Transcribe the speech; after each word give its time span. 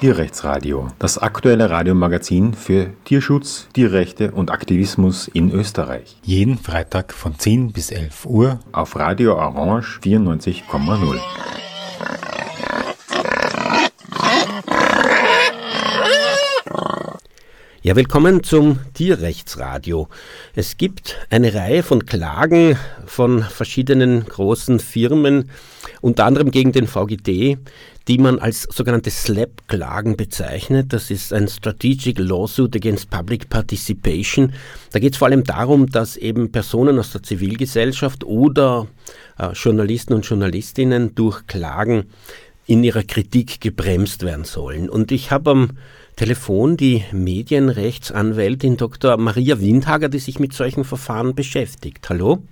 Tierrechtsradio, 0.00 0.88
das 0.98 1.16
aktuelle 1.16 1.70
Radiomagazin 1.70 2.52
für 2.52 2.90
Tierschutz, 3.04 3.66
Tierrechte 3.72 4.30
und 4.30 4.50
Aktivismus 4.50 5.26
in 5.28 5.50
Österreich. 5.50 6.18
Jeden 6.22 6.58
Freitag 6.58 7.14
von 7.14 7.38
10 7.38 7.72
bis 7.72 7.90
11 7.90 8.26
Uhr 8.26 8.60
auf 8.72 8.96
Radio 8.96 9.36
Orange 9.36 9.98
94,0. 10.02 11.18
Ja, 17.80 17.94
willkommen 17.94 18.42
zum 18.42 18.80
Tierrechtsradio. 18.94 20.08
Es 20.56 20.76
gibt 20.76 21.16
eine 21.30 21.54
Reihe 21.54 21.82
von 21.82 22.04
Klagen 22.04 22.76
von 23.06 23.42
verschiedenen 23.42 24.26
großen 24.26 24.80
Firmen, 24.80 25.50
unter 26.00 26.24
anderem 26.24 26.50
gegen 26.50 26.72
den 26.72 26.88
VGD, 26.88 27.58
die 28.08 28.18
man 28.18 28.38
als 28.38 28.62
sogenannte 28.62 29.10
SLAP-Klagen 29.10 30.16
bezeichnet. 30.16 30.92
Das 30.92 31.10
ist 31.10 31.32
ein 31.32 31.48
Strategic 31.48 32.18
Lawsuit 32.18 32.76
Against 32.76 33.10
Public 33.10 33.48
Participation. 33.48 34.52
Da 34.92 35.00
geht 35.00 35.14
es 35.14 35.18
vor 35.18 35.26
allem 35.26 35.42
darum, 35.42 35.86
dass 35.86 36.16
eben 36.16 36.52
Personen 36.52 36.98
aus 36.98 37.10
der 37.12 37.22
Zivilgesellschaft 37.22 38.22
oder 38.22 38.86
äh, 39.38 39.48
Journalisten 39.52 40.12
und 40.12 40.24
Journalistinnen 40.24 41.14
durch 41.14 41.46
Klagen 41.46 42.04
in 42.66 42.84
ihrer 42.84 43.02
Kritik 43.02 43.60
gebremst 43.60 44.24
werden 44.24 44.44
sollen. 44.44 44.88
Und 44.88 45.10
ich 45.10 45.30
habe 45.30 45.50
am 45.50 45.70
Telefon 46.16 46.76
die 46.76 47.04
Medienrechtsanwältin 47.12 48.76
Dr. 48.76 49.16
Maria 49.16 49.60
Windhager, 49.60 50.08
die 50.08 50.18
sich 50.18 50.38
mit 50.38 50.52
solchen 50.52 50.84
Verfahren 50.84 51.34
beschäftigt. 51.34 52.08
Hallo? 52.08 52.42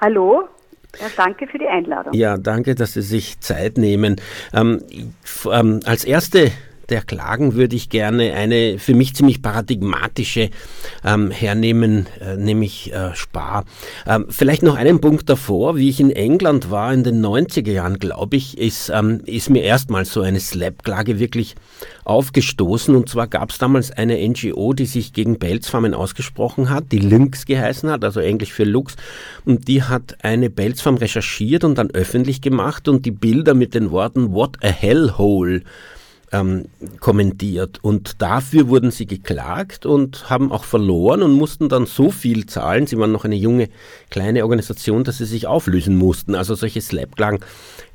Hallo? 0.00 0.48
Ja, 1.00 1.06
danke 1.16 1.46
für 1.46 1.58
die 1.58 1.66
Einladung. 1.66 2.12
Ja, 2.14 2.36
danke, 2.36 2.74
dass 2.74 2.94
Sie 2.94 3.02
sich 3.02 3.40
Zeit 3.40 3.78
nehmen. 3.78 4.16
Ähm, 4.52 4.82
ähm, 5.50 5.80
als 5.84 6.04
erste 6.04 6.50
der 6.88 7.02
Klagen 7.02 7.54
würde 7.54 7.76
ich 7.76 7.88
gerne 7.88 8.34
eine 8.34 8.78
für 8.78 8.94
mich 8.94 9.14
ziemlich 9.14 9.42
paradigmatische 9.42 10.50
ähm, 11.04 11.30
hernehmen, 11.30 12.06
äh, 12.20 12.36
nämlich 12.36 12.92
äh, 12.92 13.14
Spar. 13.14 13.64
Ähm, 14.06 14.26
vielleicht 14.28 14.62
noch 14.62 14.76
einen 14.76 15.00
Punkt 15.00 15.28
davor, 15.28 15.76
wie 15.76 15.88
ich 15.88 16.00
in 16.00 16.10
England 16.10 16.70
war 16.70 16.92
in 16.92 17.04
den 17.04 17.24
90er 17.24 17.70
Jahren, 17.70 17.98
glaube 17.98 18.36
ich, 18.36 18.58
ist, 18.58 18.90
ähm, 18.90 19.20
ist 19.26 19.50
mir 19.50 19.62
erstmals 19.62 20.12
so 20.12 20.22
eine 20.22 20.40
Slap-Klage 20.40 21.18
wirklich 21.18 21.56
aufgestoßen. 22.04 22.94
Und 22.94 23.08
zwar 23.08 23.26
gab 23.26 23.50
es 23.50 23.58
damals 23.58 23.90
eine 23.90 24.16
NGO, 24.26 24.72
die 24.72 24.86
sich 24.86 25.12
gegen 25.12 25.38
Pelzfarmen 25.38 25.94
ausgesprochen 25.94 26.70
hat, 26.70 26.92
die 26.92 26.98
Lynx 26.98 27.46
geheißen 27.46 27.90
hat, 27.90 28.04
also 28.04 28.20
Englisch 28.20 28.52
für 28.52 28.64
Lux. 28.64 28.96
Und 29.44 29.68
die 29.68 29.82
hat 29.82 30.16
eine 30.22 30.50
Pelzfarm 30.50 30.96
recherchiert 30.96 31.64
und 31.64 31.76
dann 31.78 31.90
öffentlich 31.90 32.40
gemacht 32.40 32.88
und 32.88 33.04
die 33.04 33.10
Bilder 33.10 33.54
mit 33.54 33.74
den 33.74 33.90
Worten 33.90 34.32
What 34.32 34.58
a 34.62 34.68
Hellhole 34.68 35.62
ähm, 36.36 36.66
kommentiert. 37.00 37.78
Und 37.82 38.20
dafür 38.22 38.68
wurden 38.68 38.90
sie 38.90 39.06
geklagt 39.06 39.86
und 39.86 40.28
haben 40.30 40.52
auch 40.52 40.64
verloren 40.64 41.22
und 41.22 41.32
mussten 41.32 41.68
dann 41.68 41.86
so 41.86 42.10
viel 42.10 42.46
zahlen. 42.46 42.86
Sie 42.86 42.98
waren 42.98 43.12
noch 43.12 43.24
eine 43.24 43.36
junge, 43.36 43.68
kleine 44.10 44.42
Organisation, 44.42 45.04
dass 45.04 45.18
sie 45.18 45.24
sich 45.24 45.46
auflösen 45.46 45.96
mussten. 45.96 46.34
Also 46.34 46.54
solche 46.54 46.80
Slap-Klagen 46.80 47.40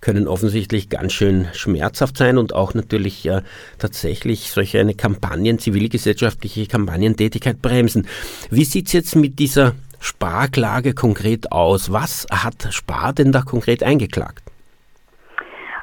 können 0.02 0.28
offensichtlich 0.28 0.90
ganz 0.90 1.14
schön 1.14 1.48
schmerzhaft 1.54 2.18
sein 2.18 2.38
und 2.38 2.54
auch 2.54 2.74
natürlich 2.74 3.26
äh, 3.28 3.42
tatsächlich 3.78 4.52
solche 4.52 4.80
eine 4.80 4.96
Kampagnen, 4.96 5.60
zivilgesellschaftliche 5.60 6.66
Kampagnentätigkeit 6.68 7.62
bremsen. 7.62 8.08
Wie 8.50 8.66
sieht 8.66 8.88
es 8.88 8.94
jetzt 8.94 9.16
mit 9.16 9.40
dieser 9.40 9.74
Sparklage 10.00 10.94
konkret 10.94 11.52
aus? 11.52 11.92
Was 11.92 12.26
hat 12.32 12.68
Spar 12.72 13.14
denn 13.14 13.32
da 13.32 13.42
konkret 13.44 13.84
eingeklagt? 13.84 14.51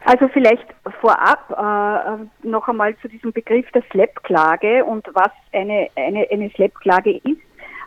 Also 0.09 0.27
vielleicht 0.28 0.64
vorab 1.03 1.51
äh, 1.51 2.48
noch 2.48 2.67
einmal 2.67 2.96
zu 3.02 3.08
diesem 3.08 3.30
Begriff 3.30 3.70
der 3.73 3.83
SLAP-Klage 3.91 4.83
und 4.83 5.07
was 5.13 5.30
eine, 5.52 5.89
eine, 5.96 6.27
eine 6.30 6.48
SLAP-Klage 6.48 7.19
ist 7.19 7.42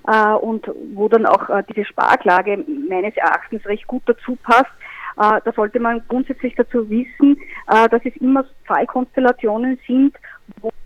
äh, 0.08 0.34
und 0.34 0.70
wo 0.94 1.10
dann 1.10 1.26
auch 1.26 1.50
äh, 1.50 1.64
diese 1.68 1.84
Sparklage 1.84 2.64
meines 2.88 3.18
Erachtens 3.18 3.66
recht 3.66 3.88
gut 3.88 4.04
dazu 4.06 4.38
passt. 4.44 4.70
Äh, 5.18 5.42
da 5.44 5.52
sollte 5.56 5.80
man 5.80 6.04
grundsätzlich 6.10 6.54
dazu 6.54 6.88
wissen, 6.92 7.38
äh, 7.68 7.90
dass 7.90 8.06
es 8.06 8.16
immer 8.18 8.46
Fallkonstellationen 8.66 9.80
sind, 9.88 10.16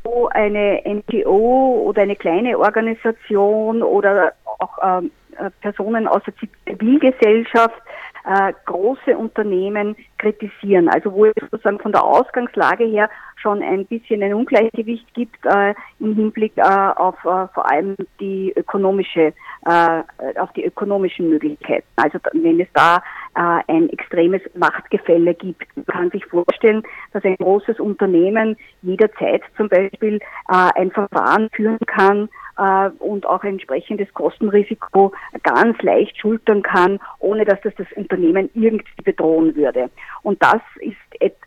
wo 0.06 0.28
eine 0.28 0.84
NGO 0.85 1.84
oder 1.85 2.03
eine 2.03 2.16
kleine 2.16 2.57
Organisation 2.57 3.84
oder 3.84 4.31
auch 4.59 4.78
ähm, 4.81 5.12
äh, 5.38 5.50
Personen 5.59 6.07
aus 6.07 6.22
der 6.23 6.34
Zivilgesellschaft 6.78 7.75
äh, 8.25 8.53
große 8.66 9.18
Unternehmen 9.18 9.96
kritisieren. 10.18 10.90
Also 10.90 11.13
wo 11.13 11.25
es 11.25 11.34
sozusagen 11.52 11.80
von 11.80 11.91
der 11.91 12.03
Ausgangslage 12.03 12.86
her 12.86 13.09
schon 13.36 13.62
ein 13.62 13.86
bisschen 13.86 14.24
ein 14.24 14.34
Ungleichgewicht 14.34 15.13
gibt 15.13 15.46
äh, 15.46 15.75
im 16.00 16.16
Hinblick 16.16 16.53
äh, 16.58 16.62
auf 16.62 17.16
äh, 17.19 17.47
vor 17.53 17.69
allem 17.69 17.96
die 18.19 18.53
ökonomische, 18.56 19.34
äh, 19.66 20.03
auf 20.40 20.52
die 20.53 20.66
ökonomischen 20.66 21.30
Möglichkeiten. 21.30 21.85
Also 21.97 22.18
wenn 22.34 22.59
es 22.59 22.68
da 22.74 22.97
äh, 23.35 23.62
ein 23.72 23.90
extremes 23.90 24.41
Machtgefälle 24.56 25.35
gibt, 25.35 25.66
man 25.75 25.85
kann 25.85 26.12
sich 26.12 26.25
vorstellen, 26.25 26.84
dass 27.14 27.24
ein 27.24 27.35
großes 27.38 27.80
Unternehmen 27.80 28.58
jederzeit 28.81 29.44
zum 29.58 29.69
Beispiel 29.69 30.16
äh, 30.16 30.69
ein 30.75 30.91
Verfahren 30.91 31.50
führen 31.52 31.80
kann, 31.85 32.30
äh, 32.57 32.89
und 32.99 33.25
auch 33.25 33.43
ein 33.43 33.53
entsprechendes 33.53 34.13
Kostenrisiko 34.13 35.11
ganz 35.43 35.81
leicht 35.81 36.17
schultern 36.19 36.61
kann, 36.61 36.99
ohne 37.19 37.45
dass 37.45 37.59
das 37.61 37.73
das 37.75 37.88
Unternehmen 37.95 38.49
irgendwie 38.53 39.01
bedrohen 39.03 39.55
würde. 39.55 39.89
Und 40.23 40.41
das 40.41 40.61
ist 40.79 40.95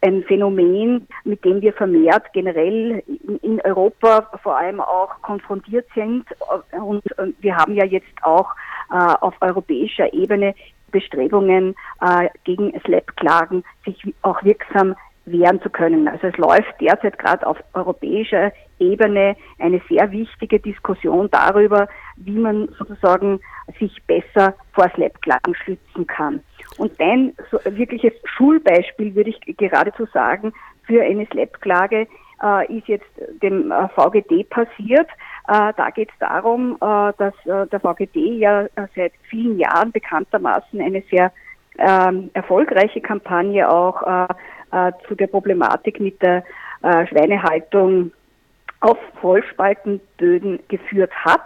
ein 0.03 0.23
Phänomen, 0.25 1.07
mit 1.25 1.45
dem 1.45 1.61
wir 1.61 1.73
vermehrt 1.73 2.33
generell 2.33 3.03
in 3.43 3.61
Europa 3.63 4.31
vor 4.43 4.57
allem 4.57 4.81
auch 4.81 5.21
konfrontiert 5.23 5.87
sind. 5.95 6.25
Und 6.73 7.03
wir 7.41 7.57
haben 7.57 7.75
ja 7.75 7.85
jetzt 7.85 8.07
auch 8.23 8.51
äh, 8.91 8.95
auf 8.95 9.35
europäischer 9.41 10.13
Ebene 10.13 10.55
Bestrebungen 10.91 11.75
äh, 12.01 12.29
gegen 12.45 12.73
SLAP-Klagen 12.81 13.65
sich 13.85 14.15
auch 14.23 14.43
wirksam 14.43 14.95
wehren 15.31 15.61
zu 15.63 15.71
können. 15.71 16.09
Also 16.09 16.29
es 16.29 16.37
läuft 16.37 16.81
derzeit 16.81 17.19
gerade 17.19 17.47
auf 17.47 17.59
europäischer 17.75 18.53
Ebene 18.79 19.37
eine 19.59 19.81
sehr 19.89 20.11
wichtige 20.11 20.61
Diskussion 20.61 21.29
darüber, 21.31 21.89
wie 22.17 22.39
man 22.39 22.69
sozusagen 22.79 23.41
sich 23.79 23.97
besser 24.07 24.55
vor 24.73 24.89
Slap-Klagen 24.95 25.55
schützen 25.55 26.07
kann. 26.07 26.41
Und 26.79 26.99
ein 27.01 27.35
so 27.51 27.59
wirkliches 27.65 28.13
Schulbeispiel 28.25 29.15
würde 29.15 29.31
ich 29.31 29.57
geradezu 29.57 30.07
sagen 30.07 30.53
für 30.85 31.03
eine 31.03 31.27
Slap-Klage 31.27 32.07
äh, 32.43 32.79
ist 32.79 32.89
jetzt 32.89 33.11
dem 33.43 33.71
äh, 33.71 33.89
VGD 33.89 34.49
passiert. 34.49 35.09
Äh, 35.49 35.73
da 35.77 35.91
geht 35.95 36.11
es 36.11 36.19
darum, 36.19 36.77
äh, 36.81 37.13
dass 37.19 37.35
äh, 37.45 37.67
der 37.67 37.81
VGD 37.81 38.17
ja 38.39 38.63
äh, 38.63 38.87
seit 38.95 39.13
vielen 39.29 39.59
Jahren 39.59 39.93
bekanntermaßen 39.93 40.81
eine 40.81 41.03
sehr 41.11 41.33
ähm, 41.79 42.31
erfolgreiche 42.35 43.01
Kampagne 43.01 43.69
auch 43.71 44.29
äh, 44.73 44.93
zu 45.07 45.15
der 45.15 45.29
Problematik 45.29 46.01
mit 46.01 46.21
der 46.23 46.45
äh, 46.83 47.07
Schweinehaltung 47.07 48.13
auf 48.81 48.99
Vollspaltenböden 49.21 50.61
geführt 50.69 51.13
hat 51.25 51.41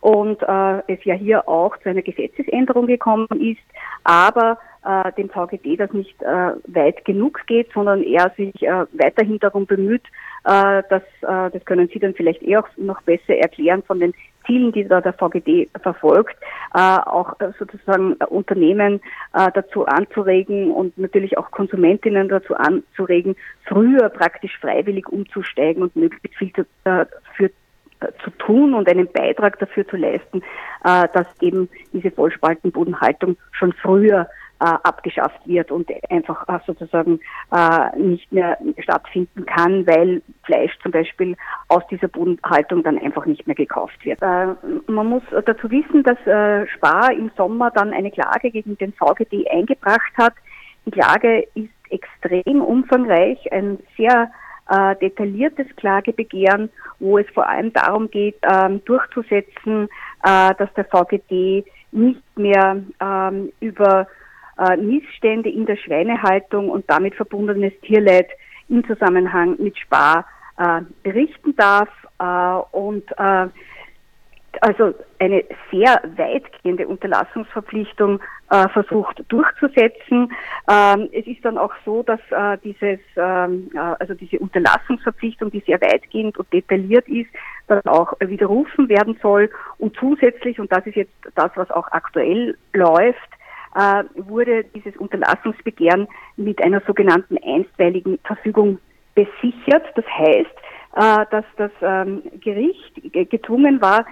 und 0.00 0.42
äh, 0.42 0.92
es 0.92 1.04
ja 1.04 1.14
hier 1.14 1.48
auch 1.48 1.76
zu 1.78 1.88
einer 1.88 2.02
Gesetzesänderung 2.02 2.86
gekommen 2.86 3.28
ist, 3.40 3.60
aber 4.04 4.58
äh, 4.84 5.12
dem 5.12 5.28
VGD 5.28 5.76
das 5.76 5.92
nicht 5.92 6.20
äh, 6.22 6.52
weit 6.66 7.04
genug 7.04 7.40
geht, 7.46 7.70
sondern 7.72 8.02
er 8.02 8.30
sich 8.36 8.62
äh, 8.62 8.86
weiterhin 8.92 9.38
darum 9.38 9.66
bemüht, 9.66 10.04
äh, 10.48 10.82
dass, 10.88 11.02
äh, 11.20 11.50
das 11.50 11.62
können 11.66 11.90
Sie 11.92 11.98
dann 11.98 12.14
vielleicht 12.14 12.42
eh 12.42 12.56
auch 12.56 12.68
noch 12.78 13.02
besser 13.02 13.36
erklären, 13.36 13.82
von 13.82 14.00
den 14.00 14.14
Zielen, 14.46 14.72
die 14.72 14.88
da 14.88 15.02
der 15.02 15.12
VGD 15.12 15.68
verfolgt, 15.82 16.36
äh, 16.74 16.78
auch 16.78 17.34
sozusagen 17.58 18.14
Unternehmen 18.14 19.00
dazu 19.32 19.84
anzuregen 19.84 20.70
und 20.70 20.96
natürlich 20.96 21.36
auch 21.36 21.50
Konsumentinnen 21.50 22.30
dazu 22.30 22.54
anzuregen, 22.56 23.36
früher 23.66 24.08
praktisch 24.08 24.56
freiwillig 24.58 25.06
umzusteigen 25.08 25.82
und 25.82 25.94
möglichst 25.96 26.38
viel 26.38 26.50
dafür 26.84 27.50
zu 28.24 28.30
tun 28.38 28.72
und 28.72 28.88
einen 28.88 29.12
Beitrag 29.12 29.58
dafür 29.58 29.86
zu 29.86 29.96
leisten, 29.96 30.42
dass 30.82 31.26
eben 31.42 31.68
diese 31.92 32.10
Vollspaltenbodenhaltung 32.10 33.36
schon 33.52 33.74
früher 33.74 34.28
abgeschafft 34.64 35.40
wird 35.46 35.70
und 35.70 35.88
einfach 36.10 36.48
äh, 36.48 36.58
sozusagen 36.66 37.20
äh, 37.52 37.96
nicht 37.96 38.30
mehr 38.32 38.58
stattfinden 38.78 39.46
kann, 39.46 39.86
weil 39.86 40.22
Fleisch 40.44 40.76
zum 40.82 40.92
Beispiel 40.92 41.36
aus 41.68 41.86
dieser 41.90 42.08
Bodenhaltung 42.08 42.82
dann 42.82 42.98
einfach 42.98 43.26
nicht 43.26 43.46
mehr 43.46 43.56
gekauft 43.56 44.04
wird. 44.04 44.20
Äh, 44.20 44.54
man 44.90 45.06
muss 45.06 45.22
dazu 45.30 45.70
wissen, 45.70 46.02
dass 46.02 46.18
äh, 46.26 46.66
Spar 46.68 47.12
im 47.12 47.30
Sommer 47.36 47.70
dann 47.70 47.92
eine 47.92 48.10
Klage 48.10 48.50
gegen 48.50 48.76
den 48.78 48.92
VGD 48.92 49.48
eingebracht 49.50 50.12
hat. 50.16 50.34
Die 50.86 50.90
Klage 50.90 51.46
ist 51.54 51.68
extrem 51.90 52.60
umfangreich, 52.60 53.52
ein 53.52 53.78
sehr 53.96 54.30
äh, 54.68 54.96
detailliertes 54.96 55.66
Klagebegehren, 55.76 56.70
wo 56.98 57.18
es 57.18 57.26
vor 57.32 57.48
allem 57.48 57.72
darum 57.72 58.10
geht, 58.10 58.36
ähm, 58.42 58.82
durchzusetzen, 58.84 59.88
äh, 60.24 60.54
dass 60.54 60.72
der 60.74 60.84
VGD 60.84 61.64
nicht 61.92 62.22
mehr 62.36 62.82
ähm, 63.00 63.52
über 63.60 64.06
äh, 64.58 64.76
Missstände 64.76 65.50
in 65.50 65.66
der 65.66 65.76
Schweinehaltung 65.76 66.70
und 66.70 66.88
damit 66.88 67.14
verbundenes 67.14 67.72
Tierleid 67.82 68.28
im 68.68 68.86
Zusammenhang 68.86 69.56
mit 69.58 69.78
Spar 69.78 70.26
äh, 70.58 70.82
berichten 71.02 71.54
darf 71.56 71.88
äh, 72.18 72.76
und 72.76 73.04
äh, 73.18 73.48
also 74.60 74.94
eine 75.18 75.44
sehr 75.70 76.00
weitgehende 76.16 76.88
Unterlassungsverpflichtung 76.88 78.20
äh, 78.50 78.68
versucht 78.70 79.22
durchzusetzen. 79.28 80.32
Ähm, 80.68 81.08
es 81.12 81.26
ist 81.26 81.44
dann 81.44 81.58
auch 81.58 81.72
so, 81.84 82.02
dass 82.02 82.20
äh, 82.30 82.58
dieses, 82.64 82.98
ähm, 83.16 83.70
äh, 83.74 83.78
also 83.78 84.14
diese 84.14 84.38
Unterlassungsverpflichtung, 84.38 85.50
die 85.50 85.62
sehr 85.66 85.80
weitgehend 85.80 86.38
und 86.38 86.52
detailliert 86.52 87.08
ist, 87.08 87.30
dann 87.66 87.82
auch 87.86 88.14
widerrufen 88.20 88.88
werden 88.88 89.18
soll. 89.22 89.50
Und 89.78 89.96
zusätzlich, 89.96 90.58
und 90.58 90.72
das 90.72 90.86
ist 90.86 90.96
jetzt 90.96 91.12
das, 91.34 91.50
was 91.54 91.70
auch 91.70 91.88
aktuell 91.92 92.56
läuft, 92.72 93.37
äh, 93.78 94.04
wurde 94.16 94.64
dieses 94.74 94.96
Unterlassungsbegehren 94.96 96.08
mit 96.36 96.62
einer 96.62 96.82
sogenannten 96.86 97.38
einstweiligen 97.38 98.18
Verfügung 98.24 98.78
besichert. 99.14 99.84
Das 99.94 100.04
heißt, 100.04 100.56
äh, 100.96 101.26
dass 101.30 101.44
das 101.56 101.70
ähm, 101.80 102.22
Gericht 102.40 103.30
gezwungen 103.30 103.80
war, 103.80 104.04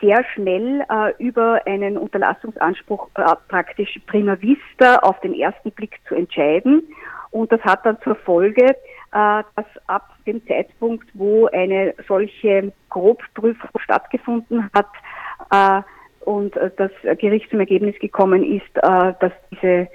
sehr 0.00 0.22
schnell 0.34 0.84
äh, 0.90 1.14
über 1.18 1.60
einen 1.66 1.96
Unterlassungsanspruch 1.96 3.08
äh, 3.14 3.24
praktisch 3.48 3.98
prima 4.06 4.36
vista 4.40 4.96
auf 4.96 5.18
den 5.20 5.32
ersten 5.32 5.70
Blick 5.70 5.98
zu 6.06 6.14
entscheiden. 6.14 6.82
Und 7.30 7.50
das 7.50 7.60
hat 7.62 7.84
dann 7.84 8.00
zur 8.02 8.14
Folge, 8.14 8.76
dass 9.10 9.66
ab 9.88 10.10
dem 10.24 10.46
Zeitpunkt, 10.46 11.08
wo 11.14 11.46
eine 11.46 11.92
solche 12.06 12.72
Grobprüfung 12.90 13.70
stattgefunden 13.80 14.70
hat 14.72 15.84
und 16.24 16.56
äh, 16.56 16.70
das 16.76 16.90
Gericht 17.18 17.50
zum 17.50 17.60
Ergebnis 17.60 17.98
gekommen 17.98 18.42
ist, 18.44 18.76
äh, 18.76 19.12
dass 19.20 19.32
diese 19.50 19.88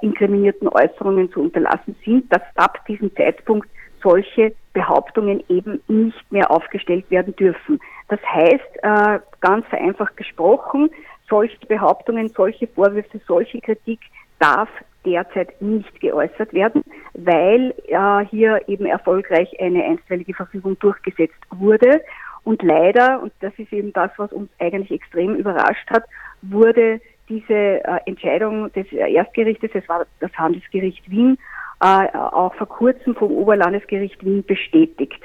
inkriminierten 0.00 0.66
Äußerungen 0.66 1.30
zu 1.30 1.42
unterlassen 1.42 1.94
sind, 2.06 2.32
dass 2.32 2.40
ab 2.54 2.86
diesem 2.86 3.14
Zeitpunkt 3.16 3.68
solche 4.02 4.54
Behauptungen 4.74 5.42
eben 5.48 5.82
nicht 5.88 6.30
mehr 6.30 6.50
aufgestellt 6.50 7.10
werden 7.10 7.34
dürfen. 7.36 7.80
Das 8.08 8.20
heißt, 8.22 8.76
äh, 8.82 9.18
ganz 9.40 9.66
vereinfacht 9.66 10.16
gesprochen, 10.16 10.90
solche 11.28 11.58
Behauptungen, 11.66 12.28
solche 12.28 12.66
Vorwürfe, 12.66 13.20
solche 13.26 13.60
Kritik 13.60 14.00
darf 14.38 14.68
derzeit 15.06 15.60
nicht 15.60 16.00
geäußert 16.00 16.52
werden, 16.52 16.82
weil 17.14 17.74
äh, 17.88 18.24
hier 18.26 18.60
eben 18.68 18.86
erfolgreich 18.86 19.48
eine 19.60 19.84
einstweilige 19.84 20.34
Verfügung 20.34 20.78
durchgesetzt 20.78 21.40
wurde. 21.50 22.00
Und 22.44 22.62
leider, 22.62 23.22
und 23.22 23.32
das 23.40 23.52
ist 23.56 23.72
eben 23.72 23.92
das, 23.92 24.10
was 24.18 24.32
uns 24.32 24.50
eigentlich 24.58 24.90
extrem 24.90 25.34
überrascht 25.34 25.90
hat, 25.90 26.04
wurde 26.42 27.00
diese 27.28 27.54
äh, 27.54 28.00
Entscheidung 28.06 28.70
des 28.72 28.90
Erstgerichtes, 28.92 29.70
es 29.72 29.88
war 29.88 30.06
das 30.20 30.32
Handelsgericht 30.34 31.10
Wien, 31.10 31.38
äh, 31.80 32.16
auch 32.16 32.54
vor 32.54 32.68
kurzem 32.68 33.14
vom 33.14 33.32
Oberlandesgericht 33.32 34.22
Wien 34.24 34.44
bestätigt. 34.44 35.22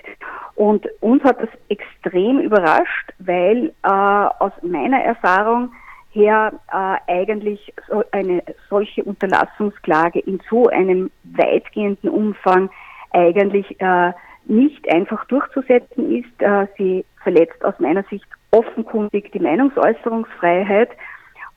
Und 0.56 0.88
uns 1.02 1.24
hat 1.24 1.42
das 1.42 1.50
extrem 1.70 2.40
überrascht, 2.40 3.14
weil 3.20 3.74
äh, 3.84 3.88
aus 3.88 4.52
meiner 4.62 5.02
Erfahrung 5.02 5.72
her 6.12 6.54
äh, 6.72 7.12
eigentlich 7.12 7.74
so 7.88 8.04
eine 8.12 8.44
solche 8.70 9.04
Unterlassungsklage 9.04 10.20
in 10.20 10.42
so 10.50 10.68
einem 10.68 11.12
weitgehenden 11.24 12.10
Umfang 12.10 12.70
eigentlich 13.12 13.80
äh, 13.80 14.14
nicht 14.50 14.92
einfach 14.92 15.24
durchzusetzen 15.26 16.12
ist. 16.12 16.42
Äh, 16.42 16.68
sie 16.78 17.06
verletzt 17.24 17.64
aus 17.64 17.76
meiner 17.80 18.04
Sicht 18.10 18.26
offenkundig 18.52 19.32
die 19.32 19.40
Meinungsäußerungsfreiheit 19.40 20.90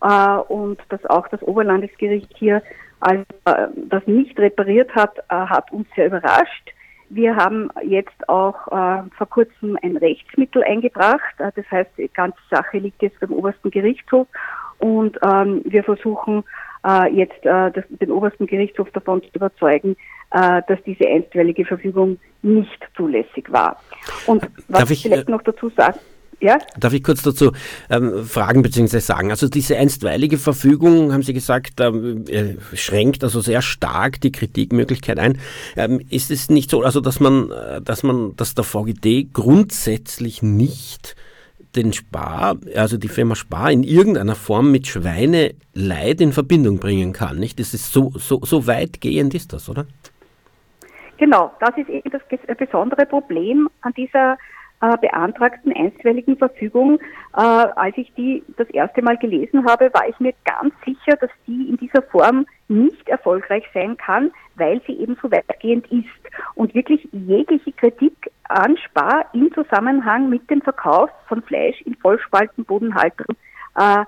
äh, 0.02 0.36
und 0.48 0.78
dass 0.90 1.04
auch 1.06 1.26
das 1.28 1.42
Oberlandesgericht 1.42 2.30
hier 2.36 2.62
also, 3.00 3.24
äh, 3.46 3.68
das 3.88 4.06
nicht 4.06 4.38
repariert 4.38 4.94
hat, 4.94 5.18
hat 5.28 5.72
uns 5.72 5.88
sehr 5.96 6.06
überrascht. 6.06 6.72
Wir 7.08 7.36
haben 7.36 7.68
jetzt 7.82 8.28
auch 8.28 8.54
vor 8.64 9.26
kurzem 9.28 9.76
ein 9.82 9.98
Rechtsmittel 9.98 10.64
eingebracht. 10.64 11.34
Das 11.36 11.70
heißt, 11.70 11.90
die 11.98 12.08
ganze 12.08 12.38
Sache 12.50 12.78
liegt 12.78 13.02
jetzt 13.02 13.20
beim 13.20 13.32
obersten 13.32 13.70
Gerichtshof 13.70 14.26
und 14.78 15.18
ähm, 15.22 15.60
wir 15.64 15.84
versuchen 15.84 16.42
jetzt 17.12 17.44
den 17.44 18.10
obersten 18.10 18.46
Gerichtshof 18.46 18.90
davon 18.90 19.22
zu 19.22 19.28
überzeugen, 19.34 19.94
dass 20.32 20.78
diese 20.86 21.06
einstweilige 21.06 21.64
Verfügung 21.64 22.18
nicht 22.42 22.78
zulässig 22.96 23.50
war. 23.52 23.76
Und 24.26 24.42
was 24.68 24.80
Darf 24.80 24.90
ich 24.90 25.02
vielleicht 25.02 25.28
äh, 25.28 25.30
noch 25.30 25.42
dazu 25.42 25.70
sagen, 25.76 25.98
ja? 26.42 26.58
Darf 26.78 26.92
ich 26.92 27.04
kurz 27.04 27.22
dazu 27.22 27.52
ähm, 27.88 28.24
fragen 28.24 28.62
bzw. 28.62 28.98
sagen? 28.98 29.30
Also 29.30 29.48
diese 29.48 29.76
einstweilige 29.76 30.38
Verfügung, 30.38 31.12
haben 31.12 31.22
Sie 31.22 31.32
gesagt, 31.32 31.80
ähm, 31.80 32.24
äh, 32.28 32.56
schränkt 32.74 33.22
also 33.22 33.40
sehr 33.40 33.62
stark 33.62 34.20
die 34.20 34.32
Kritikmöglichkeit 34.32 35.20
ein. 35.20 35.38
Ähm, 35.76 36.00
ist 36.10 36.32
es 36.32 36.50
nicht 36.50 36.68
so, 36.68 36.82
also 36.82 37.00
dass 37.00 37.20
man, 37.20 37.50
äh, 37.52 37.80
dass 37.80 38.02
man, 38.02 38.34
dass 38.34 38.56
der 38.56 38.64
VGD 38.64 39.32
grundsätzlich 39.32 40.42
nicht 40.42 41.14
den 41.76 41.92
Spar, 41.92 42.56
also 42.74 42.96
die 42.96 43.08
Firma 43.08 43.34
Spar 43.34 43.70
in 43.70 43.84
irgendeiner 43.84 44.34
Form 44.34 44.72
mit 44.72 44.88
Schweineleid 44.88 46.20
in 46.20 46.32
Verbindung 46.32 46.78
bringen 46.78 47.12
kann, 47.12 47.38
nicht? 47.38 47.60
Das 47.60 47.72
ist 47.72 47.92
so, 47.92 48.12
so, 48.16 48.40
so 48.44 48.66
weitgehend 48.66 49.32
ist 49.34 49.52
das, 49.52 49.68
oder? 49.68 49.86
Genau, 51.22 51.52
das 51.60 51.70
ist 51.76 51.88
eben 51.88 52.10
das 52.10 52.20
besondere 52.56 53.06
Problem 53.06 53.70
an 53.82 53.92
dieser 53.92 54.36
äh, 54.80 54.96
beantragten 55.00 55.72
einstweiligen 55.72 56.36
Verfügung, 56.36 56.98
äh, 57.36 57.40
als 57.40 57.96
ich 57.96 58.12
die 58.14 58.42
das 58.56 58.68
erste 58.70 59.02
Mal 59.02 59.16
gelesen 59.18 59.64
habe, 59.64 59.94
war 59.94 60.08
ich 60.08 60.18
mir 60.18 60.34
ganz 60.44 60.74
sicher, 60.84 61.16
dass 61.20 61.30
die 61.46 61.68
in 61.68 61.76
dieser 61.76 62.02
Form 62.02 62.44
nicht 62.66 63.08
erfolgreich 63.08 63.62
sein 63.72 63.96
kann, 63.98 64.32
weil 64.56 64.82
sie 64.84 64.94
eben 64.94 65.16
so 65.22 65.30
weitgehend 65.30 65.86
ist 65.92 66.08
und 66.56 66.74
wirklich 66.74 67.08
jegliche 67.12 67.70
Kritik 67.70 68.28
an 68.48 68.76
Spar 68.78 69.26
im 69.32 69.54
Zusammenhang 69.54 70.28
mit 70.28 70.50
dem 70.50 70.60
Verkauf 70.60 71.10
von 71.28 71.40
Fleisch 71.42 71.80
in 71.82 71.94
Vollspaltenbodenhaltung 71.94 73.36
äh, 73.76 74.04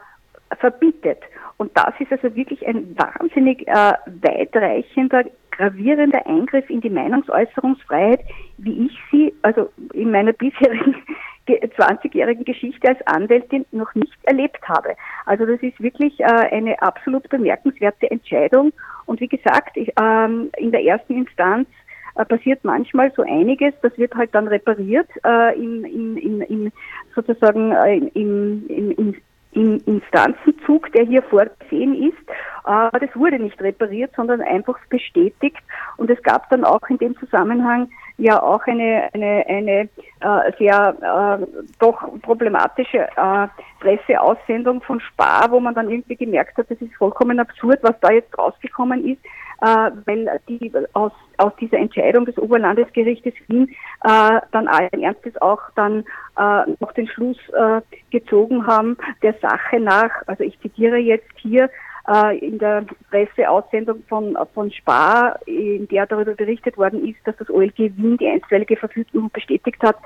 verbietet. 0.56 1.20
Und 1.58 1.70
das 1.76 1.94
ist 2.00 2.10
also 2.10 2.34
wirklich 2.34 2.66
ein 2.66 2.96
wahnsinnig 2.98 3.68
äh, 3.68 3.92
weitreichender 4.20 5.26
gravierender 5.56 6.26
Eingriff 6.26 6.68
in 6.68 6.80
die 6.80 6.90
Meinungsäußerungsfreiheit, 6.90 8.20
wie 8.58 8.86
ich 8.86 8.98
sie, 9.10 9.32
also 9.42 9.70
in 9.92 10.10
meiner 10.10 10.32
bisherigen 10.32 10.96
20-jährigen 11.48 12.44
Geschichte 12.44 12.88
als 12.88 13.06
Anwältin 13.06 13.66
noch 13.70 13.94
nicht 13.94 14.16
erlebt 14.22 14.66
habe. 14.68 14.96
Also 15.26 15.44
das 15.46 15.60
ist 15.62 15.80
wirklich 15.80 16.18
äh, 16.20 16.24
eine 16.24 16.80
absolut 16.80 17.28
bemerkenswerte 17.28 18.10
Entscheidung. 18.10 18.72
Und 19.06 19.20
wie 19.20 19.28
gesagt, 19.28 19.76
ich, 19.76 19.92
ähm, 20.00 20.50
in 20.56 20.72
der 20.72 20.84
ersten 20.84 21.16
Instanz 21.16 21.68
äh, 22.16 22.24
passiert 22.24 22.64
manchmal 22.64 23.12
so 23.14 23.22
einiges, 23.22 23.74
das 23.82 23.96
wird 23.98 24.14
halt 24.14 24.34
dann 24.34 24.48
repariert 24.48 25.08
äh, 25.24 25.54
in, 25.58 25.84
in, 25.84 26.16
in, 26.16 26.40
in 26.42 26.72
sozusagen 27.14 27.72
äh, 27.72 27.96
im, 27.96 28.66
im, 28.68 28.90
im 28.92 29.14
im 29.54 29.80
Instanzenzug, 29.86 30.92
der 30.92 31.04
hier 31.04 31.22
vorgesehen 31.22 31.94
ist. 32.08 32.18
Aber 32.64 32.98
das 32.98 33.14
wurde 33.14 33.38
nicht 33.38 33.60
repariert, 33.60 34.12
sondern 34.16 34.40
einfach 34.40 34.78
bestätigt. 34.88 35.58
Und 35.96 36.10
es 36.10 36.22
gab 36.22 36.48
dann 36.50 36.64
auch 36.64 36.80
in 36.88 36.98
dem 36.98 37.16
Zusammenhang 37.18 37.88
ja 38.16 38.42
auch 38.42 38.62
eine, 38.66 39.08
eine, 39.12 39.44
eine 39.46 39.88
äh, 40.20 40.52
sehr 40.58 41.40
äh, 41.40 41.46
doch 41.78 42.02
problematische 42.22 43.08
äh, 43.16 43.48
Presseaussendung 43.80 44.80
von 44.82 45.00
Spar, 45.00 45.50
wo 45.50 45.60
man 45.60 45.74
dann 45.74 45.90
irgendwie 45.90 46.16
gemerkt 46.16 46.56
hat, 46.56 46.70
das 46.70 46.80
ist 46.80 46.94
vollkommen 46.94 47.40
absurd, 47.40 47.80
was 47.82 47.98
da 48.00 48.12
jetzt 48.12 48.36
rausgekommen 48.38 49.04
ist 49.04 49.20
weil 49.60 50.40
die 50.48 50.72
aus, 50.92 51.12
aus 51.38 51.52
dieser 51.60 51.78
Entscheidung 51.78 52.24
des 52.26 52.38
Oberlandesgerichtes 52.38 53.34
Wien 53.48 53.68
äh, 54.04 54.40
dann 54.52 54.68
allen 54.68 55.02
Ernstes 55.02 55.40
auch 55.40 55.60
dann 55.76 56.04
äh, 56.36 56.70
noch 56.80 56.92
den 56.92 57.08
Schluss 57.08 57.38
äh, 57.50 57.80
gezogen 58.10 58.66
haben, 58.66 58.96
der 59.22 59.34
Sache 59.40 59.80
nach, 59.80 60.10
also 60.26 60.44
ich 60.44 60.58
zitiere 60.60 60.96
jetzt 60.96 61.30
hier, 61.36 61.70
äh, 62.06 62.38
in 62.38 62.58
der 62.58 62.84
Presseaussendung 63.10 64.02
von, 64.08 64.36
von 64.52 64.70
Spar, 64.70 65.38
in 65.46 65.88
der 65.88 66.06
darüber 66.06 66.34
berichtet 66.34 66.76
worden 66.76 67.08
ist, 67.08 67.18
dass 67.24 67.36
das 67.36 67.48
OLG 67.48 67.96
Wien 67.96 68.16
die 68.18 68.28
einstweilige 68.28 68.76
Verfügung 68.76 69.30
bestätigt 69.32 69.82
hat, 69.82 69.96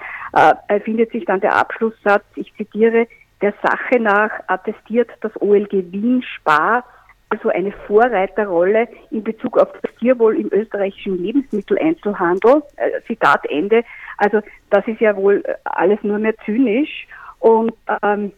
äh, 0.69 0.81
findet 0.81 1.11
sich 1.13 1.25
dann 1.25 1.41
der 1.41 1.57
Abschlusssatz, 1.57 2.25
ich 2.37 2.55
zitiere, 2.55 3.07
der 3.41 3.55
Sache 3.63 4.01
nach 4.01 4.31
attestiert 4.49 5.11
das 5.21 5.33
OLG 5.41 5.93
Wien 5.93 6.23
Spar 6.23 6.85
also 7.31 7.51
eine 7.51 7.73
Vorreiterrolle 7.87 8.89
in 9.11 9.23
Bezug 9.23 9.59
auf 9.59 9.69
das 9.83 9.95
Tierwohl 9.97 10.37
im 10.37 10.51
österreichischen 10.53 11.23
Lebensmitteleinzelhandel. 11.23 12.63
Äh, 12.77 13.03
Zitat 13.07 13.45
Ende. 13.51 13.85
Also 14.17 14.41
das 14.71 14.87
ist 14.87 15.01
ja 15.01 15.17
wohl 15.17 15.43
alles 15.65 15.99
nur 16.03 16.19
mehr 16.19 16.35
zynisch. 16.45 17.07
Und 17.41 17.73
ähm, 18.03 18.33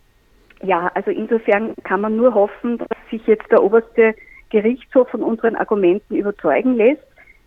ja, 0.63 0.91
also 0.95 1.11
insofern 1.11 1.75
kann 1.85 2.01
man 2.01 2.17
nur 2.17 2.35
hoffen, 2.35 2.79
dass 2.79 2.89
sich 3.11 3.27
jetzt 3.27 3.51
der 3.51 3.63
oberste 3.63 4.15
Gerichtshof 4.51 5.09
von 5.09 5.23
unseren 5.23 5.57
Argumenten 5.57 6.17
überzeugen 6.17 6.75
lässt. 6.75 7.03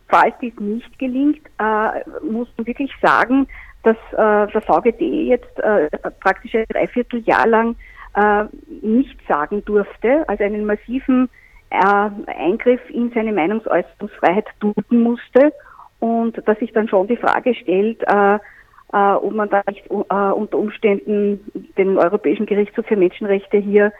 Falls 0.08 0.34
dies 0.42 0.58
nicht 0.60 0.98
gelingt, 1.00 1.42
äh, 1.60 2.02
muss 2.22 2.48
man 2.58 2.68
wirklich 2.68 2.92
sagen, 3.02 3.48
dass 3.84 3.98
äh, 4.14 4.52
der 4.52 4.62
VGD 4.62 5.02
jetzt 5.28 5.60
äh, 5.60 5.90
praktisch 6.22 6.56
ein 6.56 6.66
Dreivierteljahr 6.70 7.48
lang 7.48 7.76
äh, 8.16 8.46
nicht 8.82 9.18
sagen 9.28 9.64
durfte, 9.66 10.28
also 10.28 10.44
einen 10.44 10.66
massiven 10.66 11.30
äh, 11.70 12.10
Eingriff 12.28 12.82
in 12.90 13.12
seine 13.14 13.34
Meinungsäußerungsfreiheit 13.34 14.46
tun 14.60 14.74
musste. 14.90 15.52
und 16.00 16.42
dass 16.48 16.60
sich 16.60 16.74
dann 16.74 16.90
schon 16.90 17.08
die 17.08 17.18
Frage 17.18 17.56
stellt, 17.56 18.04
äh, 18.04 18.36
äh, 18.36 19.14
ob 19.16 19.34
man 19.34 19.50
da 19.50 19.64
nicht 19.68 19.86
äh, 19.90 19.92
unter 19.92 20.58
Umständen 20.58 21.40
den 21.78 21.98
Europäischen 21.98 22.46
Gerichtshof 22.46 22.86
für 22.86 22.98
Menschenrechte 22.98 23.58
hier 23.58 23.92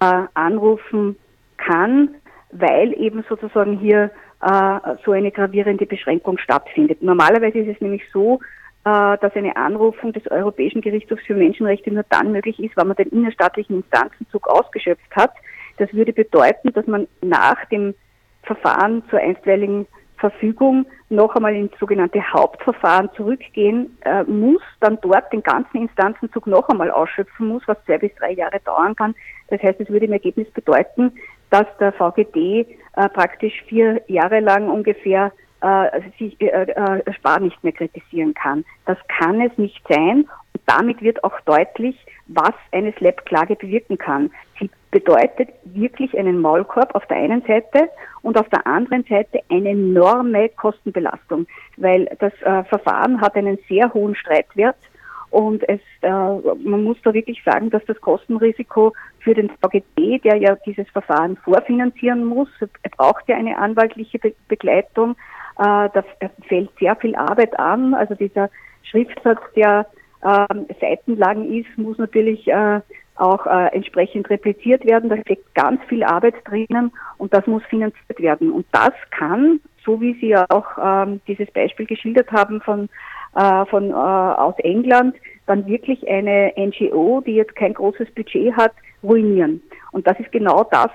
äh, 0.00 0.22
anrufen 0.34 1.16
kann, 1.56 2.10
weil 2.52 2.92
eben 3.00 3.24
sozusagen 3.28 3.78
hier 3.78 4.10
äh, 4.42 4.78
so 5.04 5.12
eine 5.12 5.32
gravierende 5.32 5.86
Beschränkung 5.86 6.38
stattfindet. 6.38 7.02
Normalerweise 7.02 7.58
ist 7.58 7.74
es 7.76 7.80
nämlich 7.80 8.02
so, 8.12 8.38
dass 8.86 9.34
eine 9.34 9.56
Anrufung 9.56 10.12
des 10.12 10.30
Europäischen 10.30 10.80
Gerichtshofs 10.80 11.24
für 11.26 11.34
Menschenrechte 11.34 11.92
nur 11.92 12.04
dann 12.08 12.30
möglich 12.30 12.62
ist, 12.62 12.76
wenn 12.76 12.86
man 12.86 12.96
den 12.96 13.08
innerstaatlichen 13.08 13.78
Instanzenzug 13.78 14.46
ausgeschöpft 14.46 15.16
hat. 15.16 15.32
Das 15.78 15.92
würde 15.92 16.12
bedeuten, 16.12 16.72
dass 16.72 16.86
man 16.86 17.08
nach 17.20 17.64
dem 17.64 17.94
Verfahren 18.44 19.02
zur 19.10 19.18
einstweiligen 19.18 19.88
Verfügung 20.18 20.86
noch 21.08 21.34
einmal 21.34 21.56
ins 21.56 21.72
sogenannte 21.80 22.22
Hauptverfahren 22.32 23.10
zurückgehen 23.16 23.98
äh, 24.04 24.22
muss, 24.22 24.62
dann 24.78 24.98
dort 25.02 25.32
den 25.32 25.42
ganzen 25.42 25.78
Instanzenzug 25.78 26.46
noch 26.46 26.68
einmal 26.68 26.92
ausschöpfen 26.92 27.48
muss, 27.48 27.64
was 27.66 27.76
zwei 27.86 27.98
bis 27.98 28.14
drei 28.14 28.32
Jahre 28.32 28.60
dauern 28.60 28.94
kann. 28.94 29.16
Das 29.48 29.60
heißt, 29.62 29.80
es 29.80 29.90
würde 29.90 30.06
im 30.06 30.12
Ergebnis 30.12 30.48
bedeuten, 30.52 31.12
dass 31.50 31.66
der 31.80 31.92
VGD 31.92 32.36
äh, 32.36 33.08
praktisch 33.12 33.64
vier 33.66 34.00
Jahre 34.06 34.38
lang 34.38 34.70
ungefähr 34.70 35.32
äh, 35.60 36.00
sich 36.18 36.40
äh, 36.40 36.46
äh, 36.46 37.12
Spar 37.14 37.40
nicht 37.40 37.62
mehr 37.64 37.72
kritisieren 37.72 38.34
kann. 38.34 38.64
Das 38.84 38.98
kann 39.08 39.40
es 39.40 39.56
nicht 39.56 39.82
sein. 39.88 40.28
Und 40.52 40.62
damit 40.66 41.02
wird 41.02 41.22
auch 41.24 41.38
deutlich, 41.40 41.96
was 42.28 42.54
eine 42.72 42.92
SLAP-Klage 42.92 43.56
bewirken 43.56 43.98
kann. 43.98 44.30
Sie 44.58 44.70
bedeutet 44.90 45.50
wirklich 45.64 46.16
einen 46.18 46.40
Maulkorb 46.40 46.94
auf 46.94 47.06
der 47.06 47.18
einen 47.18 47.42
Seite 47.42 47.90
und 48.22 48.38
auf 48.38 48.48
der 48.48 48.66
anderen 48.66 49.04
Seite 49.04 49.40
eine 49.50 49.70
enorme 49.70 50.48
Kostenbelastung, 50.50 51.46
weil 51.76 52.06
das 52.18 52.32
äh, 52.42 52.64
Verfahren 52.64 53.20
hat 53.20 53.34
einen 53.36 53.58
sehr 53.68 53.92
hohen 53.92 54.14
Streitwert 54.14 54.76
und 55.30 55.68
es, 55.68 55.80
äh, 56.02 56.08
man 56.08 56.84
muss 56.84 56.96
da 57.02 57.12
wirklich 57.12 57.42
sagen, 57.44 57.70
dass 57.70 57.84
das 57.84 58.00
Kostenrisiko 58.00 58.92
für 59.18 59.34
den 59.34 59.50
VGD, 59.60 60.20
der 60.24 60.36
ja 60.36 60.56
dieses 60.64 60.88
Verfahren 60.90 61.36
vorfinanzieren 61.36 62.24
muss, 62.24 62.48
er 62.60 62.90
braucht 62.96 63.28
ja 63.28 63.36
eine 63.36 63.58
anwaltliche 63.58 64.18
Be 64.18 64.34
Begleitung, 64.48 65.16
äh, 65.58 65.88
da 65.92 66.04
fällt 66.48 66.70
sehr 66.78 66.96
viel 66.96 67.14
Arbeit 67.16 67.58
an. 67.58 67.94
Also 67.94 68.14
dieser 68.14 68.50
Schriftsatz, 68.82 69.40
der 69.54 69.86
äh, 70.22 70.46
seitenlang 70.80 71.50
ist, 71.50 71.76
muss 71.76 71.98
natürlich 71.98 72.46
äh, 72.48 72.80
auch 73.16 73.46
äh, 73.46 73.74
entsprechend 73.74 74.28
repliziert 74.30 74.84
werden. 74.84 75.08
Da 75.08 75.16
steckt 75.18 75.54
ganz 75.54 75.80
viel 75.88 76.02
Arbeit 76.04 76.34
drinnen 76.44 76.92
und 77.18 77.32
das 77.32 77.46
muss 77.46 77.62
finanziert 77.64 78.20
werden. 78.20 78.52
Und 78.52 78.66
das 78.72 78.92
kann, 79.10 79.60
so 79.84 80.00
wie 80.00 80.14
Sie 80.20 80.28
ja 80.28 80.44
auch 80.50 80.66
ähm, 80.82 81.20
dieses 81.26 81.50
Beispiel 81.52 81.86
geschildert 81.86 82.30
haben 82.30 82.60
von, 82.60 82.88
äh, 83.34 83.64
von 83.66 83.90
äh, 83.90 83.94
aus 83.94 84.54
England, 84.58 85.16
dann 85.46 85.66
wirklich 85.66 86.06
eine 86.08 86.52
NGO, 86.56 87.22
die 87.24 87.34
jetzt 87.34 87.56
kein 87.56 87.74
großes 87.74 88.10
Budget 88.14 88.54
hat, 88.56 88.72
ruinieren. 89.02 89.62
Und 89.92 90.06
das 90.06 90.18
ist 90.20 90.32
genau 90.32 90.64
das, 90.64 90.90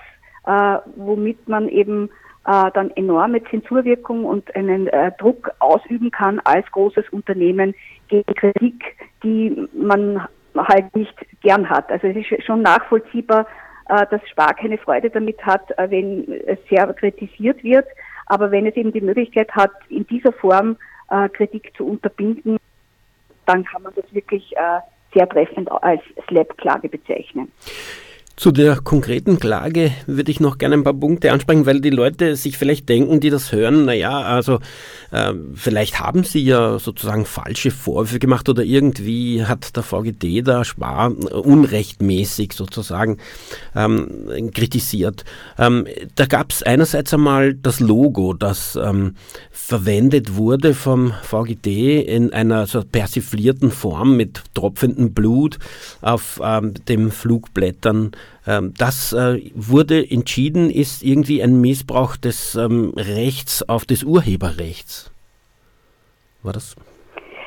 äh, 0.45 0.79
womit 0.95 1.47
man 1.47 1.69
eben 1.69 2.09
äh, 2.45 2.71
dann 2.73 2.91
enorme 2.91 3.43
Zensurwirkung 3.45 4.25
und 4.25 4.55
einen 4.55 4.87
äh, 4.87 5.11
Druck 5.19 5.51
ausüben 5.59 6.11
kann 6.11 6.39
als 6.39 6.69
großes 6.71 7.09
Unternehmen 7.11 7.75
gegen 8.07 8.33
Kritik, 8.35 8.97
die 9.23 9.67
man 9.73 10.27
halt 10.55 10.95
nicht 10.95 11.13
gern 11.41 11.69
hat. 11.69 11.91
Also 11.91 12.07
es 12.07 12.17
ist 12.17 12.43
schon 12.45 12.61
nachvollziehbar, 12.61 13.45
äh, 13.89 14.05
dass 14.09 14.27
Spar 14.29 14.53
keine 14.53 14.77
Freude 14.77 15.09
damit 15.09 15.43
hat, 15.45 15.71
äh, 15.77 15.89
wenn 15.89 16.31
es 16.47 16.59
sehr 16.69 16.91
kritisiert 16.93 17.63
wird. 17.63 17.85
Aber 18.25 18.51
wenn 18.51 18.65
es 18.65 18.75
eben 18.75 18.91
die 18.91 19.01
Möglichkeit 19.01 19.51
hat, 19.51 19.71
in 19.89 20.07
dieser 20.07 20.31
Form 20.31 20.77
äh, 21.09 21.29
Kritik 21.29 21.73
zu 21.75 21.85
unterbinden, 21.85 22.57
dann 23.45 23.65
kann 23.65 23.83
man 23.83 23.93
das 23.95 24.05
wirklich 24.13 24.55
äh, 24.55 24.79
sehr 25.13 25.27
treffend 25.27 25.69
als 25.83 26.01
Slap-Klage 26.27 26.89
bezeichnen. 26.89 27.51
Zu 28.37 28.51
der 28.51 28.77
konkreten 28.77 29.39
Klage 29.39 29.91
würde 30.07 30.31
ich 30.31 30.39
noch 30.39 30.57
gerne 30.57 30.75
ein 30.75 30.83
paar 30.83 30.93
Punkte 30.93 31.31
ansprechen, 31.31 31.65
weil 31.65 31.81
die 31.81 31.89
Leute 31.89 32.35
sich 32.35 32.57
vielleicht 32.57 32.89
denken, 32.89 33.19
die 33.19 33.29
das 33.29 33.51
hören, 33.51 33.85
naja, 33.85 34.21
also 34.21 34.59
äh, 35.11 35.33
vielleicht 35.53 35.99
haben 35.99 36.23
sie 36.23 36.43
ja 36.43 36.79
sozusagen 36.79 37.25
falsche 37.25 37.69
Vorwürfe 37.69 38.19
gemacht 38.19 38.49
oder 38.49 38.63
irgendwie 38.63 39.45
hat 39.45 39.75
der 39.75 39.83
VGD 39.83 40.41
da 40.47 40.63
Spar 40.63 41.11
unrechtmäßig 41.11 42.53
sozusagen 42.53 43.17
ähm, 43.75 44.51
kritisiert. 44.53 45.23
Ähm, 45.59 45.85
da 46.15 46.25
gab 46.25 46.51
es 46.51 46.63
einerseits 46.63 47.13
einmal 47.13 47.53
das 47.53 47.79
Logo, 47.79 48.33
das 48.33 48.75
ähm, 48.81 49.15
verwendet 49.51 50.35
wurde 50.35 50.73
vom 50.73 51.13
VGD 51.23 52.01
in 52.01 52.33
einer 52.33 52.65
so 52.65 52.81
persiflierten 52.81 53.71
Form 53.71 54.17
mit 54.17 54.41
tropfendem 54.53 55.13
Blut 55.13 55.59
auf 56.01 56.39
ähm, 56.43 56.73
dem 56.87 57.11
Flugblättern 57.11 58.11
das 58.45 59.13
äh, 59.13 59.51
wurde 59.53 60.09
entschieden, 60.09 60.69
ist 60.71 61.03
irgendwie 61.03 61.43
ein 61.43 61.61
Missbrauch 61.61 62.17
des 62.17 62.55
ähm, 62.55 62.93
Rechts 62.97 63.67
auf 63.69 63.85
des 63.85 64.03
Urheberrechts. 64.03 65.11
War 66.43 66.53
das? 66.53 66.75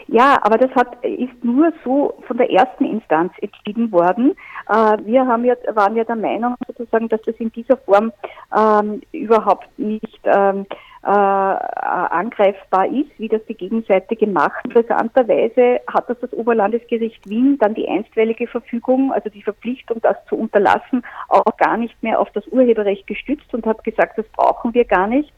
Ja, 0.07 0.39
aber 0.43 0.59
das 0.59 0.71
hat, 0.77 1.03
ist 1.05 1.43
nur 1.43 1.73
so 1.83 2.15
von 2.27 2.37
der 2.37 2.51
ersten 2.51 2.85
Instanz 2.85 3.33
entschieden 3.41 3.91
worden. 3.91 4.37
Äh, 4.69 4.99
wir 5.05 5.27
haben 5.27 5.45
ja, 5.45 5.55
waren 5.73 5.97
ja 5.97 6.05
der 6.05 6.17
Meinung 6.17 6.55
sozusagen, 6.67 7.09
dass 7.09 7.23
das 7.23 7.35
in 7.37 7.51
dieser 7.53 7.77
Form 7.79 8.13
ähm, 8.57 9.01
überhaupt 9.13 9.69
nicht 9.79 10.21
ähm, 10.25 10.67
äh, 11.05 11.09
angreifbar 11.09 12.87
ist, 12.87 13.11
wie 13.19 13.29
das 13.29 13.45
die 13.47 13.55
Gegenseite 13.55 14.17
gemacht. 14.17 14.65
Interessanterweise 14.65 15.81
hat 15.87 16.09
das 16.09 16.19
das 16.21 16.33
Oberlandesgericht 16.33 17.29
Wien 17.29 17.59
dann 17.59 17.75
die 17.75 17.89
einstweilige 17.89 18.47
Verfügung, 18.47 19.13
also 19.13 19.29
die 19.29 19.43
Verpflichtung, 19.43 20.01
das 20.01 20.17
zu 20.29 20.37
unterlassen, 20.37 21.03
auch 21.29 21.57
gar 21.59 21.77
nicht 21.77 22.03
mehr 22.03 22.19
auf 22.19 22.31
das 22.31 22.47
Urheberrecht 22.49 23.07
gestützt 23.07 23.53
und 23.53 23.67
hat 23.67 23.85
gesagt, 23.85 24.17
das 24.17 24.27
brauchen 24.29 24.73
wir 24.73 24.85
gar 24.87 25.07
nicht, 25.07 25.31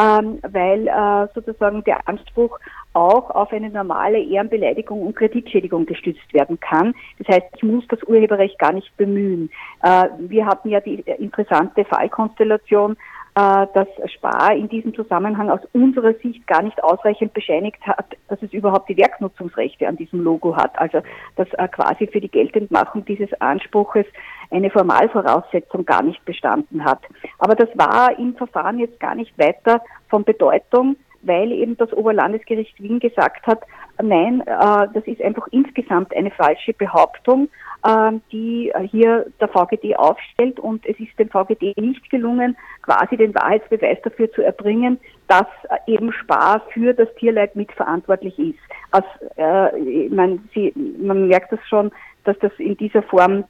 ähm, 0.00 0.38
weil 0.42 0.88
äh, 0.88 1.28
sozusagen 1.34 1.84
der 1.84 2.08
Anspruch 2.08 2.58
auch 2.92 3.30
auf 3.30 3.52
eine 3.52 3.70
normale 3.70 4.20
Ehrenbeleidigung 4.20 5.02
und 5.02 5.16
Kreditschädigung 5.16 5.86
gestützt 5.86 6.32
werden 6.32 6.58
kann. 6.60 6.94
Das 7.18 7.28
heißt, 7.28 7.46
ich 7.56 7.62
muss 7.62 7.84
das 7.88 8.02
Urheberrecht 8.04 8.58
gar 8.58 8.72
nicht 8.72 8.96
bemühen. 8.96 9.50
Äh, 9.82 10.08
wir 10.18 10.46
hatten 10.46 10.70
ja 10.70 10.80
die 10.80 11.00
interessante 11.18 11.84
Fallkonstellation, 11.84 12.96
dass 13.40 13.88
Spar 14.12 14.54
in 14.54 14.68
diesem 14.68 14.94
Zusammenhang 14.94 15.50
aus 15.50 15.60
unserer 15.72 16.14
Sicht 16.14 16.46
gar 16.46 16.62
nicht 16.62 16.82
ausreichend 16.82 17.32
bescheinigt 17.32 17.80
hat, 17.86 18.16
dass 18.28 18.42
es 18.42 18.52
überhaupt 18.52 18.88
die 18.88 18.96
Werknutzungsrechte 18.96 19.86
an 19.86 19.96
diesem 19.96 20.22
Logo 20.22 20.56
hat. 20.56 20.78
Also 20.78 21.00
dass 21.36 21.48
äh, 21.54 21.68
quasi 21.68 22.06
für 22.06 22.20
die 22.20 22.30
Geltendmachung 22.30 23.04
dieses 23.04 23.32
Anspruches 23.40 24.06
eine 24.50 24.70
Formalvoraussetzung 24.70 25.84
gar 25.84 26.02
nicht 26.02 26.24
bestanden 26.24 26.84
hat. 26.84 27.00
Aber 27.38 27.54
das 27.54 27.68
war 27.74 28.18
im 28.18 28.34
Verfahren 28.34 28.78
jetzt 28.78 28.98
gar 29.00 29.14
nicht 29.14 29.38
weiter 29.38 29.80
von 30.08 30.24
Bedeutung, 30.24 30.96
weil 31.22 31.52
eben 31.52 31.76
das 31.76 31.92
Oberlandesgericht 31.92 32.80
Wien 32.82 32.98
gesagt 32.98 33.46
hat, 33.46 33.60
nein, 34.02 34.40
äh, 34.42 34.88
das 34.94 35.04
ist 35.06 35.22
einfach 35.22 35.46
insgesamt 35.50 36.14
eine 36.14 36.30
falsche 36.30 36.72
Behauptung, 36.72 37.48
äh, 37.84 38.12
die 38.32 38.72
hier 38.90 39.26
der 39.40 39.48
VGD 39.48 39.96
aufstellt 39.96 40.60
und 40.60 40.84
es 40.86 40.98
ist 40.98 41.18
dem 41.18 41.28
VGD 41.28 41.74
nicht 41.80 42.08
gelungen, 42.10 42.56
quasi 42.82 43.16
den 43.16 43.34
Wahrheitsbeweis 43.34 43.98
dafür 44.02 44.30
zu 44.32 44.42
erbringen, 44.42 44.98
dass 45.28 45.46
eben 45.86 46.12
Spar 46.12 46.62
für 46.72 46.94
das 46.94 47.08
Tierleid 47.16 47.56
mitverantwortlich 47.56 48.38
ist. 48.38 48.58
Also, 48.90 49.08
äh, 49.36 50.08
man, 50.08 50.48
sie, 50.54 50.72
man 50.98 51.28
merkt 51.28 51.52
das 51.52 51.60
schon, 51.68 51.90
dass 52.24 52.38
das 52.40 52.52
in 52.58 52.76
dieser 52.76 53.02
Form 53.02 53.44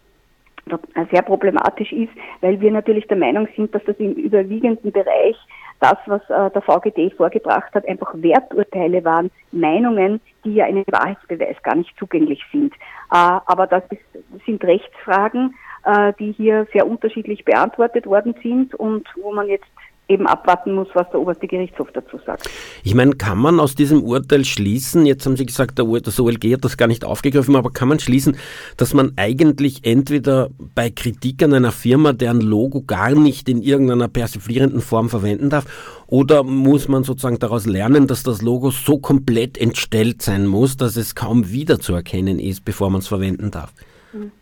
sehr 1.11 1.23
problematisch 1.23 1.91
ist, 1.93 2.13
weil 2.43 2.61
wir 2.61 2.71
natürlich 2.71 3.07
der 3.09 3.17
Meinung 3.17 3.49
sind, 3.57 3.75
dass 3.75 3.83
das 3.85 3.97
im 3.97 4.13
überwiegenden 4.13 4.93
Bereich 4.93 5.37
das, 5.81 5.97
was 6.07 6.23
äh, 6.31 6.51
der 6.51 6.63
VGD 6.63 7.15
vorgebracht 7.17 7.75
hat, 7.75 7.89
einfach 7.89 8.13
Werturteile 8.15 9.05
waren, 9.05 9.31
Meinungen, 9.51 10.21
die 10.45 10.55
ja 10.55 10.67
einem 10.67 10.85
Wahrheitsbeweis 10.87 11.63
gar 11.63 11.75
nicht 11.75 11.97
zugänglich 11.99 12.45
sind. 12.53 12.75
Äh, 12.75 13.41
aber 13.47 13.67
das, 13.67 13.83
ist, 13.91 14.45
sind 14.47 14.63
Rechtsfragen, 14.63 15.55
äh, 15.85 16.13
die 16.19 16.33
hier 16.33 16.67
sehr 16.73 16.87
unterschiedlich 16.87 17.45
beantwortet 17.45 18.07
worden 18.07 18.35
sind 18.43 18.75
und 18.75 19.09
wo 19.21 19.33
man 19.33 19.49
jetzt 19.49 19.69
eben 20.11 20.27
abwarten 20.27 20.75
muss, 20.75 20.89
was 20.95 21.09
der 21.11 21.21
oberste 21.21 21.47
Gerichtshof 21.47 21.89
dazu 21.95 22.19
sagt. 22.27 22.51
Ich 22.83 22.95
meine, 22.95 23.13
kann 23.13 23.39
man 23.39 23.61
aus 23.61 23.75
diesem 23.75 24.03
Urteil 24.03 24.45
schließen, 24.45 25.07
jetzt 25.07 25.25
haben 25.25 25.37
Sie 25.37 25.47
gesagt, 25.47 25.79
der, 25.79 25.87
das 26.01 26.19
OLG 26.19 26.55
hat 26.55 26.65
das 26.65 26.77
gar 26.77 26.89
nicht 26.89 27.05
aufgegriffen, 27.05 27.57
aber 27.57 27.71
kann 27.71 27.89
man 27.89 28.01
schließen, 28.01 28.37
dass 28.77 28.93
man 28.93 29.13
eigentlich 29.17 29.87
entweder 29.87 30.51
bei 30.75 30.91
Kritik 30.91 31.43
an 31.43 31.55
einer 31.55 31.73
Firma, 31.73 32.13
deren 32.13 32.41
Logo 32.41 32.83
gar 32.83 33.15
nicht 33.15 33.49
in 33.49 33.63
irgendeiner 33.63 34.09
persiflierenden 34.09 34.81
Form 34.81 35.09
verwenden 35.09 35.49
darf, 35.49 35.67
oder 36.07 36.43
muss 36.43 36.89
man 36.89 37.05
sozusagen 37.05 37.39
daraus 37.39 37.67
lernen, 37.67 38.09
dass 38.09 38.25
das 38.25 38.43
Logo 38.43 38.73
so 38.73 38.99
komplett 38.99 39.57
entstellt 39.57 40.23
sein 40.23 40.47
muss, 40.47 40.77
dass 40.77 40.97
es 40.97 41.15
kaum 41.15 41.51
wiederzuerkennen 41.51 42.41
ist, 42.41 42.65
bevor 42.65 42.91
man 42.91 43.01
es 43.01 43.07
verwenden 43.07 43.53
darf? 43.53 43.73
Hm. 44.11 44.33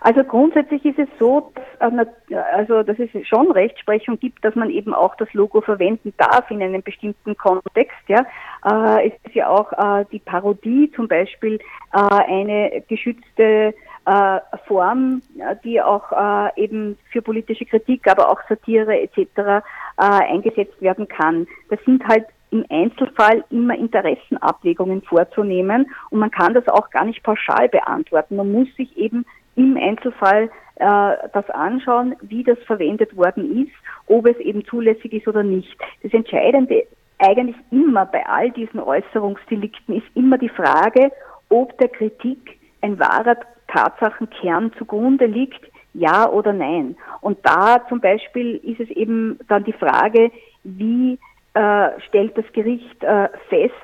Also 0.00 0.24
grundsätzlich 0.24 0.84
ist 0.84 0.98
es 0.98 1.08
so, 1.18 1.52
dass, 1.78 2.08
äh, 2.30 2.36
also, 2.36 2.82
dass 2.82 2.98
es 2.98 3.10
schon 3.26 3.50
Rechtsprechung 3.50 4.18
gibt, 4.18 4.44
dass 4.44 4.54
man 4.54 4.70
eben 4.70 4.94
auch 4.94 5.14
das 5.16 5.32
Logo 5.34 5.60
verwenden 5.60 6.14
darf 6.16 6.50
in 6.50 6.62
einem 6.62 6.82
bestimmten 6.82 7.36
Kontext. 7.36 7.98
Ja. 8.08 8.24
Äh, 8.64 9.08
es 9.08 9.12
ist 9.24 9.34
ja 9.34 9.48
auch 9.48 9.72
äh, 9.72 10.04
die 10.10 10.20
Parodie 10.20 10.90
zum 10.96 11.06
Beispiel 11.06 11.60
äh, 11.92 11.98
eine 11.98 12.82
geschützte 12.88 13.74
äh, 14.06 14.40
Form, 14.66 15.22
die 15.64 15.80
auch 15.82 16.10
äh, 16.12 16.62
eben 16.62 16.96
für 17.12 17.20
politische 17.20 17.66
Kritik, 17.66 18.10
aber 18.10 18.30
auch 18.30 18.40
Satire 18.48 18.98
etc. 18.98 19.18
Äh, 19.38 19.62
eingesetzt 19.98 20.80
werden 20.80 21.06
kann. 21.06 21.46
Das 21.68 21.78
sind 21.84 22.02
halt 22.06 22.26
im 22.50 22.64
Einzelfall 22.68 23.44
immer 23.50 23.76
Interessenabwägungen 23.76 25.02
vorzunehmen 25.02 25.90
und 26.10 26.18
man 26.18 26.30
kann 26.30 26.54
das 26.54 26.66
auch 26.68 26.90
gar 26.90 27.04
nicht 27.04 27.22
pauschal 27.22 27.68
beantworten. 27.68 28.36
Man 28.36 28.50
muss 28.50 28.68
sich 28.76 28.96
eben 28.96 29.24
im 29.56 29.76
Einzelfall 29.76 30.50
äh, 30.76 31.28
das 31.32 31.48
anschauen, 31.50 32.16
wie 32.22 32.42
das 32.42 32.58
verwendet 32.60 33.16
worden 33.16 33.64
ist, 33.66 33.72
ob 34.06 34.26
es 34.26 34.36
eben 34.38 34.64
zulässig 34.64 35.12
ist 35.12 35.28
oder 35.28 35.42
nicht. 35.42 35.76
Das 36.02 36.12
Entscheidende 36.12 36.86
eigentlich 37.18 37.56
immer 37.70 38.06
bei 38.06 38.26
all 38.26 38.50
diesen 38.50 38.80
Äußerungsdelikten 38.80 39.96
ist 39.96 40.06
immer 40.14 40.38
die 40.38 40.48
Frage, 40.48 41.12
ob 41.50 41.76
der 41.78 41.88
Kritik 41.88 42.58
ein 42.80 42.98
wahrer 42.98 43.36
Tatsachenkern 43.68 44.72
zugrunde 44.78 45.26
liegt, 45.26 45.60
ja 45.92 46.28
oder 46.28 46.52
nein. 46.52 46.96
Und 47.20 47.38
da 47.42 47.86
zum 47.88 48.00
Beispiel 48.00 48.56
ist 48.62 48.80
es 48.80 48.88
eben 48.90 49.38
dann 49.48 49.64
die 49.64 49.72
Frage, 49.72 50.30
wie 50.64 51.18
äh, 51.54 51.88
stellt 52.08 52.38
das 52.38 52.50
Gericht 52.52 53.02
äh, 53.02 53.28
fest, 53.48 53.74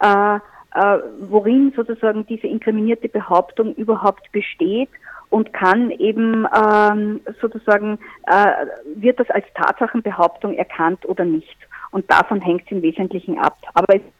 äh, 0.00 0.36
äh 0.36 0.98
worin 1.28 1.72
sozusagen 1.74 2.26
diese 2.26 2.46
inkriminierte 2.46 3.08
Behauptung 3.08 3.74
überhaupt 3.74 4.30
besteht 4.32 4.90
und 5.30 5.52
kann 5.52 5.90
eben 5.90 6.46
ähm, 6.54 7.20
sozusagen, 7.40 7.98
äh, 8.26 8.66
wird 8.96 9.20
das 9.20 9.30
als 9.30 9.46
Tatsachenbehauptung 9.54 10.54
erkannt 10.54 11.04
oder 11.06 11.24
nicht. 11.24 11.56
Und 11.90 12.10
davon 12.10 12.40
hängt 12.40 12.62
es 12.66 12.72
im 12.72 12.82
Wesentlichen 12.82 13.38
ab. 13.38 13.56
Aber 13.74 13.96
es 13.96 14.02
ist 14.02 14.12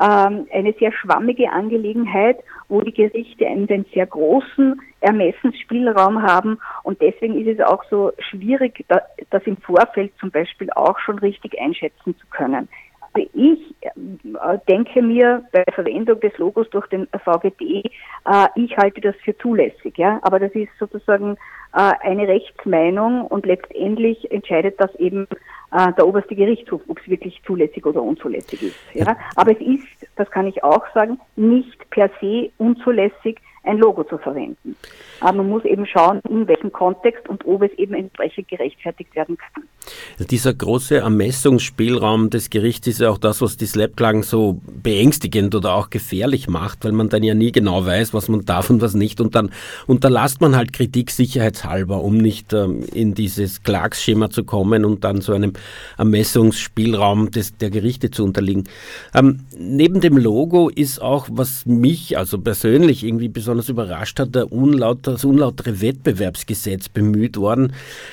ähm, 0.00 0.46
eine 0.52 0.74
sehr 0.78 0.92
schwammige 0.92 1.50
Angelegenheit, 1.50 2.38
wo 2.68 2.80
die 2.80 2.92
Gerichte 2.92 3.46
einen 3.46 3.86
sehr 3.94 4.06
großen 4.06 4.80
Ermessensspielraum 5.00 6.22
haben. 6.22 6.58
Und 6.82 7.00
deswegen 7.00 7.40
ist 7.40 7.58
es 7.58 7.64
auch 7.64 7.82
so 7.90 8.12
schwierig, 8.18 8.84
das 8.88 9.42
im 9.44 9.56
Vorfeld 9.58 10.12
zum 10.20 10.30
Beispiel 10.30 10.70
auch 10.72 10.98
schon 10.98 11.18
richtig 11.18 11.58
einschätzen 11.58 12.16
zu 12.18 12.26
können. 12.28 12.68
Also 13.16 13.30
ich 13.34 13.74
äh, 13.82 14.58
denke 14.68 15.02
mir 15.02 15.44
bei 15.52 15.64
Verwendung 15.74 16.20
des 16.20 16.36
Logos 16.38 16.68
durch 16.70 16.86
den 16.88 17.08
VGD, 17.24 17.84
äh, 18.24 18.48
ich 18.54 18.76
halte 18.76 19.00
das 19.00 19.14
für 19.24 19.36
zulässig, 19.38 19.96
ja. 19.96 20.18
Aber 20.22 20.38
das 20.38 20.52
ist 20.52 20.70
sozusagen 20.78 21.36
äh, 21.74 21.92
eine 22.00 22.28
Rechtsmeinung 22.28 23.26
und 23.26 23.46
letztendlich 23.46 24.30
entscheidet 24.30 24.80
das 24.80 24.94
eben 24.96 25.26
der 25.98 26.06
oberste 26.06 26.36
Gerichtshof, 26.36 26.80
ob 26.86 27.00
es 27.00 27.08
wirklich 27.08 27.42
zulässig 27.44 27.84
oder 27.84 28.00
unzulässig 28.00 28.62
ist. 28.62 28.78
Ja. 28.94 29.16
Aber 29.34 29.50
es 29.50 29.60
ist, 29.60 30.08
das 30.14 30.30
kann 30.30 30.46
ich 30.46 30.62
auch 30.62 30.84
sagen, 30.94 31.18
nicht 31.34 31.90
per 31.90 32.08
se 32.20 32.50
unzulässig, 32.56 33.40
ein 33.66 33.78
Logo 33.78 34.04
zu 34.04 34.18
verwenden. 34.18 34.76
Aber 35.20 35.38
man 35.38 35.48
muss 35.48 35.64
eben 35.64 35.86
schauen, 35.86 36.20
in 36.28 36.46
welchem 36.46 36.72
Kontext 36.72 37.28
und 37.28 37.46
ob 37.46 37.62
es 37.62 37.72
eben 37.78 37.94
entsprechend 37.94 38.48
gerechtfertigt 38.48 39.14
werden 39.14 39.36
kann. 39.38 39.64
Dieser 40.18 40.52
große 40.52 40.96
Ermessungsspielraum 40.98 42.30
des 42.30 42.50
Gerichts 42.50 42.86
ist 42.86 43.00
ja 43.00 43.10
auch 43.10 43.18
das, 43.18 43.40
was 43.40 43.56
die 43.56 43.66
Slap-Klagen 43.66 44.22
so 44.22 44.60
beängstigend 44.82 45.54
oder 45.54 45.74
auch 45.74 45.90
gefährlich 45.90 46.48
macht, 46.48 46.84
weil 46.84 46.92
man 46.92 47.08
dann 47.08 47.22
ja 47.22 47.34
nie 47.34 47.52
genau 47.52 47.86
weiß, 47.86 48.12
was 48.12 48.28
man 48.28 48.44
darf 48.44 48.68
und 48.68 48.80
was 48.80 48.94
nicht. 48.94 49.20
Und 49.20 49.34
dann 49.34 49.50
unterlasst 49.86 50.40
man 50.40 50.56
halt 50.56 50.72
Kritik 50.72 51.10
sicherheitshalber, 51.10 52.02
um 52.02 52.18
nicht 52.18 52.52
ähm, 52.52 52.84
in 52.92 53.14
dieses 53.14 53.62
Klagsschema 53.62 54.30
zu 54.30 54.44
kommen 54.44 54.84
und 54.84 55.04
dann 55.04 55.20
so 55.20 55.32
einem 55.32 55.52
Ermessungsspielraum 55.98 57.30
des, 57.30 57.56
der 57.56 57.70
Gerichte 57.70 58.10
zu 58.10 58.24
unterliegen. 58.24 58.64
Ähm, 59.14 59.40
neben 59.56 60.00
dem 60.00 60.16
Logo 60.16 60.68
ist 60.68 61.00
auch, 61.00 61.28
was 61.30 61.64
mich 61.64 62.18
also 62.18 62.38
persönlich 62.38 63.04
irgendwie 63.04 63.28
besonders 63.28 63.55
überrascht 63.68 64.20
hat, 64.20 64.34
das 64.34 64.44
unlautere 64.44 65.80
Wettbewerbsgesetz 65.80 66.88
bemüht 66.88 67.36
worden. 67.36 67.72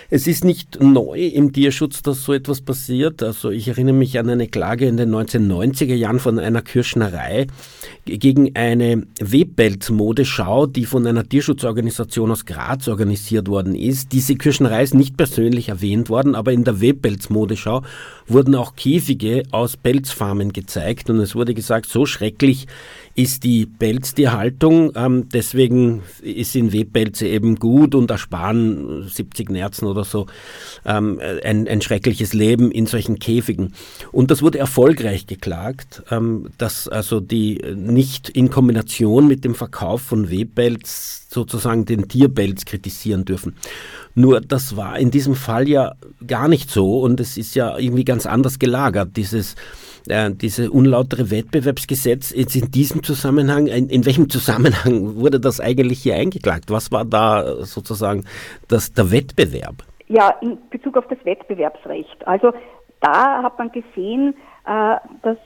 Es 0.10 0.28
ist 0.28 0.44
nicht 0.44 0.82
neu 0.82 1.20
im 1.20 1.54
Tierschutz, 1.54 2.02
dass 2.02 2.24
so 2.24 2.34
etwas 2.34 2.62
passiert. 2.62 3.22
Also 3.22 3.50
ich 3.50 3.68
erinnere 3.68 3.96
mich 3.96 4.18
an 4.20 4.30
eine 4.30 4.48
Klage 4.48 4.88
in 4.88 4.98
den 4.98 5.14
1990er 5.14 5.96
Jahren 5.96 6.20
von 6.20 6.40
einer 6.40 6.62
Kirschnerei 6.62 7.48
gegen 8.06 8.56
eine 8.56 9.04
Webpelz-Modeschau, 9.20 10.68
die 10.68 10.86
von 10.86 11.08
einer 11.08 11.28
Tierschutzorganisation 11.28 12.32
aus 12.32 12.46
Graz 12.46 12.88
organisiert 12.88 13.48
worden 13.48 13.76
ist. 13.76 14.12
Diese 14.12 14.36
Kirschnerei 14.36 14.84
ist 14.84 14.94
nicht 14.94 15.16
persönlich 15.18 15.70
erwähnt 15.70 16.10
worden, 16.10 16.36
aber 16.36 16.52
in 16.52 16.64
der 16.64 16.82
Webpelz-Modeschau 16.82 17.84
wurden 18.28 18.56
auch 18.56 18.76
Käfige 18.76 19.44
aus 19.52 19.78
Pelzfarmen 19.78 20.54
gezeigt 20.54 21.10
und 21.10 21.20
es 21.20 21.36
wurde 21.36 21.54
gesagt, 21.54 21.88
so 21.88 22.06
schrecklich 22.06 22.68
ist 23.16 23.44
die 23.44 23.66
Pelztierhaltung. 23.68 24.92
Ähm, 24.96 25.30
deswegen 25.32 26.02
sind 26.22 26.74
Webpelze 26.74 27.28
eben 27.28 27.58
gut 27.58 27.94
und 27.94 28.10
ersparen 28.10 29.08
70 29.08 29.50
Nerzen 29.50 29.88
oder 29.88 30.04
so 30.04 30.26
ähm, 30.86 31.20
ein, 31.44 31.68
ein, 31.68 31.82
schreckliches 31.82 32.34
Leben 32.34 32.72
in 32.72 32.88
solchen 32.88 33.20
Käfigen. 33.20 33.74
Und 34.12 34.32
das 34.32 34.42
wurde 34.42 34.58
erfolgreich 34.58 35.28
geklagt, 35.28 36.04
ähm, 36.10 36.50
dass 36.58 36.88
also 36.88 37.20
die 37.20 37.62
nicht 37.76 38.30
in 38.30 38.50
Kombination 38.50 39.28
mit 39.28 39.46
dem 39.46 39.54
Verkauf 39.54 40.02
von 40.02 40.32
Webpelz 40.32 41.28
sozusagen 41.30 41.86
den 41.86 42.08
Tierpelz 42.08 42.66
kritisieren 42.66 43.26
dürfen. 43.26 43.56
Nur 44.16 44.42
das 44.42 44.76
war 44.76 44.98
in 44.98 45.12
diesem 45.12 45.36
Fall 45.36 45.68
ja 45.68 45.94
gar 46.26 46.48
nicht 46.48 46.70
so 46.70 47.02
und 47.02 47.20
es 47.20 47.38
ist 47.38 47.56
ja 47.56 47.78
irgendwie 47.78 48.06
ganz 48.06 48.26
anders 48.26 48.60
gelagert. 48.60 49.18
Dieses 49.18 49.56
äh, 50.08 50.32
diese 50.32 50.72
unlautere 50.72 51.32
Wettbewerbsgesetz 51.32 52.34
jetzt 52.36 52.56
in 52.56 52.72
diesem 52.72 53.04
Zusammenhang, 53.04 53.68
in, 53.68 53.90
in, 53.90 54.06
welchem 54.06 54.30
Zusammenhang 54.30 55.16
wurde 55.16 55.40
das 55.40 55.60
eigentlich 55.60 56.04
hier 56.04 56.16
eingeklagt? 56.16 56.70
Was 56.70 56.92
war 56.92 57.06
da 57.06 57.64
sozusagen 57.64 58.26
das, 58.68 58.94
der 58.94 59.12
Wettbewerb? 59.12 59.76
Ja, 60.08 60.30
in 60.42 60.58
Bezug 60.70 60.98
auf 60.98 61.08
das 61.08 61.24
Wettbewerbsrecht. 61.24 62.28
Also 62.28 62.54
da 63.02 63.44
hat 63.44 63.58
man 63.58 63.72
gesehen, 63.72 64.36
äh, 64.66 64.96
dass 65.22 65.38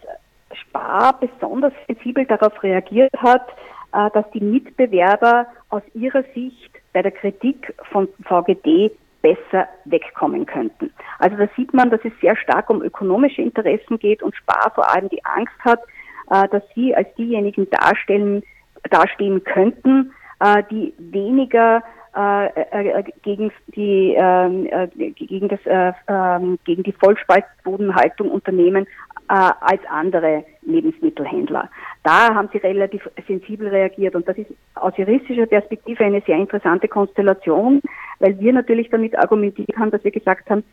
Spar 0.54 1.20
besonders 1.20 1.74
sensibel 1.88 2.26
darauf 2.26 2.62
reagiert 2.64 3.12
hat, 3.18 3.48
äh, 3.94 4.10
dass 4.14 4.26
die 4.32 4.42
Mitbewerber 4.42 5.48
aus 5.70 5.82
ihrer 5.94 6.24
Sicht 6.34 6.72
bei 6.94 7.02
der 7.02 7.12
Kritik 7.12 7.74
von 7.92 8.08
VGD 8.24 8.92
besser 9.22 9.68
wegkommen 9.86 10.46
könnten. 10.46 10.92
Also 11.20 11.38
da 11.38 11.48
sieht 11.56 11.74
man, 11.74 11.90
dass 11.90 12.02
es 12.04 12.14
sehr 12.22 12.36
stark 12.36 12.70
um 12.70 12.82
ökonomische 12.82 13.42
Interessen 13.42 14.00
geht 14.00 14.24
und 14.24 14.36
Spar 14.36 14.72
vor 14.74 14.92
allem 14.92 15.10
die 15.10 15.24
Angst 15.26 15.58
hat, 15.60 15.82
äh, 16.30 16.48
dass 16.50 16.64
sie 16.76 16.96
als 16.96 17.14
diejenigen 17.16 17.70
darstellen, 17.70 18.44
dastehen 18.90 19.44
könnten, 19.44 20.14
äh, 20.40 20.64
die 20.70 20.94
weniger 20.98 21.84
äh, 22.14 23.04
gegen 23.22 23.52
die 23.76 24.16
ähm, 24.18 24.68
gegen 24.98 25.50
das 25.50 25.60
ähm, 26.08 26.58
gegen 26.64 26.82
die 26.82 26.94
Vollspaltbodenhaltung 26.94 28.32
unternehmen 28.32 28.88
als 29.28 29.82
andere 29.90 30.44
Lebensmittelhändler. 30.62 31.70
Da 32.04 32.34
haben 32.34 32.50
sie 32.52 32.60
relativ 32.60 33.10
sensibel 33.28 33.68
reagiert 33.68 34.16
und 34.16 34.28
das 34.28 34.38
ist 34.38 34.52
aus 34.76 34.94
juristischer 34.98 35.46
Perspektive 35.46 36.04
eine 36.04 36.22
sehr 36.22 36.38
interessante 36.38 36.88
Konstellation, 36.88 37.82
weil 38.20 38.40
wir 38.40 38.54
natürlich 38.54 38.90
damit 38.90 39.18
argumentiert 39.18 39.76
haben, 39.78 39.92
dass 39.92 40.04
wir 40.04 40.12
gesagt 40.12 40.50
haben, 40.50 40.64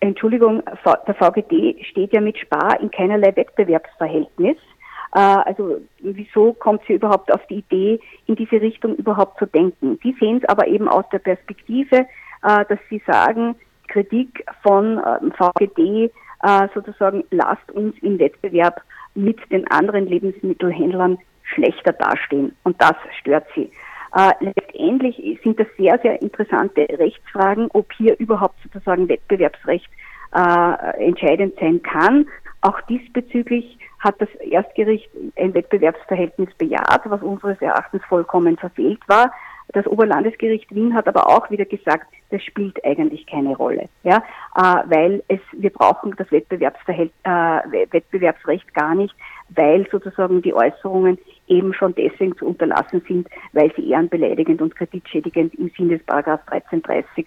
Entschuldigung, 0.00 0.62
der 1.06 1.14
VGD 1.14 1.84
steht 1.84 2.12
ja 2.12 2.20
mit 2.20 2.38
Spar 2.38 2.78
in 2.80 2.90
keinerlei 2.90 3.34
Wettbewerbsverhältnis. 3.34 4.56
Äh, 5.14 5.18
also 5.18 5.78
wieso 6.00 6.52
kommt 6.52 6.82
sie 6.86 6.94
überhaupt 6.94 7.32
auf 7.32 7.46
die 7.46 7.58
Idee, 7.58 8.00
in 8.26 8.36
diese 8.36 8.60
Richtung 8.60 8.96
überhaupt 8.96 9.38
zu 9.38 9.46
denken? 9.46 9.98
Die 10.00 10.14
sehen 10.20 10.40
es 10.42 10.48
aber 10.48 10.66
eben 10.66 10.88
aus 10.88 11.04
der 11.10 11.20
Perspektive, 11.20 12.06
äh, 12.42 12.64
dass 12.68 12.78
sie 12.90 13.00
sagen, 13.06 13.54
Kritik 13.88 14.44
von 14.62 15.00
VGD 15.36 16.10
äh, 16.44 16.68
sozusagen 16.74 17.24
lasst 17.30 17.70
uns 17.72 17.96
im 18.02 18.18
Wettbewerb 18.18 18.82
mit 19.14 19.38
den 19.50 19.66
anderen 19.70 20.06
Lebensmittelhändlern 20.06 21.18
schlechter 21.42 21.92
dastehen. 21.92 22.54
Und 22.64 22.80
das 22.80 22.94
stört 23.20 23.46
sie. 23.54 23.70
Äh, 24.14 24.32
letztendlich 24.40 25.40
sind 25.42 25.58
das 25.58 25.66
sehr, 25.76 25.98
sehr 26.02 26.20
interessante 26.20 26.86
Rechtsfragen, 26.98 27.68
ob 27.72 27.92
hier 27.92 28.18
überhaupt 28.18 28.56
sozusagen 28.62 29.08
Wettbewerbsrecht 29.08 29.90
äh, 30.34 31.04
entscheidend 31.04 31.54
sein 31.58 31.82
kann. 31.82 32.26
Auch 32.60 32.80
diesbezüglich 32.82 33.78
hat 33.98 34.20
das 34.20 34.28
Erstgericht 34.40 35.08
ein 35.36 35.54
Wettbewerbsverhältnis 35.54 36.54
bejaht, 36.58 37.02
was 37.04 37.22
unseres 37.22 37.60
Erachtens 37.60 38.02
vollkommen 38.04 38.56
verfehlt 38.56 39.00
war. 39.06 39.32
Das 39.74 39.86
Oberlandesgericht 39.88 40.72
Wien 40.72 40.94
hat 40.94 41.08
aber 41.08 41.26
auch 41.26 41.50
wieder 41.50 41.64
gesagt, 41.64 42.06
das 42.30 42.42
spielt 42.44 42.82
eigentlich 42.84 43.26
keine 43.26 43.56
Rolle, 43.56 43.88
ja, 44.04 44.18
äh, 44.56 44.82
weil 44.86 45.22
es 45.26 45.40
wir 45.52 45.70
brauchen 45.70 46.14
das 46.16 46.30
äh, 46.30 46.38
Wettbewerbsrecht 47.90 48.72
gar 48.72 48.94
nicht, 48.94 49.14
weil 49.48 49.86
sozusagen 49.90 50.42
die 50.42 50.54
Äußerungen 50.54 51.18
eben 51.48 51.74
schon 51.74 51.92
deswegen 51.94 52.36
zu 52.36 52.46
unterlassen 52.46 53.02
sind, 53.08 53.28
weil 53.52 53.72
sie 53.74 53.90
ehrenbeleidigend 53.90 54.62
und 54.62 54.76
kreditschädigend 54.76 55.54
im 55.56 55.70
Sinne 55.76 55.98
des 55.98 56.06
Paragraph 56.06 56.40
1330 56.46 57.26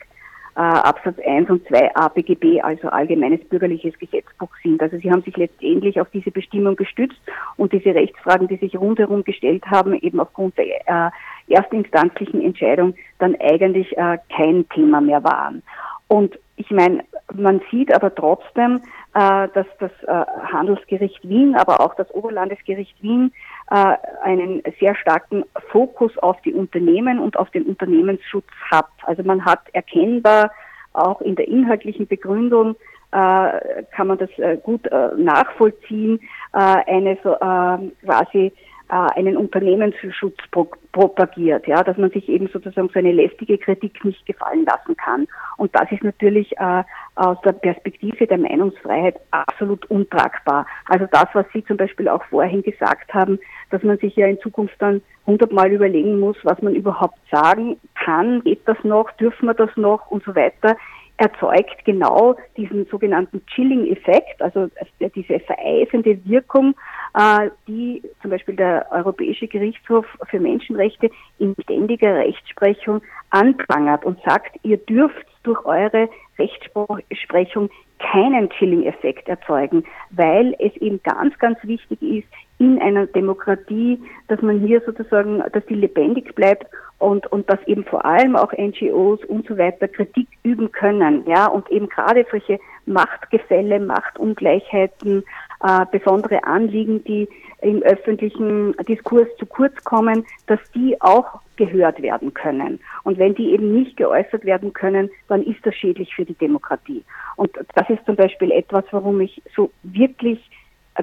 äh, 0.57 0.59
Absatz 0.59 1.17
1 1.23 1.51
und 1.51 1.67
2 1.67 1.95
ABGB, 1.95 2.61
also 2.61 2.89
Allgemeines 2.89 3.47
Bürgerliches 3.47 3.97
Gesetzbuch 3.99 4.49
sind. 4.63 4.81
Also 4.81 4.97
sie 4.97 5.11
haben 5.11 5.21
sich 5.21 5.37
letztendlich 5.37 6.01
auf 6.01 6.09
diese 6.09 6.31
Bestimmung 6.31 6.75
gestützt 6.75 7.19
und 7.57 7.73
diese 7.73 7.93
Rechtsfragen, 7.93 8.47
die 8.47 8.57
sich 8.57 8.75
rundherum 8.75 9.23
gestellt 9.23 9.63
haben, 9.67 9.93
eben 9.93 10.19
aufgrund 10.19 10.57
der 10.57 10.65
äh, 10.87 11.11
erstinstanzlichen 11.53 12.41
Entscheidung 12.41 12.95
dann 13.19 13.35
eigentlich 13.39 13.95
äh, 13.97 14.17
kein 14.35 14.67
Thema 14.69 14.99
mehr 14.99 15.23
waren. 15.23 15.61
Und 16.07 16.39
ich 16.55 16.71
meine, 16.71 17.03
man 17.35 17.61
sieht 17.69 17.93
aber 17.93 18.13
trotzdem, 18.15 18.81
äh, 19.13 19.47
dass 19.53 19.67
das 19.79 19.91
äh, 20.07 20.25
Handelsgericht 20.51 21.27
Wien, 21.29 21.55
aber 21.55 21.81
auch 21.81 21.93
das 21.95 22.09
Oberlandesgericht 22.15 22.95
Wien 23.03 23.31
äh, 23.71 23.95
einen 24.23 24.63
sehr 24.79 24.95
starken 24.95 25.43
Fokus 25.71 26.17
auf 26.19 26.41
die 26.41 26.53
Unternehmen 26.53 27.19
und 27.19 27.37
auf 27.37 27.49
den 27.51 27.63
Unternehmensschutz 27.63 28.47
hat. 28.71 28.87
Also 29.03 29.23
man 29.23 29.45
hat 29.45 29.61
erkennbar 29.73 30.51
auch 30.93 31.21
in 31.21 31.35
der 31.35 31.47
inhaltlichen 31.47 32.07
Begründung 32.07 32.75
äh, 33.11 33.83
kann 33.95 34.07
man 34.07 34.17
das 34.17 34.29
äh, 34.37 34.57
gut 34.57 34.85
äh, 34.87 35.09
nachvollziehen, 35.15 36.19
äh, 36.53 36.57
eine 36.59 37.17
so 37.23 37.33
äh, 37.33 37.91
quasi 38.05 38.51
äh, 38.89 38.93
einen 39.15 39.37
Unternehmensschutz 39.37 40.37
pro 40.51 40.67
propagiert, 40.91 41.67
ja, 41.67 41.83
dass 41.83 41.95
man 41.97 42.09
sich 42.09 42.27
eben 42.27 42.47
sozusagen 42.47 42.89
so 42.91 42.97
eine 42.97 43.11
lästige 43.11 43.59
Kritik 43.59 44.03
nicht 44.03 44.25
gefallen 44.25 44.65
lassen 44.65 44.97
kann. 44.97 45.27
Und 45.57 45.75
das 45.75 45.91
ist 45.91 46.03
natürlich 46.03 46.57
äh, 46.57 46.83
aus 47.15 47.37
der 47.45 47.51
Perspektive 47.51 48.25
der 48.25 48.39
Meinungsfreiheit 48.39 49.19
absolut 49.29 49.85
untragbar. 49.91 50.65
Also 50.85 51.05
das, 51.11 51.27
was 51.33 51.45
Sie 51.53 51.63
zum 51.65 51.77
Beispiel 51.77 52.09
auch 52.09 52.23
vorhin 52.25 52.63
gesagt 52.63 53.13
haben, 53.13 53.37
dass 53.69 53.83
man 53.83 53.97
sich 53.97 54.15
ja 54.15 54.27
in 54.27 54.39
Zukunft 54.39 54.75
dann 54.79 55.01
hundertmal 55.25 55.71
überlegen 55.71 56.19
muss, 56.19 56.37
was 56.43 56.61
man 56.61 56.75
überhaupt 56.75 57.19
sagen 57.31 57.77
kann, 57.95 58.41
geht 58.43 58.61
das 58.65 58.77
noch, 58.83 59.11
dürfen 59.13 59.45
wir 59.47 59.53
das 59.53 59.75
noch? 59.75 60.09
Und 60.09 60.23
so 60.23 60.35
weiter. 60.35 60.77
Erzeugt 61.19 61.83
genau 61.83 62.35
diesen 62.55 62.85
sogenannten 62.85 63.43
Chilling-Effekt, 63.47 64.39
also 64.39 64.69
diese 65.15 65.39
vereisende 65.39 66.19
Wirkung, 66.25 66.75
äh, 67.15 67.49
die 67.67 68.03
zum 68.21 68.29
Beispiel 68.29 68.55
der 68.55 68.85
Europäische 68.91 69.47
Gerichtshof 69.47 70.05
für 70.29 70.39
Menschenrechte 70.39 71.09
in 71.39 71.55
ständiger 71.63 72.17
Rechtsprechung 72.17 73.01
anprangert 73.31 74.05
und 74.05 74.19
sagt, 74.23 74.57
ihr 74.61 74.77
dürft 74.77 75.25
durch 75.41 75.65
eure 75.65 76.07
Rechtsprechung 76.37 77.71
keinen 77.99 78.49
Chilling-Effekt 78.51 79.27
erzeugen, 79.27 79.83
weil 80.11 80.55
es 80.59 80.75
eben 80.77 81.01
ganz, 81.01 81.37
ganz 81.39 81.57
wichtig 81.63 81.99
ist 82.01 82.27
in 82.59 82.81
einer 82.81 83.05
Demokratie, 83.05 83.99
dass 84.27 84.41
man 84.41 84.59
hier 84.59 84.81
sozusagen, 84.85 85.43
dass 85.53 85.65
die 85.67 85.75
lebendig 85.75 86.33
bleibt 86.35 86.65
und, 86.99 87.27
und 87.31 87.49
dass 87.49 87.59
eben 87.67 87.83
vor 87.85 88.03
allem 88.05 88.35
auch 88.35 88.51
NGOs 88.51 89.23
und 89.25 89.47
so 89.47 89.57
weiter 89.57 89.87
Kritik 89.87 90.27
üben 90.43 90.71
können, 90.71 91.23
ja, 91.27 91.45
und 91.47 91.69
eben 91.69 91.87
gerade 91.87 92.25
solche 92.31 92.59
Machtgefälle, 92.85 93.79
Machtungleichheiten, 93.79 95.23
äh, 95.63 95.85
besondere 95.91 96.43
Anliegen, 96.43 97.03
die 97.03 97.27
im 97.61 97.81
öffentlichen 97.83 98.75
Diskurs 98.87 99.27
zu 99.37 99.45
kurz 99.45 99.75
kommen, 99.83 100.25
dass 100.47 100.59
die 100.73 100.99
auch 101.01 101.41
gehört 101.55 102.01
werden 102.01 102.33
können. 102.33 102.79
Und 103.03 103.17
wenn 103.17 103.33
die 103.33 103.51
eben 103.51 103.73
nicht 103.73 103.97
geäußert 103.97 104.45
werden 104.45 104.73
können, 104.73 105.09
dann 105.27 105.41
ist 105.43 105.65
das 105.65 105.75
schädlich 105.75 106.13
für 106.15 106.25
die 106.25 106.35
Demokratie. 106.35 107.03
Und 107.35 107.51
das 107.73 107.89
ist 107.89 108.05
zum 108.05 108.15
Beispiel 108.15 108.51
etwas, 108.51 108.85
warum 108.91 109.21
ich 109.21 109.41
so 109.55 109.71
wirklich 109.83 110.39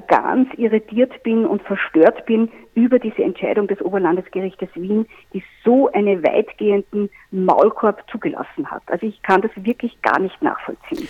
ganz 0.01 0.49
irritiert 0.57 1.23
bin 1.23 1.45
und 1.45 1.61
verstört 1.63 2.25
bin 2.25 2.51
über 2.73 2.99
diese 2.99 3.23
Entscheidung 3.23 3.67
des 3.67 3.81
Oberlandesgerichtes 3.81 4.69
Wien, 4.75 5.07
die 5.33 5.43
so 5.63 5.91
einen 5.91 6.23
weitgehenden 6.23 7.09
Maulkorb 7.31 8.03
zugelassen 8.09 8.69
hat. 8.69 8.83
Also 8.87 9.05
ich 9.07 9.21
kann 9.21 9.41
das 9.41 9.51
wirklich 9.55 10.01
gar 10.01 10.19
nicht 10.19 10.41
nachvollziehen 10.41 11.07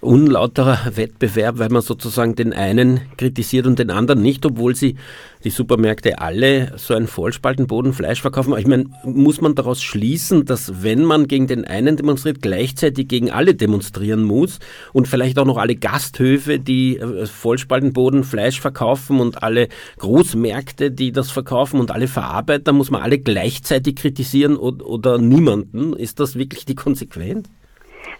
unlauterer 0.00 0.96
Wettbewerb, 0.96 1.58
weil 1.58 1.70
man 1.70 1.82
sozusagen 1.82 2.36
den 2.36 2.52
einen 2.52 3.00
kritisiert 3.16 3.66
und 3.66 3.78
den 3.78 3.90
anderen 3.90 4.22
nicht, 4.22 4.46
obwohl 4.46 4.76
sie 4.76 4.96
die 5.44 5.50
Supermärkte 5.50 6.20
alle 6.20 6.72
so 6.76 6.94
ein 6.94 7.06
Vollspaltenboden 7.06 7.92
Fleisch 7.92 8.20
verkaufen. 8.20 8.56
Ich 8.58 8.66
meine, 8.66 8.86
muss 9.04 9.40
man 9.40 9.54
daraus 9.54 9.82
schließen, 9.82 10.44
dass 10.44 10.82
wenn 10.82 11.04
man 11.04 11.26
gegen 11.26 11.46
den 11.46 11.64
einen 11.64 11.96
demonstriert, 11.96 12.42
gleichzeitig 12.42 13.08
gegen 13.08 13.30
alle 13.30 13.54
demonstrieren 13.54 14.22
muss 14.22 14.58
und 14.92 15.08
vielleicht 15.08 15.38
auch 15.38 15.44
noch 15.44 15.58
alle 15.58 15.76
Gasthöfe, 15.76 16.58
die 16.58 16.98
äh, 16.98 17.26
Vollspaltenboden 17.26 18.24
Fleisch 18.24 18.60
verkaufen 18.60 19.20
und 19.20 19.42
alle 19.42 19.68
Großmärkte, 19.98 20.90
die 20.90 21.12
das 21.12 21.30
verkaufen 21.30 21.80
und 21.80 21.90
alle 21.90 22.08
Verarbeiter, 22.08 22.72
muss 22.72 22.90
man 22.90 23.02
alle 23.02 23.18
gleichzeitig 23.18 23.96
kritisieren 23.96 24.56
oder, 24.56 24.86
oder 24.86 25.18
niemanden? 25.18 25.92
Ist 25.92 26.20
das 26.20 26.36
wirklich 26.36 26.64
die 26.64 26.74
Konsequenz? 26.76 27.48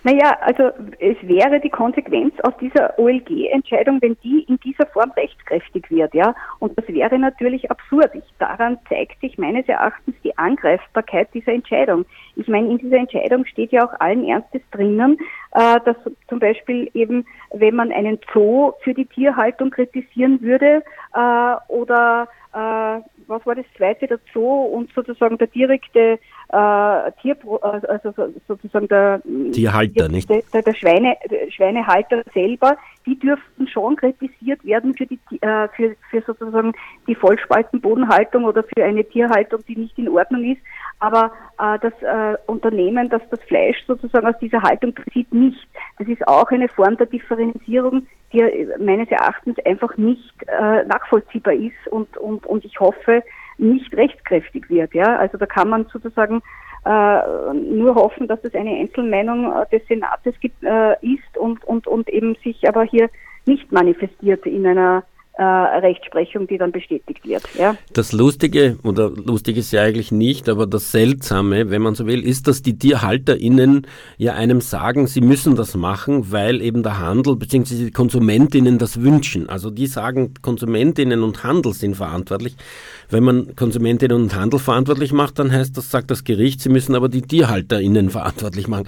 Naja, 0.05 0.37
also 0.41 0.71
es 1.01 1.17
wäre 1.23 1.59
die 1.61 1.71
Konsequenz 1.71 2.33
aus 2.45 2.57
dieser 2.61 2.97
OLG-Entscheidung, 2.99 4.01
wenn 4.01 4.17
die 4.23 4.45
in 4.49 4.59
dieser 4.61 4.87
Form 4.87 5.11
rechtskräftig 5.11 5.91
wird, 5.91 6.15
ja. 6.15 6.35
Und 6.61 6.79
das 6.79 6.87
wäre 6.89 7.19
natürlich 7.19 7.69
absurd. 7.71 8.15
Ich, 8.15 8.23
daran 8.39 8.79
zeigt 8.89 9.21
sich 9.21 9.39
meines 9.39 9.69
Erachtens 9.69 10.15
die 10.23 10.37
Angreifbarkeit 10.39 11.29
dieser 11.35 11.53
Entscheidung. 11.53 12.05
Ich 12.37 12.47
meine, 12.47 12.69
in 12.69 12.79
dieser 12.79 12.99
Entscheidung 12.99 13.45
steht 13.45 13.73
ja 13.73 13.87
auch 13.87 14.01
allen 14.01 14.25
Ernstes 14.25 14.63
drinnen, 14.71 15.19
äh, 15.53 15.81
dass 15.85 15.97
zum 16.29 16.39
Beispiel 16.39 16.89
eben, 16.95 17.27
wenn 17.53 17.75
man 17.75 17.91
einen 17.91 18.19
Zoo 18.33 18.73
für 18.85 18.95
die 18.95 19.07
Tierhaltung 19.07 19.71
kritisieren 19.71 20.41
würde 20.41 20.85
äh, 21.15 21.55
oder 21.67 22.29
äh, 22.55 23.01
was 23.27 23.45
war 23.45 23.55
das 23.55 23.67
zweite, 23.77 24.07
der 24.07 24.21
Zoo 24.33 24.65
und 24.65 24.93
sozusagen 24.95 25.39
der 25.39 25.49
direkte 25.49 26.19
äh, 26.51 27.13
Tier, 27.21 27.37
also 27.63 28.15
sozusagen 28.47 28.89
der 28.89 29.21
Tierhalter, 29.53 30.09
nicht? 30.09 30.31
Der, 30.31 30.63
der, 30.63 30.75
Schweine, 30.75 31.17
Schweinehalter 31.51 32.23
selber, 32.33 32.77
die 33.05 33.19
dürften 33.19 33.69
schon 33.69 33.97
kritisiert 33.97 34.65
werden 34.65 34.95
für 34.95 35.07
die 35.07 35.19
äh, 35.41 35.69
für, 35.77 35.95
für 36.11 36.23
sozusagen 36.23 36.73
die 37.07 37.15
Vollspaltenbodenhaltung 37.15 38.45
oder 38.45 38.63
für 38.63 38.83
eine 38.83 39.05
Tierhaltung, 39.05 39.61
die 39.69 39.77
nicht 39.77 39.99
in 39.99 40.09
Ordnung 40.09 40.45
ist. 40.45 40.63
Aber 41.01 41.33
äh, 41.59 41.79
das 41.81 41.93
äh, 42.03 42.39
Unternehmen, 42.47 43.11
das 43.11 43.23
das 43.31 43.41
Fleisch 43.43 43.85
sozusagen 43.87 44.27
aus 44.27 44.39
dieser 44.41 44.63
Haltung 44.63 44.95
bezieht, 44.95 45.33
nicht. 45.33 45.69
Das 45.99 46.09
ist 46.09 46.27
auch 46.27 46.51
eine 46.51 46.69
Form 46.69 46.97
der 46.97 47.07
Differenzierung, 47.07 48.07
die 48.33 48.69
meines 48.79 49.11
Erachtens 49.11 49.57
einfach 49.67 49.97
nicht 49.99 50.35
äh, 50.47 50.85
nachvollziehbar 50.85 51.55
ist 51.55 51.89
und, 51.91 52.17
und, 52.17 52.47
und 52.47 52.65
ich 52.65 52.81
hoffe, 52.81 53.23
nicht 53.59 53.95
rechtskräftig 53.95 54.69
wird. 54.71 54.95
Ja? 54.95 55.17
Also 55.17 55.39
da 55.39 55.47
kann 55.47 55.69
man 55.69 55.87
sozusagen 55.93 56.43
äh, 56.85 57.55
nur 57.55 57.95
hoffen, 57.95 58.29
dass 58.29 58.43
es 58.45 58.55
eine 58.55 58.77
Einzelmeinung 58.77 59.53
äh, 59.53 59.67
des 59.71 59.87
Senates 59.89 60.39
gibt, 60.41 60.63
äh, 60.63 60.93
ist 61.03 61.37
und, 61.37 61.65
und, 61.65 61.87
und 61.87 62.09
eben 62.09 62.37
sich 62.43 62.69
aber 62.69 62.85
hier 62.85 63.11
nicht 63.47 63.71
manifestiert 63.73 64.47
in 64.47 64.67
einer 64.67 65.03
äh, 65.39 65.43
Rechtsprechung, 65.43 66.49
die 66.49 66.59
dann 66.59 66.73
bestätigt 66.73 67.25
wird. 67.25 67.45
Ja. 67.57 67.77
Das 67.93 68.13
Lustige, 68.13 68.77
oder 68.83 69.09
lustig 69.11 69.57
ist 69.57 69.71
ja 69.71 69.83
eigentlich 69.83 70.11
nicht, 70.11 70.49
aber 70.49 70.67
das 70.67 70.91
Seltsame, 70.91 71.71
wenn 71.71 71.81
man 71.81 71.95
so 71.95 72.07
will, 72.07 72.27
ist, 72.27 72.49
dass 72.49 72.61
die 72.61 72.77
TierhalterInnen 72.77 73.87
ja 74.17 74.35
einem 74.35 74.61
sagen, 74.61 75.07
sie 75.07 75.21
müssen 75.21 75.55
das 75.55 75.77
machen, 75.77 76.33
weil 76.33 76.61
eben 76.61 76.83
der 76.83 76.99
Handel 76.99 77.37
bzw. 77.37 77.75
die 77.77 77.91
KonsumentInnen 77.93 78.79
das 78.79 79.01
wünschen. 79.01 79.49
Also 79.49 79.71
die 79.71 79.87
sagen, 79.87 80.35
KonsumentInnen 80.43 81.23
und 81.23 81.45
Handel 81.45 81.73
sind 81.73 81.95
verantwortlich. 81.95 82.57
Wenn 83.09 83.23
man 83.23 83.55
KonsumentInnen 83.55 84.21
und 84.21 84.35
Handel 84.35 84.59
verantwortlich 84.59 85.13
macht, 85.13 85.39
dann 85.39 85.53
heißt 85.53 85.77
das, 85.77 85.91
sagt 85.91 86.11
das 86.11 86.25
Gericht, 86.25 86.61
sie 86.61 86.69
müssen 86.69 86.97
aber 86.97 87.09
die 87.09 87.23
TierhalterInnen 87.23 88.11
verantwortlich 88.19 88.67
machen. 88.67 88.87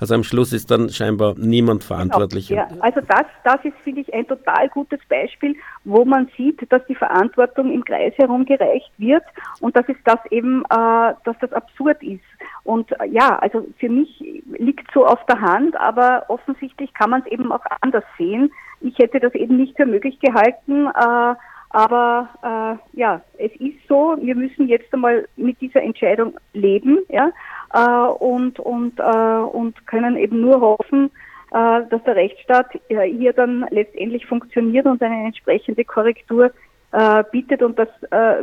Also 0.00 0.14
am 0.14 0.22
Schluss 0.22 0.52
ist 0.52 0.70
dann 0.70 0.90
scheinbar 0.90 1.34
niemand 1.36 1.82
verantwortlich. 1.82 2.48
Genau. 2.48 2.60
Ja, 2.60 2.68
also 2.80 3.00
das, 3.00 3.26
das 3.44 3.64
ist, 3.64 3.76
finde 3.82 4.02
ich, 4.02 4.14
ein 4.14 4.26
total 4.26 4.68
gutes 4.68 5.00
Beispiel, 5.08 5.56
wo 5.84 6.04
man 6.04 6.30
sieht, 6.36 6.70
dass 6.70 6.84
die 6.86 6.94
Verantwortung 6.94 7.72
im 7.72 7.84
Kreis 7.84 8.12
herumgereicht 8.16 8.92
wird 8.98 9.24
und 9.60 9.76
dass 9.76 9.88
es 9.88 9.96
das 10.04 10.18
eben, 10.30 10.62
äh, 10.70 11.14
dass 11.24 11.36
das 11.40 11.52
absurd 11.52 12.02
ist. 12.02 12.22
Und 12.62 12.92
äh, 13.00 13.06
ja, 13.10 13.38
also 13.38 13.66
für 13.78 13.88
mich 13.88 14.42
liegt 14.58 14.88
so 14.92 15.04
auf 15.04 15.24
der 15.26 15.40
Hand, 15.40 15.76
aber 15.80 16.24
offensichtlich 16.28 16.94
kann 16.94 17.10
man 17.10 17.22
es 17.22 17.32
eben 17.32 17.50
auch 17.50 17.64
anders 17.80 18.04
sehen. 18.16 18.52
Ich 18.80 18.96
hätte 18.98 19.18
das 19.18 19.34
eben 19.34 19.56
nicht 19.56 19.76
für 19.76 19.86
möglich 19.86 20.20
gehalten, 20.20 20.86
äh, 20.86 21.34
aber 21.70 22.28
äh, 22.42 22.98
ja, 22.98 23.20
es 23.36 23.52
ist 23.60 23.76
so. 23.88 24.16
Wir 24.20 24.34
müssen 24.34 24.68
jetzt 24.68 24.92
einmal 24.92 25.28
mit 25.36 25.60
dieser 25.60 25.82
Entscheidung 25.82 26.34
leben, 26.52 27.00
ja, 27.08 27.30
und 27.70 28.58
und 28.58 28.98
äh, 28.98 29.02
und 29.02 29.86
können 29.86 30.16
eben 30.16 30.40
nur 30.40 30.60
hoffen, 30.60 31.10
äh, 31.50 31.82
dass 31.88 32.02
der 32.04 32.16
Rechtsstaat 32.16 32.66
äh, 32.88 33.04
hier 33.10 33.32
dann 33.32 33.66
letztendlich 33.70 34.26
funktioniert 34.26 34.86
und 34.86 35.02
eine 35.02 35.24
entsprechende 35.26 35.84
Korrektur 35.84 36.50
äh, 36.92 37.24
bietet 37.30 37.62
und 37.62 37.78
das 37.78 37.88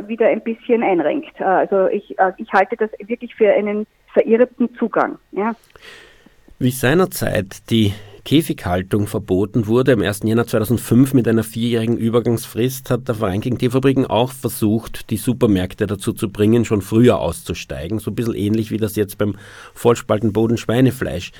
wieder 0.06 0.28
ein 0.28 0.40
bisschen 0.40 0.82
einrenkt. 0.82 1.40
Also 1.40 1.88
ich, 1.88 2.16
ich 2.36 2.52
halte 2.52 2.76
das 2.76 2.90
wirklich 3.00 3.34
für 3.34 3.52
einen 3.52 3.86
verirrten 4.12 4.74
Zugang. 4.76 5.18
Ja. 5.32 5.54
Wie 6.58 6.70
seinerzeit 6.70 7.68
die 7.68 7.92
Käfighaltung 8.24 9.06
verboten 9.06 9.66
wurde. 9.66 9.92
Am 9.92 10.00
1. 10.00 10.22
Jänner 10.24 10.46
2005 10.46 11.12
mit 11.12 11.28
einer 11.28 11.44
vierjährigen 11.44 11.98
Übergangsfrist 11.98 12.90
hat 12.90 13.06
der 13.06 13.14
Verein 13.14 13.42
gegen 13.42 13.58
Tierfabriken 13.58 14.06
auch 14.06 14.32
versucht, 14.32 15.10
die 15.10 15.18
Supermärkte 15.18 15.86
dazu 15.86 16.14
zu 16.14 16.30
bringen, 16.30 16.64
schon 16.64 16.80
früher 16.80 17.18
auszusteigen. 17.18 17.98
So 17.98 18.10
ein 18.10 18.14
bisschen 18.14 18.34
ähnlich 18.34 18.70
wie 18.70 18.78
das 18.78 18.96
jetzt 18.96 19.18
beim 19.18 19.36
Vollspaltenboden 19.74 20.56
Schweinefleisch 20.56 21.32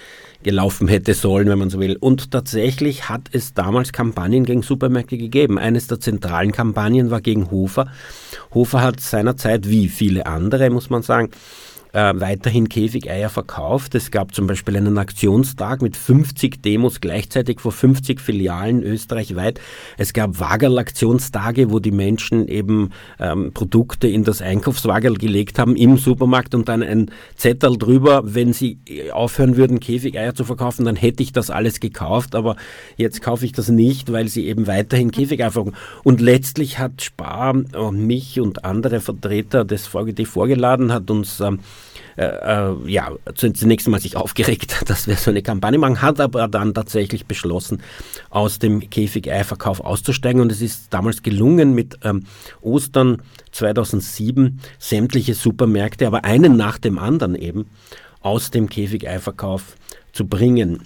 gelaufen 0.42 0.86
hätte 0.86 1.14
sollen, 1.14 1.48
wenn 1.48 1.58
man 1.58 1.70
so 1.70 1.80
will. 1.80 1.96
Und 1.98 2.30
tatsächlich 2.30 3.08
hat 3.08 3.30
es 3.32 3.54
damals 3.54 3.92
Kampagnen 3.92 4.44
gegen 4.44 4.60
Supermärkte 4.60 5.16
gegeben. 5.16 5.58
Eines 5.58 5.86
der 5.86 5.98
zentralen 5.98 6.52
Kampagnen 6.52 7.10
war 7.10 7.22
gegen 7.22 7.50
Hofer. 7.50 7.90
Hofer 8.52 8.82
hat 8.82 9.00
seinerzeit, 9.00 9.68
wie 9.68 9.88
viele 9.88 10.26
andere, 10.26 10.68
muss 10.68 10.90
man 10.90 11.00
sagen, 11.00 11.30
äh, 11.92 12.12
weiterhin 12.16 12.68
Käfigeier 12.68 13.28
verkauft. 13.28 13.94
Es 13.94 14.10
gab 14.10 14.34
zum 14.34 14.46
Beispiel 14.46 14.76
einen 14.76 14.98
Aktionstag 14.98 15.82
mit 15.82 15.96
50 15.96 16.62
Demos 16.62 17.00
gleichzeitig 17.00 17.60
vor 17.60 17.72
50 17.72 18.20
Filialen 18.20 18.82
österreichweit. 18.82 19.60
Es 19.96 20.12
gab 20.12 20.38
Wagerl-Aktionstage, 20.38 21.70
wo 21.70 21.78
die 21.78 21.90
Menschen 21.90 22.48
eben 22.48 22.90
ähm, 23.18 23.52
Produkte 23.52 24.08
in 24.08 24.24
das 24.24 24.42
Einkaufswagerl 24.42 25.14
gelegt 25.14 25.58
haben 25.58 25.76
im 25.76 25.96
Supermarkt 25.96 26.54
und 26.54 26.68
dann 26.68 26.82
ein 26.82 27.10
Zettel 27.36 27.78
drüber, 27.78 28.22
wenn 28.24 28.52
sie 28.52 28.78
aufhören 29.12 29.56
würden, 29.56 29.80
Käfigeier 29.80 30.34
zu 30.34 30.44
verkaufen, 30.44 30.84
dann 30.84 30.96
hätte 30.96 31.22
ich 31.22 31.32
das 31.32 31.50
alles 31.50 31.80
gekauft, 31.80 32.34
aber 32.34 32.56
jetzt 32.96 33.22
kaufe 33.22 33.44
ich 33.44 33.52
das 33.52 33.68
nicht, 33.68 34.12
weil 34.12 34.28
sie 34.28 34.46
eben 34.46 34.66
weiterhin 34.66 35.10
Käfigeier 35.10 35.50
verkaufen. 35.50 35.76
Und 36.04 36.20
letztlich 36.20 36.78
hat 36.78 37.02
Spar 37.02 37.54
äh, 37.74 37.90
mich 37.90 38.40
und 38.40 38.64
andere 38.64 39.00
Vertreter 39.00 39.64
des 39.64 39.86
VGT 39.86 40.26
vorgeladen, 40.26 40.92
hat 40.92 41.10
uns 41.10 41.40
ähm, 41.40 41.60
äh, 42.16 42.24
äh, 42.24 42.74
ja, 42.86 43.12
zunächst 43.34 43.86
einmal 43.86 44.00
sich 44.00 44.16
aufgeregt, 44.16 44.82
dass 44.86 45.06
wir 45.06 45.16
so 45.16 45.30
eine 45.30 45.42
Kampagne 45.42 45.78
machen, 45.78 46.00
hat 46.02 46.20
aber 46.20 46.48
dann 46.48 46.74
tatsächlich 46.74 47.26
beschlossen, 47.26 47.82
aus 48.30 48.58
dem 48.58 48.88
Käfig-Eiverkauf 48.88 49.80
auszusteigen 49.80 50.40
und 50.40 50.50
es 50.50 50.62
ist 50.62 50.92
damals 50.94 51.22
gelungen 51.22 51.74
mit 51.74 51.98
ähm, 52.04 52.24
Ostern 52.62 53.22
2007 53.52 54.60
sämtliche 54.78 55.34
Supermärkte, 55.34 56.06
aber 56.06 56.24
einen 56.24 56.56
nach 56.56 56.78
dem 56.78 56.98
anderen 56.98 57.34
eben, 57.34 57.66
aus 58.20 58.50
dem 58.50 58.68
Käfig-Eiverkauf 58.68 59.76
zu 60.12 60.26
bringen. 60.26 60.82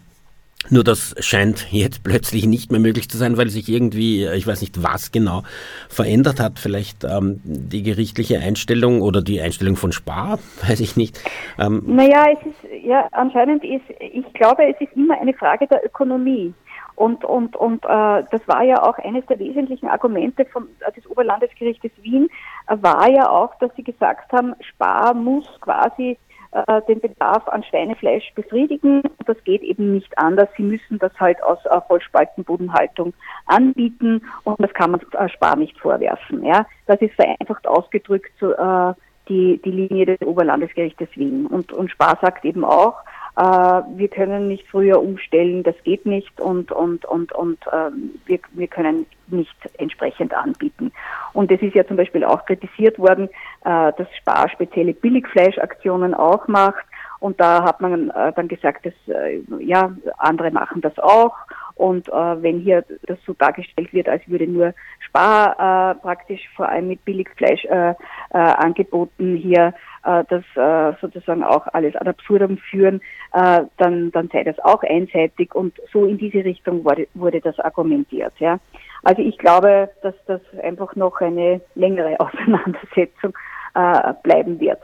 Nur 0.69 0.85
das 0.85 1.15
scheint 1.21 1.73
jetzt 1.73 2.05
plötzlich 2.05 2.47
nicht 2.47 2.71
mehr 2.71 2.81
möglich 2.81 3.09
zu 3.09 3.17
sein, 3.17 3.37
weil 3.37 3.49
sich 3.49 3.69
irgendwie, 3.69 4.27
ich 4.27 4.47
weiß 4.47 4.61
nicht 4.61 4.83
was 4.83 5.11
genau, 5.11 5.43
verändert 5.89 6.41
hat. 6.41 6.59
Vielleicht 6.59 7.05
ähm, 7.05 7.41
die 7.45 7.83
gerichtliche 7.83 8.41
Einstellung 8.41 9.01
oder 9.01 9.23
die 9.23 9.41
Einstellung 9.41 9.77
von 9.77 9.93
Spar, 9.93 10.39
weiß 10.69 10.81
ich 10.81 10.97
nicht. 10.97 11.19
Ähm, 11.59 11.83
naja, 11.87 12.27
es 12.33 12.47
ist, 12.47 12.85
ja, 12.85 13.09
anscheinend 13.13 13.65
ist, 13.65 13.85
ich 13.99 14.33
glaube, 14.35 14.65
es 14.65 14.81
ist 14.81 14.95
immer 14.95 15.19
eine 15.21 15.33
Frage 15.33 15.67
der 15.67 15.85
Ökonomie. 15.85 16.53
Und, 17.01 17.25
und, 17.25 17.57
und 17.57 17.83
äh, 17.87 18.25
das 18.31 18.47
war 18.47 18.63
ja 18.63 18.83
auch 18.83 18.99
eines 18.99 19.25
der 19.25 19.39
wesentlichen 19.39 19.89
Argumente 19.89 20.45
vom, 20.45 20.69
äh, 20.87 20.93
des 20.93 21.09
Oberlandesgerichtes 21.09 21.93
Wien, 22.03 22.29
äh, 22.67 22.77
war 22.83 23.09
ja 23.09 23.31
auch, 23.31 23.55
dass 23.59 23.75
sie 23.75 23.83
gesagt 23.83 24.31
haben, 24.33 24.55
Spar 24.61 25.15
muss 25.15 25.47
quasi 25.63 26.19
äh, 26.53 26.83
den 26.89 27.01
Bedarf 27.01 27.47
an 27.49 27.63
Schweinefleisch 27.63 28.33
befriedigen. 28.35 29.03
Das 29.27 29.43
geht 29.45 29.63
eben 29.63 29.95
nicht 29.95 30.17
anders. 30.19 30.49
Sie 30.57 30.63
müssen 30.63 30.99
das 30.99 31.13
halt 31.21 31.43
aus 31.43 31.59
äh, 31.67 31.81
Vollspaltenbodenhaltung 31.87 33.15
anbieten 33.47 34.23
und 34.45 34.61
das 34.61 34.73
kann 34.75 34.93
man 34.93 35.01
äh, 35.13 35.29
Spar 35.29 35.57
nicht 35.57 35.79
vorwerfen. 35.79 36.45
Ja, 36.45 36.67
das 36.87 37.01
ist 37.01 37.15
vereinfacht 37.15 37.67
ausgedrückt 37.67 38.33
so, 38.41 38.53
äh, 38.53 38.95
die, 39.29 39.61
die 39.65 39.71
Linie 39.71 40.07
des 40.07 40.21
Oberlandesgerichtes 40.23 41.09
Wien. 41.15 41.47
Und, 41.47 41.73
und 41.73 41.91
Spar 41.91 42.19
sagt 42.21 42.45
eben 42.45 42.65
auch, 42.65 42.97
äh, 43.37 43.43
wir 43.43 44.09
können 44.09 44.49
nicht 44.49 44.67
früher 44.69 45.01
umstellen, 45.01 45.63
das 45.63 45.77
geht 45.85 46.07
nicht 46.07 46.41
und, 46.41 46.73
und, 46.73 47.05
und, 47.05 47.33
und 47.33 47.67
äh, 47.67 47.91
wir, 48.27 48.39
wir 48.53 48.67
können 48.67 49.07
nicht 49.29 49.57
entsprechend 49.79 50.35
anbieten. 50.35 50.93
Und 51.33 51.51
es 51.51 51.63
ist 51.63 51.75
ja 51.75 51.87
zum 51.87 51.97
Beispiel 51.97 52.25
auch 52.25 52.45
kritisiert 52.45 52.99
worden, 52.99 53.29
äh, 53.65 53.93
dass 53.97 54.09
Spar 54.17 54.49
spezielle 54.49 54.95
Billigfleischaktionen 54.95 56.15
auch 56.15 56.49
macht. 56.49 56.85
Und 57.21 57.39
da 57.39 57.63
hat 57.63 57.81
man 57.81 58.11
äh, 58.11 58.33
dann 58.33 58.49
gesagt, 58.49 58.87
dass 58.87 58.95
äh, 59.15 59.41
ja 59.61 59.93
andere 60.19 60.51
machen 60.51 60.81
das 60.81 60.99
auch. 60.99 61.37
Und 61.75 62.09
äh, 62.09 62.43
wenn 62.43 62.61
hier 62.61 62.85
das 63.07 63.19
so 63.27 63.33
dargestellt 63.35 63.93
wird, 63.93 64.09
als 64.09 64.27
würde 64.27 64.47
nur 64.47 64.75
Spar 64.99 65.53
äh, 65.53 65.95
praktisch 65.95 66.47
vor 66.55 66.69
allem 66.69 66.89
mit 66.89 67.05
Billigfleisch 67.05 67.65
äh, 67.65 67.91
äh, 67.91 67.95
angeboten 68.33 69.37
hier 69.37 69.73
äh, 70.05 70.25
das 70.29 70.45
äh, 70.57 70.97
sozusagen 71.01 71.43
auch 71.43 71.67
alles 71.73 71.95
ad 71.97 72.09
absurdum 72.09 72.59
führen, 72.59 73.01
äh, 73.33 73.63
dann, 73.77 74.11
dann 74.13 74.29
sei 74.33 74.45
das 74.45 74.59
auch 74.61 74.83
einseitig 74.83 75.55
und 75.55 75.75
so 75.93 76.07
in 76.07 76.19
diese 76.19 76.45
Richtung 76.45 76.85
wurde, 76.85 77.07
wurde 77.15 77.41
das 77.41 77.59
argumentiert. 77.59 78.33
Ja. 78.39 78.59
Also 79.03 79.23
ich 79.23 79.39
glaube, 79.39 79.91
dass 80.03 80.15
das 80.27 80.41
einfach 80.63 80.95
noch 80.97 81.21
eine 81.21 81.61
längere 81.75 82.19
Auseinandersetzung 82.21 83.35
äh, 83.75 84.13
bleiben 84.23 84.61
wird. 84.61 84.81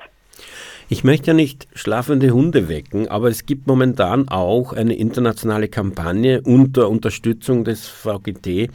Ich 0.88 1.02
möchte 1.02 1.28
ja 1.28 1.34
nicht 1.34 1.66
schlafende 1.74 2.30
Hunde 2.30 2.68
wecken, 2.68 3.08
aber 3.08 3.28
es 3.28 3.46
gibt 3.46 3.66
momentan 3.66 4.28
auch 4.28 4.72
eine 4.72 4.94
internationale 4.94 5.66
Kampagne 5.68 6.42
unter 6.42 6.88
Unterstützung 6.88 7.64
des 7.64 7.88
VGT 7.88 8.70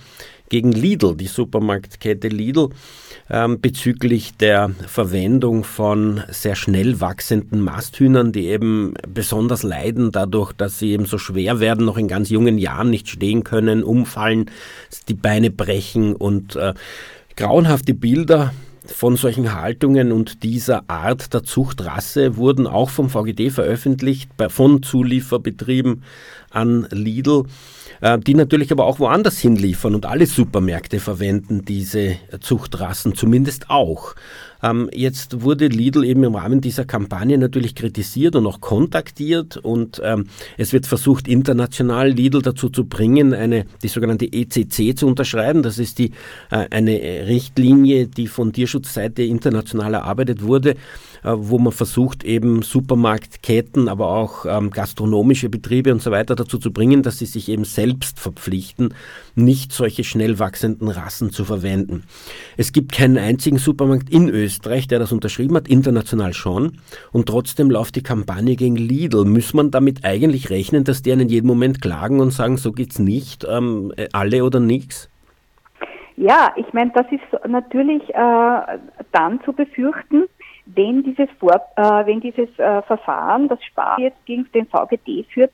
gegen 0.51 0.73
Lidl, 0.73 1.15
die 1.15 1.27
Supermarktkette 1.27 2.27
Lidl, 2.27 2.69
ähm, 3.29 3.61
bezüglich 3.61 4.35
der 4.35 4.71
Verwendung 4.85 5.63
von 5.63 6.21
sehr 6.29 6.55
schnell 6.55 6.99
wachsenden 6.99 7.61
Masthühnern, 7.61 8.33
die 8.33 8.47
eben 8.47 8.93
besonders 9.07 9.63
leiden 9.63 10.11
dadurch, 10.11 10.51
dass 10.51 10.77
sie 10.77 10.91
eben 10.91 11.05
so 11.05 11.17
schwer 11.17 11.61
werden, 11.61 11.85
noch 11.85 11.97
in 11.97 12.09
ganz 12.09 12.29
jungen 12.29 12.57
Jahren 12.57 12.89
nicht 12.89 13.07
stehen 13.07 13.45
können, 13.45 13.81
umfallen, 13.81 14.51
die 15.07 15.13
Beine 15.13 15.51
brechen 15.51 16.17
und 16.17 16.57
äh, 16.57 16.73
grauenhafte 17.37 17.93
Bilder 17.93 18.53
von 18.85 19.15
solchen 19.15 19.53
Haltungen 19.53 20.11
und 20.11 20.43
dieser 20.43 20.89
Art 20.89 21.33
der 21.33 21.43
Zuchtrasse 21.43 22.35
wurden 22.35 22.67
auch 22.67 22.89
vom 22.89 23.09
VGD 23.09 23.51
veröffentlicht, 23.51 24.31
von 24.49 24.83
Zulieferbetrieben 24.83 26.03
an 26.49 26.87
Lidl, 26.91 27.45
die 28.25 28.33
natürlich 28.33 28.71
aber 28.71 28.85
auch 28.85 28.99
woanders 28.99 29.37
hinliefern 29.39 29.93
und 29.93 30.07
alle 30.07 30.25
Supermärkte 30.25 30.99
verwenden 30.99 31.63
diese 31.65 32.15
Zuchtrassen 32.39 33.13
zumindest 33.13 33.69
auch. 33.69 34.15
Ähm, 34.63 34.89
jetzt 34.93 35.41
wurde 35.41 35.67
Lidl 35.67 36.03
eben 36.03 36.23
im 36.23 36.35
Rahmen 36.35 36.61
dieser 36.61 36.85
Kampagne 36.85 37.37
natürlich 37.37 37.75
kritisiert 37.75 38.35
und 38.35 38.45
auch 38.45 38.61
kontaktiert 38.61 39.57
und 39.57 40.01
ähm, 40.03 40.27
es 40.57 40.73
wird 40.73 40.85
versucht, 40.85 41.27
international 41.27 42.09
Lidl 42.09 42.41
dazu 42.41 42.69
zu 42.69 42.85
bringen, 42.85 43.33
eine, 43.33 43.65
die 43.81 43.87
sogenannte 43.87 44.31
ECC 44.31 44.97
zu 44.97 45.07
unterschreiben. 45.07 45.63
Das 45.63 45.79
ist 45.79 45.99
die, 45.99 46.11
äh, 46.51 46.67
eine 46.69 46.91
Richtlinie, 47.27 48.07
die 48.07 48.27
von 48.27 48.53
Tierschutzseite 48.53 49.23
international 49.23 49.95
erarbeitet 49.95 50.43
wurde, 50.43 50.71
äh, 50.71 50.75
wo 51.23 51.60
man 51.60 51.71
versucht, 51.71 52.23
eben 52.23 52.62
Supermarktketten, 52.62 53.88
aber 53.88 54.10
auch 54.10 54.45
ähm, 54.45 54.71
gastronomische 54.71 55.49
Betriebe 55.49 55.91
und 55.91 56.01
so 56.01 56.12
weiter 56.12 56.36
dazu 56.36 56.57
zu 56.57 56.71
bringen, 56.71 57.03
dass 57.03 57.19
sie 57.19 57.25
sich 57.25 57.49
eben 57.49 57.63
selbst 57.63 58.19
verpflichten, 58.19 58.93
nicht 59.36 59.71
solche 59.71 60.03
schnell 60.03 60.39
wachsenden 60.39 60.88
Rassen 60.88 61.31
zu 61.31 61.45
verwenden. 61.45 62.03
Es 62.57 62.73
gibt 62.73 62.91
keinen 62.91 63.17
einzigen 63.17 63.57
Supermarkt 63.57 64.10
in 64.10 64.29
Österreich, 64.29 64.88
der 64.88 64.99
das 64.99 65.12
unterschrieben 65.12 65.55
hat, 65.55 65.67
international 65.67 66.34
schon, 66.34 66.79
und 67.12 67.27
trotzdem 67.27 67.69
läuft 67.69 67.95
die 67.95 68.03
Kampagne 68.03 68.55
gegen 68.55 68.75
Lidl. 68.75 69.25
Muss 69.25 69.53
man 69.53 69.71
damit 69.71 70.03
eigentlich 70.03 70.49
rechnen, 70.49 70.84
dass 70.84 71.01
die 71.01 71.12
in 71.12 71.29
jedem 71.29 71.47
Moment 71.47 71.81
klagen 71.81 72.19
und 72.19 72.31
sagen, 72.31 72.57
so 72.57 72.71
geht's 72.71 72.99
nicht, 72.99 73.45
ähm, 73.47 73.93
alle 74.13 74.43
oder 74.43 74.60
nichts? 74.60 75.10
Ja, 76.17 76.53
ich 76.55 76.71
meine, 76.73 76.91
das 76.93 77.07
ist 77.12 77.47
natürlich 77.47 78.03
äh, 78.10 78.79
dann 79.12 79.41
zu 79.43 79.53
befürchten, 79.53 80.25
wenn 80.65 81.04
dieses, 81.04 81.30
Vor, 81.39 81.56
äh, 81.76 82.06
wenn 82.06 82.21
dieses 82.21 82.50
äh, 82.60 82.82
Verfahren, 82.84 83.47
das 83.47 83.63
Spar 83.63 84.00
jetzt 84.00 84.26
gegen 84.26 84.47
den 84.54 84.67
VGD 84.67 85.26
führt, 85.34 85.52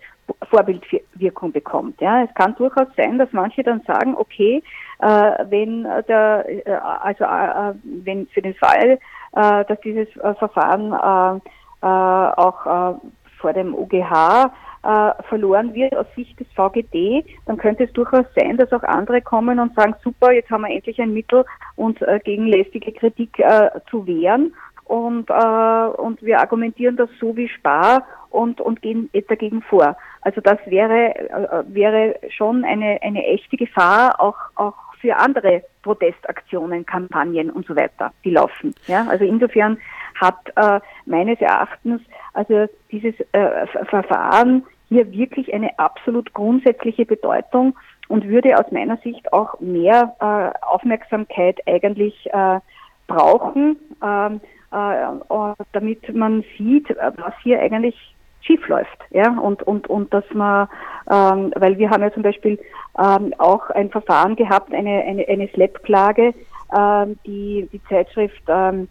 Vorbildwirkung 0.49 1.51
bekommt. 1.51 2.01
Ja, 2.01 2.23
es 2.23 2.33
kann 2.35 2.55
durchaus 2.55 2.87
sein, 2.97 3.17
dass 3.17 3.31
manche 3.31 3.63
dann 3.63 3.81
sagen, 3.81 4.15
okay, 4.17 4.61
äh, 4.99 5.31
wenn 5.49 5.83
der, 6.07 6.45
äh, 6.47 6.71
also 6.71 7.23
äh, 7.23 7.73
wenn 8.03 8.27
für 8.27 8.41
den 8.41 8.55
Fall, 8.55 8.99
äh, 9.33 9.65
dass 9.65 9.79
dieses 9.81 10.07
äh, 10.17 10.33
Verfahren 10.35 10.91
äh, 10.91 11.85
äh, 11.85 11.87
auch 11.87 12.65
äh, 12.65 12.97
vor 13.39 13.53
dem 13.53 13.75
OGH 13.75 14.51
äh, 14.83 15.23
verloren 15.29 15.73
wird 15.73 15.95
aus 15.95 16.07
Sicht 16.15 16.39
des 16.39 16.47
VGD, 16.55 17.23
dann 17.45 17.57
könnte 17.57 17.83
es 17.83 17.93
durchaus 17.93 18.25
sein, 18.35 18.57
dass 18.57 18.71
auch 18.73 18.83
andere 18.83 19.21
kommen 19.21 19.59
und 19.59 19.75
sagen, 19.75 19.95
super, 20.03 20.31
jetzt 20.31 20.49
haben 20.49 20.61
wir 20.61 20.73
endlich 20.73 20.99
ein 20.99 21.13
Mittel, 21.13 21.45
uns 21.75 22.01
äh, 22.01 22.19
gegen 22.23 22.47
lästige 22.47 22.91
Kritik 22.91 23.37
äh, 23.39 23.69
zu 23.89 24.05
wehren 24.07 24.53
und, 24.87 25.29
äh, 25.29 26.01
und 26.01 26.21
wir 26.21 26.39
argumentieren 26.39 26.95
das 26.95 27.09
so 27.19 27.35
wie 27.35 27.49
Spar 27.49 28.03
und, 28.29 28.61
und 28.61 28.81
gehen 28.81 29.09
dagegen 29.27 29.61
vor. 29.61 29.97
Also 30.21 30.41
das 30.41 30.57
wäre, 30.65 31.15
äh, 31.15 31.63
wäre 31.67 32.15
schon 32.29 32.63
eine, 32.63 32.99
eine 33.01 33.25
echte 33.25 33.57
Gefahr, 33.57 34.19
auch, 34.19 34.37
auch 34.55 34.75
für 34.99 35.15
andere 35.15 35.63
Protestaktionen, 35.83 36.85
Kampagnen 36.85 37.49
und 37.49 37.65
so 37.67 37.75
weiter, 37.75 38.11
die 38.23 38.31
laufen. 38.31 38.73
Ja, 38.87 39.05
also 39.07 39.25
insofern 39.25 39.77
hat 40.15 40.37
äh, 40.55 40.79
meines 41.05 41.39
Erachtens 41.39 42.01
also 42.33 42.67
dieses 42.91 43.13
äh, 43.33 43.67
Verfahren 43.85 44.63
hier 44.89 45.11
wirklich 45.11 45.53
eine 45.53 45.77
absolut 45.77 46.33
grundsätzliche 46.33 47.05
Bedeutung 47.05 47.77
und 48.07 48.25
würde 48.27 48.57
aus 48.57 48.71
meiner 48.71 48.97
Sicht 48.97 49.31
auch 49.33 49.59
mehr 49.59 50.15
äh, 50.19 50.65
Aufmerksamkeit 50.65 51.59
eigentlich 51.67 52.27
äh, 52.31 52.59
brauchen, 53.07 53.77
ähm, 54.03 54.35
äh, 54.35 54.56
damit 54.69 56.13
man 56.13 56.43
sieht, 56.57 56.89
was 56.89 57.33
hier 57.43 57.59
eigentlich 57.61 57.95
schief 58.41 58.67
läuft, 58.67 58.97
ja, 59.09 59.29
und, 59.39 59.63
und, 59.63 59.87
und 59.87 60.13
dass 60.13 60.23
man, 60.33 60.67
ähm, 61.09 61.53
weil 61.55 61.77
wir 61.77 61.89
haben 61.89 62.01
ja 62.01 62.13
zum 62.13 62.23
Beispiel 62.23 62.59
ähm, 62.97 63.33
auch 63.37 63.69
ein 63.71 63.89
Verfahren 63.89 64.35
gehabt, 64.35 64.73
eine, 64.73 65.03
eine, 65.03 65.27
eine 65.27 65.47
SLAP-Klage, 65.49 66.33
ähm, 66.75 67.17
die, 67.25 67.67
die 67.71 67.81
Zeitschrift 67.89 68.41
ähm, 68.47 68.87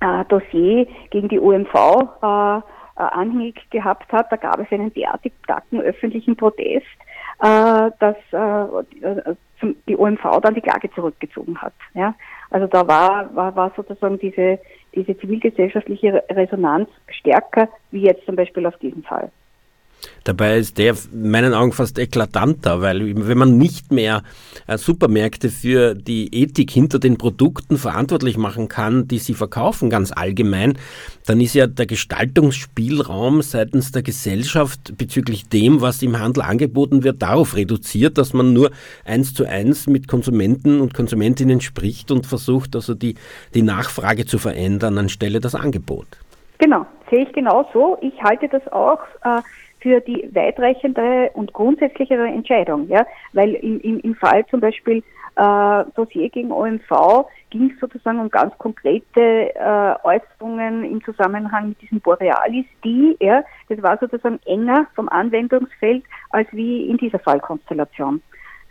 äh, 0.00 0.24
Dossier 0.26 0.86
gegen 1.10 1.28
die 1.28 1.40
OMV 1.40 1.74
äh, 2.22 2.58
äh, 2.58 2.62
anhängig 2.96 3.60
gehabt 3.70 4.10
hat. 4.12 4.30
Da 4.32 4.36
gab 4.36 4.58
es 4.58 4.70
einen 4.70 4.92
derartig 4.92 5.32
starken 5.44 5.80
öffentlichen 5.80 6.36
Protest, 6.36 6.86
äh, 7.40 7.90
dass 7.98 8.16
äh, 8.32 9.34
die 9.88 9.96
OMV 9.96 10.40
dann 10.42 10.54
die 10.54 10.60
Klage 10.60 10.90
zurückgezogen 10.90 11.60
hat. 11.60 11.74
Ja? 11.94 12.14
Also 12.50 12.66
da 12.66 12.86
war, 12.86 13.34
war, 13.34 13.54
war 13.56 13.72
sozusagen 13.76 14.18
diese, 14.18 14.58
diese 14.94 15.16
zivilgesellschaftliche 15.18 16.22
Resonanz 16.30 16.88
stärker, 17.08 17.68
wie 17.90 18.02
jetzt 18.02 18.24
zum 18.26 18.36
Beispiel 18.36 18.66
auf 18.66 18.76
diesen 18.78 19.02
Fall. 19.02 19.30
Dabei 20.24 20.58
ist 20.58 20.78
der 20.78 20.94
in 21.12 21.30
meinen 21.30 21.54
Augen 21.54 21.72
fast 21.72 21.98
eklatanter, 21.98 22.82
weil 22.82 23.26
wenn 23.26 23.38
man 23.38 23.56
nicht 23.56 23.90
mehr 23.90 24.22
äh, 24.66 24.76
Supermärkte 24.76 25.48
für 25.48 25.94
die 25.94 26.34
Ethik 26.34 26.70
hinter 26.70 26.98
den 26.98 27.16
Produkten 27.16 27.78
verantwortlich 27.78 28.36
machen 28.36 28.68
kann, 28.68 29.08
die 29.08 29.18
sie 29.18 29.34
verkaufen, 29.34 29.88
ganz 29.88 30.12
allgemein, 30.12 30.76
dann 31.26 31.40
ist 31.40 31.54
ja 31.54 31.66
der 31.66 31.86
Gestaltungsspielraum 31.86 33.42
seitens 33.42 33.90
der 33.90 34.02
Gesellschaft 34.02 34.98
bezüglich 34.98 35.48
dem, 35.48 35.80
was 35.80 36.02
im 36.02 36.18
Handel 36.18 36.42
angeboten 36.42 37.04
wird, 37.04 37.22
darauf 37.22 37.56
reduziert, 37.56 38.18
dass 38.18 38.34
man 38.34 38.52
nur 38.52 38.70
eins 39.04 39.32
zu 39.32 39.46
eins 39.46 39.86
mit 39.86 40.08
Konsumenten 40.08 40.80
und 40.80 40.94
Konsumentinnen 40.94 41.60
spricht 41.60 42.10
und 42.10 42.26
versucht, 42.26 42.76
also 42.76 42.94
die, 42.94 43.14
die 43.54 43.62
Nachfrage 43.62 44.26
zu 44.26 44.38
verändern 44.38 44.98
anstelle 44.98 45.40
das 45.40 45.54
Angebot. 45.54 46.06
Genau, 46.58 46.84
sehe 47.08 47.22
ich 47.22 47.32
genauso. 47.32 47.96
Ich 48.02 48.20
halte 48.22 48.48
das 48.48 48.66
auch. 48.72 49.00
Äh, 49.24 49.40
für 49.80 50.00
die 50.00 50.28
weitreichendere 50.32 51.30
und 51.34 51.52
grundsätzlichere 51.52 52.26
Entscheidung, 52.26 52.88
ja, 52.88 53.06
weil 53.32 53.54
im, 53.54 53.80
im, 53.80 54.00
im 54.00 54.14
Fall 54.14 54.44
zum 54.46 54.60
Beispiel 54.60 55.02
äh, 55.36 55.84
Dossier 55.94 56.28
gegen 56.30 56.50
OMV 56.50 57.26
ging 57.50 57.70
es 57.72 57.80
sozusagen 57.80 58.18
um 58.18 58.28
ganz 58.28 58.56
konkrete 58.58 59.54
äh, 59.54 59.94
Äußerungen 60.02 60.84
im 60.84 61.02
Zusammenhang 61.04 61.70
mit 61.70 61.80
diesem 61.80 62.00
Borealis, 62.00 62.66
die, 62.84 63.16
ja, 63.20 63.44
das 63.68 63.80
war 63.82 63.96
sozusagen 63.98 64.40
enger 64.46 64.86
vom 64.94 65.08
Anwendungsfeld 65.08 66.02
als 66.30 66.48
wie 66.52 66.86
in 66.88 66.96
dieser 66.96 67.20
Fallkonstellation. 67.20 68.20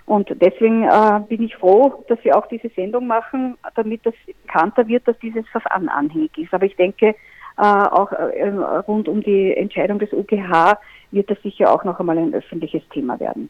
Und 0.05 0.29
deswegen 0.41 0.83
äh, 0.83 1.19
bin 1.27 1.43
ich 1.43 1.55
froh, 1.55 2.05
dass 2.07 2.23
wir 2.23 2.37
auch 2.37 2.47
diese 2.47 2.69
Sendung 2.69 3.07
machen, 3.07 3.57
damit 3.75 4.05
das 4.05 4.13
bekannter 4.25 4.87
wird, 4.87 5.05
dass 5.07 5.19
dieses 5.19 5.47
Verfahren 5.49 5.89
anhängig 5.89 6.37
ist. 6.37 6.53
Aber 6.53 6.65
ich 6.65 6.75
denke, 6.77 7.15
äh, 7.57 7.61
auch 7.61 8.11
äh, 8.11 8.49
rund 8.87 9.09
um 9.09 9.21
die 9.21 9.55
Entscheidung 9.55 9.99
des 9.99 10.13
UGH 10.13 10.77
wird 11.11 11.29
das 11.29 11.41
sicher 11.41 11.71
auch 11.71 11.83
noch 11.83 11.99
einmal 11.99 12.17
ein 12.17 12.33
öffentliches 12.33 12.83
Thema 12.89 13.19
werden. 13.19 13.49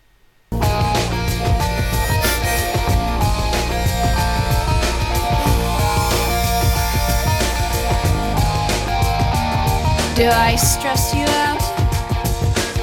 Do 10.17 10.23
I 10.23 10.55
stress 10.55 11.13
you 11.13 11.25
out? 11.25 11.61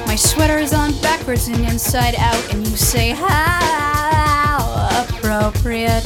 My 0.07 0.15
sweater 0.15 0.57
is 0.57 0.73
on 0.73 0.93
backwards 1.01 1.49
and 1.49 1.69
inside 1.69 2.15
out, 2.17 2.53
and 2.53 2.65
you 2.65 2.77
say, 2.77 3.11
How 3.11 4.55
appropriate. 5.03 6.05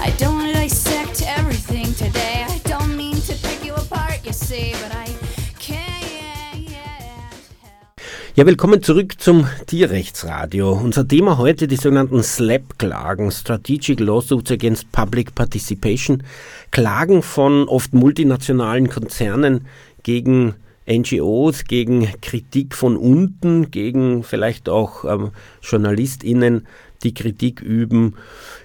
I 0.00 0.14
don't 0.16 0.36
want 0.36 0.54
to 0.54 0.58
dissect 0.58 1.22
everything 1.26 1.92
today. 1.92 2.46
I 2.48 2.56
don't 2.64 2.96
mean 2.96 3.16
to 3.16 3.34
pick 3.46 3.62
you 3.62 3.74
apart, 3.74 4.24
you 4.24 4.32
see, 4.32 4.72
but 4.80 4.93
Ja, 8.36 8.44
willkommen 8.46 8.82
zurück 8.82 9.20
zum 9.20 9.46
Tierrechtsradio. 9.66 10.72
Unser 10.72 11.06
Thema 11.06 11.38
heute 11.38 11.68
die 11.68 11.76
sogenannten 11.76 12.20
SLAP-Klagen, 12.20 13.30
Strategic 13.30 14.00
Lawsuits 14.00 14.50
Against 14.50 14.90
Public 14.90 15.36
Participation, 15.36 16.20
Klagen 16.72 17.22
von 17.22 17.68
oft 17.68 17.94
multinationalen 17.94 18.90
Konzernen 18.90 19.68
gegen 20.02 20.56
NGOs, 20.90 21.62
gegen 21.62 22.08
Kritik 22.22 22.74
von 22.74 22.96
unten, 22.96 23.70
gegen 23.70 24.24
vielleicht 24.24 24.68
auch 24.68 25.04
ähm, 25.04 25.30
JournalistInnen, 25.62 26.66
die 27.04 27.14
Kritik 27.14 27.60
üben, 27.60 28.14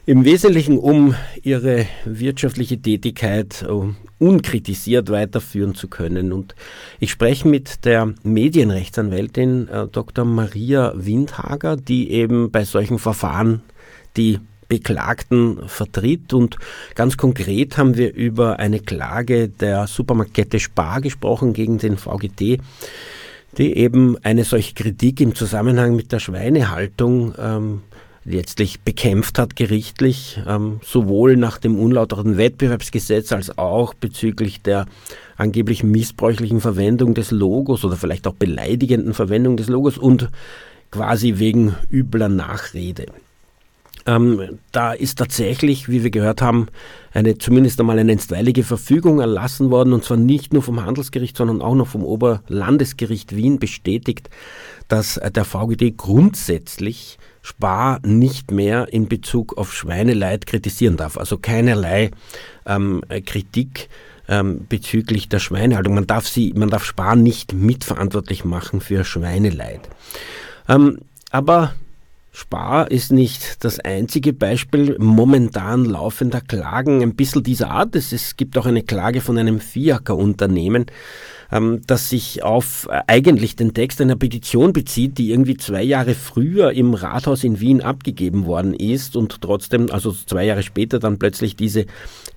im 0.05 0.25
Wesentlichen 0.25 0.77
um 0.77 1.13
ihre 1.43 1.85
wirtschaftliche 2.05 2.81
Tätigkeit 2.81 3.65
uh, 3.69 3.93
unkritisiert 4.17 5.09
weiterführen 5.09 5.75
zu 5.75 5.87
können. 5.87 6.33
Und 6.33 6.55
ich 6.99 7.11
spreche 7.11 7.47
mit 7.47 7.85
der 7.85 8.13
Medienrechtsanwältin 8.23 9.67
äh, 9.67 9.87
Dr. 9.87 10.25
Maria 10.25 10.93
Windhager, 10.95 11.77
die 11.77 12.11
eben 12.11 12.51
bei 12.51 12.63
solchen 12.65 12.99
Verfahren 12.99 13.61
die 14.17 14.39
Beklagten 14.67 15.67
vertritt. 15.67 16.33
Und 16.33 16.57
ganz 16.95 17.17
konkret 17.17 17.77
haben 17.77 17.97
wir 17.97 18.13
über 18.13 18.59
eine 18.59 18.79
Klage 18.79 19.49
der 19.49 19.87
Supermarktkette 19.87 20.59
Spar 20.59 21.01
gesprochen 21.01 21.53
gegen 21.53 21.77
den 21.77 21.97
VGT 21.97 22.59
die 23.57 23.75
eben 23.75 24.15
eine 24.23 24.43
solche 24.43 24.73
Kritik 24.73 25.21
im 25.21 25.33
Zusammenhang 25.35 25.95
mit 25.95 26.11
der 26.11 26.19
Schweinehaltung 26.19 27.33
ähm, 27.37 27.81
letztlich 28.29 28.81
bekämpft 28.81 29.39
hat 29.39 29.55
gerichtlich, 29.55 30.39
ähm, 30.47 30.79
sowohl 30.83 31.35
nach 31.35 31.57
dem 31.57 31.79
unlauteren 31.79 32.37
Wettbewerbsgesetz 32.37 33.31
als 33.31 33.57
auch 33.57 33.93
bezüglich 33.93 34.61
der 34.61 34.85
angeblich 35.35 35.83
missbräuchlichen 35.83 36.61
Verwendung 36.61 37.13
des 37.13 37.31
Logos 37.31 37.83
oder 37.83 37.95
vielleicht 37.95 38.27
auch 38.27 38.35
beleidigenden 38.35 39.13
Verwendung 39.13 39.57
des 39.57 39.67
Logos 39.67 39.97
und 39.97 40.29
quasi 40.91 41.35
wegen 41.37 41.75
übler 41.91 42.29
Nachrede. 42.29 43.07
Ähm, 44.05 44.59
da 44.71 44.93
ist 44.93 45.17
tatsächlich, 45.17 45.89
wie 45.89 46.03
wir 46.03 46.09
gehört 46.09 46.41
haben, 46.41 46.67
eine 47.11 47.37
zumindest 47.37 47.79
einmal 47.79 47.99
eine 47.99 48.11
einstweilige 48.11 48.63
Verfügung 48.63 49.19
erlassen 49.19 49.71
worden 49.71 49.93
und 49.93 50.03
zwar 50.03 50.17
nicht 50.17 50.53
nur 50.53 50.63
vom 50.63 50.83
Handelsgericht, 50.85 51.35
sondern 51.35 51.61
auch 51.61 51.75
noch 51.75 51.87
vom 51.87 52.03
Oberlandesgericht 52.03 53.35
Wien 53.35 53.59
bestätigt, 53.59 54.29
dass 54.87 55.19
der 55.35 55.45
VGD 55.45 55.97
grundsätzlich 55.97 57.17
Spar 57.41 57.99
nicht 58.05 58.51
mehr 58.51 58.91
in 58.91 59.07
Bezug 59.07 59.57
auf 59.57 59.73
Schweineleid 59.73 60.45
kritisieren 60.45 60.97
darf. 60.97 61.17
Also 61.17 61.37
keinerlei 61.37 62.11
ähm, 62.65 63.01
Kritik 63.25 63.89
ähm, 64.27 64.65
bezüglich 64.69 65.29
der 65.29 65.39
Schweinehaltung. 65.39 65.95
Man 65.95 66.07
darf 66.07 66.27
sie, 66.27 66.53
man 66.55 66.69
darf 66.69 66.83
Spar 66.83 67.15
nicht 67.15 67.53
mitverantwortlich 67.53 68.45
machen 68.45 68.81
für 68.81 69.03
Schweineleid. 69.03 69.81
Ähm, 70.67 70.99
aber 71.31 71.73
Spar 72.31 72.91
ist 72.91 73.11
nicht 73.11 73.63
das 73.65 73.79
einzige 73.79 74.33
Beispiel 74.33 74.95
momentan 74.99 75.83
laufender 75.83 76.41
Klagen 76.41 77.01
ein 77.01 77.15
bisschen 77.15 77.43
dieser 77.43 77.71
Art. 77.71 77.95
Es, 77.95 78.37
gibt 78.37 78.57
auch 78.57 78.65
eine 78.65 78.83
Klage 78.83 79.19
von 79.21 79.37
einem 79.37 79.59
Fiaker-Unternehmen, 79.59 80.85
ähm, 81.51 81.81
das 81.87 82.09
sich 82.09 82.43
auf 82.43 82.87
äh, 82.89 83.01
eigentlich 83.07 83.55
den 83.55 83.73
Text 83.73 84.01
einer 84.01 84.15
Petition 84.15 84.73
bezieht, 84.73 85.17
die 85.17 85.31
irgendwie 85.31 85.57
zwei 85.57 85.83
Jahre 85.83 86.15
früher 86.15 86.71
im 86.71 86.93
Rathaus 86.93 87.43
in 87.43 87.59
Wien 87.59 87.81
abgegeben 87.81 88.45
worden 88.45 88.73
ist 88.73 89.15
und 89.15 89.41
trotzdem, 89.41 89.87
also 89.91 90.11
zwei 90.11 90.45
Jahre 90.45 90.63
später 90.63 90.99
dann 90.99 91.19
plötzlich 91.19 91.55
diese 91.55 91.85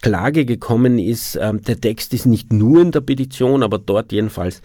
Klage 0.01 0.45
gekommen 0.45 0.99
ist. 0.99 1.39
Ähm, 1.41 1.63
der 1.63 1.81
Text 1.81 2.15
ist 2.15 2.27
nicht 2.27 2.53
nur 2.53 2.83
in 2.83 2.91
der 2.91 3.01
Petition, 3.01 3.63
aber 3.63 3.79
dort 3.79 4.13
jedenfalls 4.13 4.63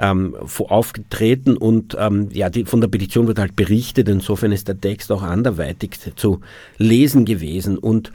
ähm, 0.00 0.34
aufgetreten 0.58 1.56
und 1.56 1.96
ähm, 1.98 2.28
ja, 2.32 2.48
die, 2.48 2.64
von 2.64 2.80
der 2.80 2.88
Petition 2.88 3.26
wird 3.26 3.38
halt 3.38 3.54
berichtet. 3.54 4.08
Insofern 4.08 4.52
ist 4.52 4.68
der 4.68 4.80
Text 4.80 5.12
auch 5.12 5.22
anderweitig 5.22 5.98
zu 6.16 6.40
lesen 6.78 7.24
gewesen. 7.24 7.76
Und 7.76 8.10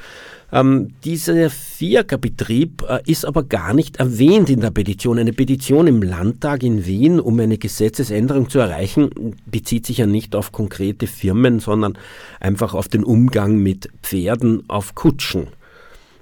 ähm, 0.52 0.94
dieser 1.04 1.50
Fiaker-Betrieb 1.50 2.84
äh, 2.88 3.00
ist 3.06 3.26
aber 3.26 3.44
gar 3.44 3.74
nicht 3.74 3.98
erwähnt 3.98 4.50
in 4.50 4.62
der 4.62 4.72
Petition. 4.72 5.20
Eine 5.20 5.34
Petition 5.34 5.88
im 5.88 6.02
Landtag 6.02 6.64
in 6.64 6.86
Wien, 6.86 7.20
um 7.20 7.40
eine 7.40 7.58
Gesetzesänderung 7.58 8.50
zu 8.50 8.60
erreichen, 8.60 9.36
bezieht 9.46 9.86
sich 9.86 10.00
ja 10.00 10.06
nicht 10.06 10.36
auf 10.36 10.52
konkrete 10.52 11.08
Firmen, 11.08 11.60
sondern 11.60 11.98
einfach 12.40 12.74
auf 12.74 12.88
den 12.88 13.04
Umgang 13.04 13.58
mit 13.58 13.90
Pferden 14.02 14.64
auf 14.68 14.96
Kutschen. 14.96 15.48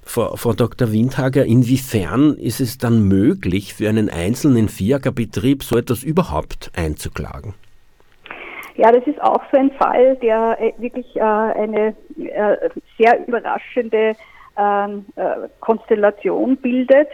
Frau, 0.06 0.36
Frau 0.36 0.52
Dr. 0.52 0.92
Windhager, 0.92 1.44
inwiefern 1.44 2.36
ist 2.36 2.60
es 2.60 2.78
dann 2.78 3.08
möglich, 3.08 3.74
für 3.74 3.88
einen 3.88 4.10
einzelnen 4.10 4.68
FIAGA-Betrieb 4.68 5.62
so 5.62 5.76
etwas 5.76 6.02
überhaupt 6.02 6.70
einzuklagen? 6.76 7.54
Ja, 8.76 8.90
das 8.90 9.06
ist 9.06 9.20
auch 9.22 9.42
so 9.52 9.58
ein 9.58 9.70
Fall, 9.72 10.16
der 10.16 10.56
äh, 10.60 10.72
wirklich 10.78 11.14
äh, 11.16 11.20
eine 11.20 11.94
äh, 12.18 12.56
sehr 12.98 13.26
überraschende 13.26 14.16
ähm, 14.56 15.06
äh, 15.16 15.48
Konstellation 15.60 16.56
bildet. 16.56 17.08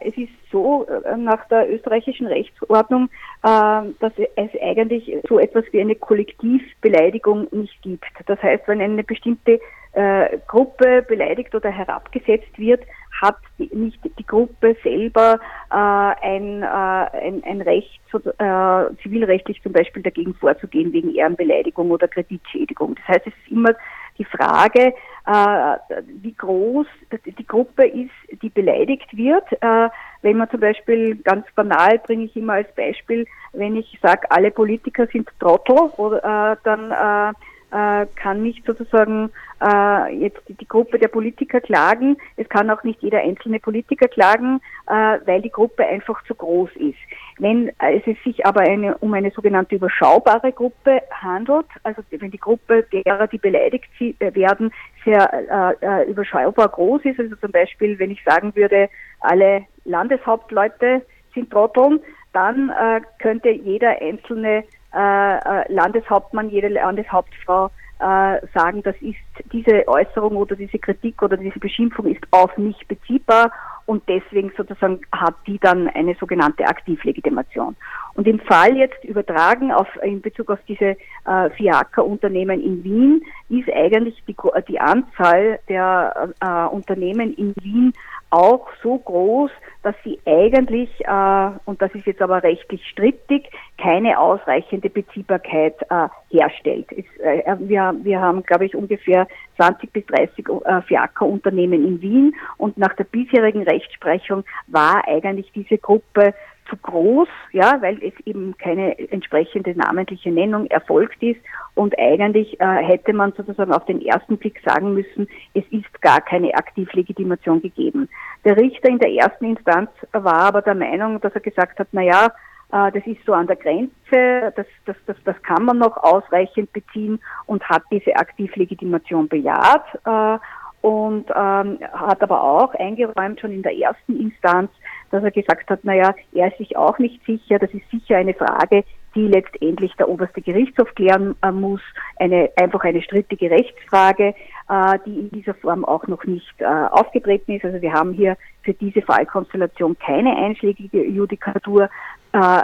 Es 0.00 0.16
ist 0.16 0.30
so 0.52 0.86
nach 1.16 1.48
der 1.48 1.68
österreichischen 1.68 2.28
Rechtsordnung, 2.28 3.08
dass 3.42 4.12
es 4.16 4.50
eigentlich 4.62 5.12
so 5.28 5.40
etwas 5.40 5.64
wie 5.72 5.80
eine 5.80 5.96
Kollektivbeleidigung 5.96 7.48
nicht 7.50 7.82
gibt. 7.82 8.04
Das 8.26 8.40
heißt, 8.40 8.68
wenn 8.68 8.80
eine 8.80 9.02
bestimmte 9.02 9.58
äh, 9.94 10.38
Gruppe 10.46 11.02
beleidigt 11.02 11.54
oder 11.54 11.70
herabgesetzt 11.70 12.58
wird, 12.58 12.82
hat 13.20 13.36
die, 13.58 13.70
nicht 13.72 13.98
die 14.18 14.26
Gruppe 14.26 14.76
selber 14.82 15.38
äh, 15.70 15.74
ein, 15.74 16.62
äh, 16.62 16.66
ein, 16.66 17.42
ein 17.44 17.60
Recht, 17.60 18.00
äh, 18.12 18.96
zivilrechtlich 19.02 19.62
zum 19.62 19.72
Beispiel 19.72 20.02
dagegen 20.02 20.34
vorzugehen 20.34 20.92
wegen 20.92 21.14
Ehrenbeleidigung 21.14 21.90
oder 21.90 22.08
Kreditschädigung. 22.08 22.96
Das 22.96 23.16
heißt, 23.16 23.26
es 23.26 23.32
ist 23.44 23.52
immer 23.52 23.72
die 24.18 24.24
Frage, 24.24 24.94
äh, 25.26 25.76
wie 26.22 26.34
groß 26.34 26.86
die 27.24 27.46
Gruppe 27.46 27.86
ist, 27.86 28.42
die 28.42 28.50
beleidigt 28.50 29.16
wird. 29.16 29.44
Äh, 29.60 29.88
wenn 30.22 30.36
man 30.36 30.50
zum 30.50 30.60
Beispiel 30.60 31.16
ganz 31.16 31.46
banal 31.54 31.98
bringe 31.98 32.24
ich 32.24 32.36
immer 32.36 32.54
als 32.54 32.72
Beispiel, 32.74 33.26
wenn 33.52 33.76
ich 33.76 33.98
sage, 34.02 34.30
alle 34.30 34.50
Politiker 34.50 35.06
sind 35.06 35.28
Trottel, 35.40 35.90
oder, 35.96 36.52
äh, 36.52 36.56
dann 36.64 37.34
äh, 37.74 38.06
kann 38.14 38.42
nicht 38.42 38.64
sozusagen 38.64 39.30
äh, 39.60 40.16
jetzt 40.16 40.40
die 40.46 40.68
Gruppe 40.68 40.98
der 40.98 41.08
Politiker 41.08 41.60
klagen. 41.60 42.16
Es 42.36 42.48
kann 42.48 42.70
auch 42.70 42.84
nicht 42.84 43.02
jeder 43.02 43.18
einzelne 43.18 43.58
Politiker 43.58 44.06
klagen, 44.06 44.60
äh, 44.86 45.18
weil 45.26 45.42
die 45.42 45.50
Gruppe 45.50 45.84
einfach 45.84 46.22
zu 46.24 46.34
groß 46.34 46.70
ist. 46.76 46.98
Wenn 47.38 47.70
äh, 47.80 48.00
es 48.06 48.22
sich 48.22 48.46
aber 48.46 48.60
eine, 48.60 48.96
um 48.98 49.12
eine 49.12 49.32
sogenannte 49.32 49.74
überschaubare 49.74 50.52
Gruppe 50.52 51.02
handelt, 51.10 51.66
also 51.82 52.02
wenn 52.10 52.30
die 52.30 52.38
Gruppe 52.38 52.84
derer, 52.92 53.26
die 53.26 53.38
beleidigt 53.38 53.90
äh, 54.00 54.34
werden, 54.34 54.72
sehr 55.04 55.28
äh, 55.32 55.84
äh, 55.84 56.10
überschaubar 56.10 56.68
groß 56.68 57.04
ist, 57.04 57.18
also 57.18 57.34
zum 57.36 57.50
Beispiel, 57.50 57.98
wenn 57.98 58.12
ich 58.12 58.22
sagen 58.24 58.54
würde, 58.54 58.88
alle 59.20 59.64
Landeshauptleute 59.84 61.02
sind 61.34 61.50
Trotteln, 61.50 62.00
dann 62.32 62.70
äh, 62.70 63.00
könnte 63.18 63.50
jeder 63.50 64.00
einzelne 64.00 64.64
äh, 64.94 65.36
äh, 65.36 65.72
Landeshauptmann, 65.72 66.50
jede 66.50 66.68
Landeshauptfrau 66.68 67.70
äh, 67.98 68.38
sagen, 68.54 68.82
das 68.82 68.96
ist 69.00 69.16
diese 69.52 69.86
Äußerung 69.88 70.36
oder 70.36 70.56
diese 70.56 70.78
Kritik 70.78 71.22
oder 71.22 71.36
diese 71.36 71.58
Beschimpfung 71.58 72.06
ist 72.06 72.22
auf 72.30 72.56
mich 72.56 72.76
beziehbar 72.86 73.50
und 73.86 74.02
deswegen 74.08 74.52
sozusagen 74.56 75.00
hat 75.12 75.34
die 75.46 75.58
dann 75.58 75.88
eine 75.88 76.14
sogenannte 76.14 76.66
Aktivlegitimation. 76.66 77.76
Und 78.14 78.26
im 78.26 78.40
Fall 78.40 78.76
jetzt 78.76 79.04
übertragen 79.04 79.72
auf, 79.72 79.88
in 80.02 80.20
Bezug 80.20 80.50
auf 80.50 80.58
diese 80.66 80.96
äh, 81.26 81.50
FIACA-Unternehmen 81.56 82.60
in 82.62 82.82
Wien 82.84 83.22
ist 83.48 83.68
eigentlich 83.72 84.22
die, 84.26 84.36
die 84.68 84.80
Anzahl 84.80 85.58
der 85.68 86.32
äh, 86.40 86.74
Unternehmen 86.74 87.34
in 87.34 87.54
Wien 87.60 87.92
auch 88.30 88.68
so 88.82 88.98
groß, 88.98 89.50
dass 89.84 89.94
sie 90.02 90.18
eigentlich, 90.24 90.90
äh, 91.00 91.50
und 91.66 91.80
das 91.80 91.94
ist 91.94 92.06
jetzt 92.06 92.22
aber 92.22 92.42
rechtlich 92.42 92.84
strittig, 92.88 93.50
keine 93.78 94.18
ausreichende 94.18 94.88
Beziehbarkeit 94.88 95.76
äh, 95.90 96.08
herstellt. 96.30 96.86
Es, 96.90 97.04
äh, 97.20 97.56
wir, 97.58 97.94
wir 98.02 98.20
haben, 98.20 98.42
glaube 98.42 98.66
ich, 98.66 98.74
ungefähr 98.74 99.28
20 99.56 99.92
bis 99.92 100.06
30 100.06 100.46
äh, 100.64 100.82
Fiaker-Unternehmen 100.82 101.86
in 101.86 102.00
Wien 102.00 102.34
und 102.56 102.78
nach 102.78 102.94
der 102.96 103.04
bisherigen 103.04 103.62
Rechtsprechung 103.62 104.44
war 104.68 105.06
eigentlich 105.06 105.52
diese 105.52 105.78
Gruppe 105.78 106.34
zu 106.74 106.76
groß, 106.82 107.28
ja, 107.52 107.80
weil 107.80 108.02
es 108.02 108.14
eben 108.26 108.56
keine 108.58 108.98
entsprechende 109.10 109.76
namentliche 109.76 110.30
Nennung 110.30 110.66
erfolgt 110.66 111.22
ist 111.22 111.40
und 111.74 111.98
eigentlich 111.98 112.60
äh, 112.60 112.82
hätte 112.82 113.12
man 113.12 113.32
sozusagen 113.32 113.72
auf 113.72 113.84
den 113.86 114.04
ersten 114.04 114.36
Blick 114.38 114.60
sagen 114.64 114.94
müssen, 114.94 115.28
es 115.54 115.64
ist 115.70 116.02
gar 116.02 116.20
keine 116.20 116.54
Aktivlegitimation 116.54 117.62
gegeben. 117.62 118.08
Der 118.44 118.56
Richter 118.56 118.88
in 118.88 118.98
der 118.98 119.12
ersten 119.12 119.44
Instanz 119.44 119.90
war 120.12 120.40
aber 120.40 120.62
der 120.62 120.74
Meinung, 120.74 121.20
dass 121.20 121.34
er 121.34 121.40
gesagt 121.40 121.78
hat, 121.78 121.88
na 121.92 122.02
ja, 122.02 122.26
äh, 122.72 122.92
das 122.92 123.06
ist 123.06 123.24
so 123.24 123.32
an 123.32 123.46
der 123.46 123.56
Grenze, 123.56 124.52
das, 124.56 124.66
das, 124.86 124.96
das, 125.06 125.16
das 125.24 125.42
kann 125.42 125.64
man 125.64 125.78
noch 125.78 125.96
ausreichend 125.96 126.72
beziehen 126.72 127.20
und 127.46 127.62
hat 127.68 127.82
diese 127.90 128.16
Aktivlegitimation 128.16 129.28
bejaht 129.28 129.84
äh, 130.04 130.38
und 130.84 131.30
ähm, 131.34 131.78
hat 131.94 132.20
aber 132.20 132.42
auch 132.42 132.74
eingeräumt 132.74 133.40
schon 133.40 133.52
in 133.52 133.62
der 133.62 133.74
ersten 133.74 134.20
Instanz, 134.20 134.70
dass 135.10 135.24
er 135.24 135.30
gesagt 135.30 135.70
hat, 135.70 135.82
naja, 135.82 136.14
er 136.34 136.48
ist 136.48 136.58
sich 136.58 136.76
auch 136.76 136.98
nicht 136.98 137.24
sicher, 137.24 137.58
das 137.58 137.72
ist 137.72 137.90
sicher 137.90 138.18
eine 138.18 138.34
Frage, 138.34 138.84
die 139.14 139.26
letztendlich 139.26 139.94
der 139.96 140.10
oberste 140.10 140.42
Gerichtshof 140.42 140.94
klären 140.94 141.36
äh, 141.40 141.50
muss, 141.50 141.80
eine, 142.16 142.50
einfach 142.56 142.84
eine 142.84 143.00
strittige 143.00 143.50
Rechtsfrage, 143.50 144.34
äh, 144.68 144.98
die 145.06 145.20
in 145.20 145.30
dieser 145.30 145.54
Form 145.54 145.86
auch 145.86 146.06
noch 146.06 146.22
nicht 146.24 146.52
äh, 146.58 146.66
aufgetreten 146.66 147.52
ist. 147.52 147.64
Also 147.64 147.80
wir 147.80 147.94
haben 147.94 148.12
hier 148.12 148.36
für 148.62 148.74
diese 148.74 149.00
Fallkonstellation 149.00 149.96
keine 149.98 150.36
einschlägige 150.36 151.02
Judikatur. 151.02 151.88
Äh, 152.32 152.62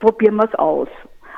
probieren 0.00 0.34
wir 0.34 0.46
es 0.46 0.54
aus. 0.56 0.88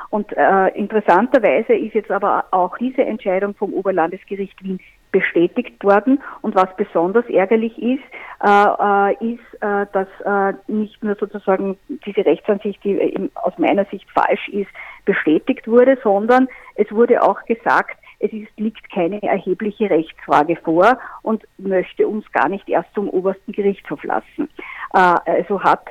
Und 0.09 0.35
äh, 0.35 0.69
interessanterweise 0.69 1.73
ist 1.73 1.93
jetzt 1.93 2.09
aber 2.09 2.45
auch 2.49 2.75
diese 2.79 3.03
Entscheidung 3.03 3.53
vom 3.53 3.71
Oberlandesgericht 3.71 4.63
Wien 4.63 4.79
bestätigt 5.13 5.81
worden. 5.81 6.21
Und 6.41 6.55
was 6.55 6.75
besonders 6.75 7.25
ärgerlich 7.29 7.77
ist, 7.81 8.03
äh, 8.43 8.49
äh, 8.49 9.33
ist, 9.33 9.61
äh, 9.61 9.85
dass 9.93 10.07
äh, 10.25 10.53
nicht 10.67 11.01
nur 11.01 11.15
sozusagen 11.15 11.77
diese 12.05 12.25
Rechtsansicht, 12.25 12.83
die 12.83 12.99
äh, 12.99 13.29
aus 13.35 13.53
meiner 13.57 13.85
Sicht 13.85 14.09
falsch 14.11 14.49
ist, 14.49 14.69
bestätigt 15.05 15.65
wurde, 15.67 15.97
sondern 16.03 16.49
es 16.75 16.91
wurde 16.91 17.21
auch 17.21 17.41
gesagt, 17.45 17.97
es 18.19 18.33
ist, 18.33 18.49
liegt 18.57 18.89
keine 18.91 19.21
erhebliche 19.21 19.89
Rechtsfrage 19.89 20.57
vor 20.57 20.97
und 21.21 21.43
möchte 21.57 22.07
uns 22.07 22.29
gar 22.31 22.49
nicht 22.49 22.67
erst 22.67 22.93
zum 22.93 23.09
obersten 23.09 23.51
Gerichtshof 23.51 24.03
lassen. 24.03 24.49
Äh, 24.93 25.15
also 25.25 25.61
hat 25.61 25.85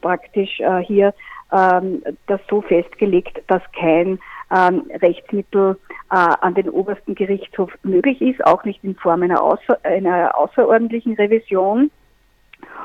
praktisch 0.00 0.60
hier 0.82 1.14
ähm, 1.52 2.02
das 2.26 2.40
so 2.50 2.60
festgelegt, 2.60 3.40
dass 3.46 3.62
kein 3.72 4.18
ähm, 4.50 4.90
Rechtsmittel 5.02 5.78
äh, 6.10 6.16
an 6.16 6.54
den 6.54 6.68
obersten 6.68 7.14
Gerichtshof 7.14 7.72
möglich 7.82 8.20
ist, 8.20 8.44
auch 8.44 8.64
nicht 8.64 8.84
in 8.84 8.94
Form 8.94 9.22
einer, 9.22 9.42
außer, 9.42 9.78
einer 9.82 10.38
außerordentlichen 10.38 11.14
Revision. 11.14 11.90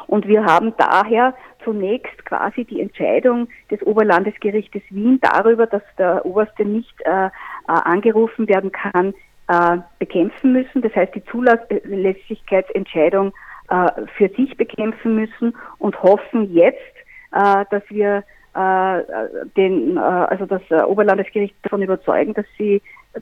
Und 0.08 0.28
wir 0.28 0.46
haben 0.46 0.74
daher 0.78 1.36
zunächst 1.64 2.26
quasi 2.26 2.66
die 2.66 2.82
Entscheidung 2.82 3.48
des 3.70 3.82
Oberlandesgerichtes 3.84 4.82
Wien 4.90 5.20
darüber, 5.22 5.68
dass 5.68 5.84
der 5.98 6.26
Oberste 6.26 6.66
nicht 6.66 7.00
äh, 7.02 7.28
äh, 7.28 7.30
angerufen 7.66 8.48
werden 8.48 8.72
kann, 8.72 9.14
äh, 9.48 9.78
bekämpfen 10.00 10.54
müssen. 10.54 10.82
Das 10.82 10.96
heißt, 10.96 11.14
die 11.16 11.24
Zulässigkeitsentscheidung 11.26 13.34
äh, 13.70 13.92
für 14.18 14.30
sich 14.30 14.58
bekämpfen 14.58 15.16
müssen 15.16 15.56
und 15.78 16.02
hoffen 16.02 16.52
jetzt, 16.54 16.96
äh, 17.32 17.66
dass 17.70 17.84
wir 17.90 18.24
den, 18.54 19.98
äh, 19.98 20.00
also 20.00 20.46
das 20.46 20.62
äh, 20.70 20.84
Oberlandesgericht 20.84 21.56
davon 21.64 21.82
überzeugen, 21.82 22.34
dass 22.34 22.46
sie 22.58 22.82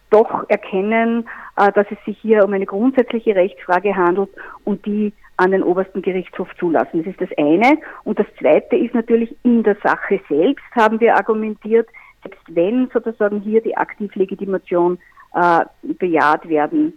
doch 0.10 0.50
erkennen, 0.50 1.28
äh, 1.58 1.72
dass 1.72 1.88
es 1.92 1.98
sich 2.06 2.18
hier 2.20 2.44
um 2.44 2.54
eine 2.54 2.66
grundsätzliche 2.66 3.36
Rechtsfrage 3.36 3.96
handelt 3.96 4.30
und 4.66 4.86
die 4.86 5.14
an 5.38 5.52
den 5.52 5.64
obersten 5.64 6.02
Gerichtshof 6.02 6.50
zulassen. 6.60 7.04
Das 7.04 7.14
ist 7.14 7.22
das 7.22 7.38
eine. 7.38 7.78
Und 8.04 8.20
das 8.20 8.28
zweite 8.40 8.76
ist 8.76 8.94
natürlich 8.94 9.34
in 9.44 9.64
der 9.64 9.78
Sache 9.84 10.20
selbst 10.28 10.66
haben 10.76 11.00
wir 11.00 11.16
argumentiert, 11.16 11.88
selbst 12.24 12.44
wenn 12.50 12.90
sozusagen 12.94 13.40
hier 13.42 13.62
die 13.62 13.78
Aktivlegitimation 13.78 15.00
äh, 15.34 15.62
bejaht 15.82 16.48
werden 16.50 16.94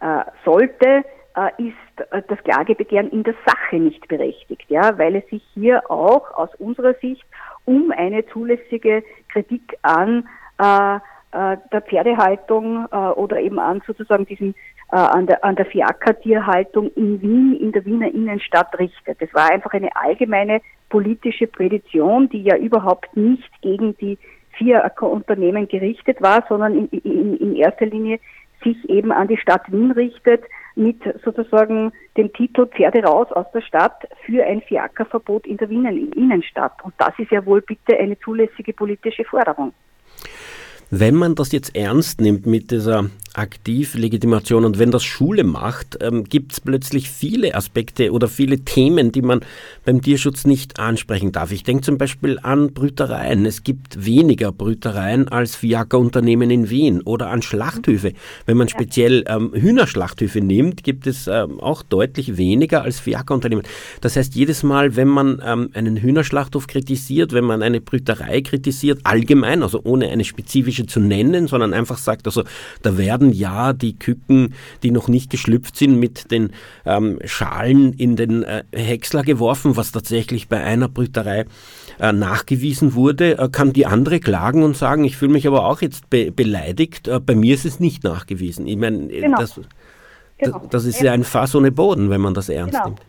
äh, 0.00 0.24
sollte, 0.44 1.04
äh, 1.36 1.50
ist 1.58 2.10
äh, 2.10 2.22
das 2.28 2.38
Klagebegehren 2.44 3.10
in 3.10 3.22
der 3.22 3.34
Sache 3.46 3.76
nicht 3.76 4.06
berechtigt, 4.08 4.64
ja, 4.68 4.98
weil 4.98 5.16
es 5.16 5.26
sich 5.28 5.42
hier 5.54 5.90
auch 5.90 6.30
aus 6.36 6.54
unserer 6.56 6.94
Sicht 6.94 7.24
um 7.66 7.90
eine 7.90 8.26
zulässige 8.26 9.04
Kritik 9.28 9.76
an 9.82 10.26
äh, 10.58 10.96
äh, 11.32 11.58
der 11.70 11.82
Pferdehaltung 11.82 12.86
äh, 12.90 12.96
oder 12.96 13.38
eben 13.40 13.58
an 13.58 13.82
sozusagen 13.86 14.24
diesen 14.24 14.54
äh, 14.90 14.96
an 14.96 15.26
der 15.26 15.44
an 15.44 15.56
der 15.56 15.66
Fiaker-Tierhaltung 15.66 16.90
in 16.92 17.20
Wien 17.20 17.56
in 17.60 17.72
der 17.72 17.84
Wiener 17.84 18.12
Innenstadt 18.12 18.78
richtet. 18.78 19.20
Das 19.20 19.34
war 19.34 19.52
einfach 19.52 19.72
eine 19.72 19.94
allgemeine 19.96 20.62
politische 20.88 21.46
Prädition, 21.46 22.28
die 22.30 22.42
ja 22.42 22.56
überhaupt 22.56 23.14
nicht 23.16 23.50
gegen 23.60 23.96
die 23.98 24.16
Fiaker-Unternehmen 24.52 25.68
gerichtet 25.68 26.22
war, 26.22 26.44
sondern 26.48 26.88
in, 26.90 27.00
in, 27.00 27.36
in 27.36 27.56
erster 27.56 27.86
Linie 27.86 28.18
sich 28.64 28.88
eben 28.88 29.12
an 29.12 29.28
die 29.28 29.36
Stadt 29.36 29.70
Wien 29.70 29.90
richtet, 29.90 30.44
mit 30.76 31.02
sozusagen 31.24 31.92
dem 32.16 32.32
Titel 32.32 32.66
Pferde 32.66 33.02
raus 33.02 33.28
aus 33.32 33.46
der 33.52 33.62
Stadt 33.62 34.06
für 34.24 34.44
ein 34.44 34.60
Fiakerverbot 34.60 35.46
in 35.46 35.56
der 35.56 35.68
Wiener 35.70 35.90
Innenstadt. 35.90 36.72
Und 36.84 36.94
das 36.98 37.18
ist 37.18 37.30
ja 37.30 37.44
wohl 37.44 37.62
bitte 37.62 37.96
eine 37.98 38.18
zulässige 38.20 38.72
politische 38.72 39.24
Forderung. 39.24 39.72
Wenn 40.90 41.14
man 41.16 41.34
das 41.34 41.50
jetzt 41.50 41.74
ernst 41.74 42.20
nimmt 42.20 42.46
mit 42.46 42.70
dieser 42.70 43.06
Aktivlegitimation 43.36 44.64
und 44.64 44.78
wenn 44.78 44.90
das 44.90 45.04
Schule 45.04 45.44
macht, 45.44 45.98
ähm, 46.00 46.24
gibt 46.24 46.52
es 46.52 46.60
plötzlich 46.60 47.10
viele 47.10 47.54
Aspekte 47.54 48.12
oder 48.12 48.28
viele 48.28 48.60
Themen, 48.60 49.12
die 49.12 49.22
man 49.22 49.40
beim 49.84 50.00
Tierschutz 50.00 50.46
nicht 50.46 50.80
ansprechen 50.80 51.32
darf. 51.32 51.52
Ich 51.52 51.62
denke 51.62 51.82
zum 51.82 51.98
Beispiel 51.98 52.38
an 52.42 52.72
Brütereien. 52.72 53.44
Es 53.46 53.62
gibt 53.62 54.04
weniger 54.04 54.52
Brütereien 54.52 55.28
als 55.28 55.54
Fiaker-Unternehmen 55.56 56.50
in 56.50 56.70
Wien 56.70 57.02
oder 57.02 57.30
an 57.30 57.42
Schlachthöfe. 57.42 58.14
Wenn 58.46 58.56
man 58.56 58.68
speziell 58.68 59.24
ähm, 59.28 59.52
Hühnerschlachthöfe 59.54 60.40
nimmt, 60.40 60.82
gibt 60.82 61.06
es 61.06 61.26
ähm, 61.26 61.60
auch 61.60 61.82
deutlich 61.82 62.36
weniger 62.36 62.82
als 62.82 63.00
Fiaker-Unternehmen. 63.00 63.62
Das 64.00 64.16
heißt, 64.16 64.34
jedes 64.34 64.62
Mal, 64.62 64.96
wenn 64.96 65.08
man 65.08 65.42
ähm, 65.44 65.70
einen 65.74 65.98
Hühnerschlachthof 65.98 66.66
kritisiert, 66.66 67.32
wenn 67.32 67.44
man 67.44 67.62
eine 67.62 67.80
Brüterei 67.80 68.40
kritisiert, 68.40 69.00
allgemein, 69.04 69.62
also 69.62 69.80
ohne 69.84 70.08
eine 70.08 70.24
spezifische 70.24 70.86
zu 70.86 71.00
nennen, 71.00 71.48
sondern 71.48 71.74
einfach 71.74 71.98
sagt, 71.98 72.26
also 72.26 72.44
da 72.82 72.96
werden 72.98 73.25
ja 73.32 73.72
die 73.72 73.98
Küken, 73.98 74.54
die 74.82 74.90
noch 74.90 75.08
nicht 75.08 75.30
geschlüpft 75.30 75.76
sind, 75.76 75.98
mit 75.98 76.30
den 76.30 76.52
ähm, 76.84 77.18
Schalen 77.24 77.92
in 77.92 78.16
den 78.16 78.42
äh, 78.42 78.64
Häcksler 78.74 79.22
geworfen, 79.22 79.76
was 79.76 79.92
tatsächlich 79.92 80.48
bei 80.48 80.62
einer 80.62 80.88
Brüterei 80.88 81.46
äh, 82.00 82.12
nachgewiesen 82.12 82.94
wurde, 82.94 83.38
äh, 83.38 83.48
kann 83.50 83.72
die 83.72 83.86
andere 83.86 84.20
klagen 84.20 84.62
und 84.62 84.76
sagen, 84.76 85.04
ich 85.04 85.16
fühle 85.16 85.32
mich 85.32 85.46
aber 85.46 85.66
auch 85.66 85.80
jetzt 85.80 86.10
be 86.10 86.30
beleidigt, 86.30 87.08
äh, 87.08 87.20
bei 87.20 87.34
mir 87.34 87.54
ist 87.54 87.64
es 87.64 87.80
nicht 87.80 88.04
nachgewiesen. 88.04 88.66
Ich 88.66 88.76
meine, 88.76 89.10
äh, 89.10 89.22
genau. 89.22 89.38
das, 89.38 89.60
genau. 90.38 90.62
das, 90.70 90.84
ist 90.84 91.00
ja 91.00 91.12
ein 91.12 91.24
Fass 91.24 91.54
ohne 91.54 91.72
Boden, 91.72 92.10
wenn 92.10 92.20
man 92.20 92.34
das 92.34 92.48
ernst 92.48 92.74
genau. 92.74 92.86
nimmt. 92.86 93.00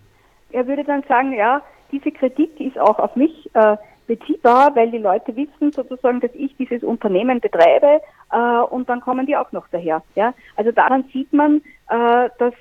Er 0.51 0.67
würde 0.67 0.83
dann 0.83 1.03
sagen, 1.07 1.33
ja, 1.33 1.61
diese 1.91 2.11
Kritik 2.11 2.59
ist 2.59 2.79
auch 2.79 2.99
auf 2.99 3.15
mich 3.15 3.49
äh, 3.53 3.77
beziehbar, 4.07 4.75
weil 4.75 4.89
die 4.91 4.97
Leute 4.97 5.35
wissen 5.35 5.71
sozusagen, 5.71 6.19
dass 6.21 6.31
ich 6.33 6.55
dieses 6.57 6.83
Unternehmen 6.83 7.39
betreibe 7.39 8.01
äh, 8.31 8.37
und 8.37 8.89
dann 8.89 9.01
kommen 9.01 9.25
die 9.25 9.37
auch 9.37 9.51
noch 9.51 9.67
daher. 9.71 10.03
Ja? 10.15 10.33
Also 10.55 10.71
daran 10.71 11.05
sieht 11.13 11.31
man, 11.33 11.61
äh, 11.89 12.29
dass 12.37 12.53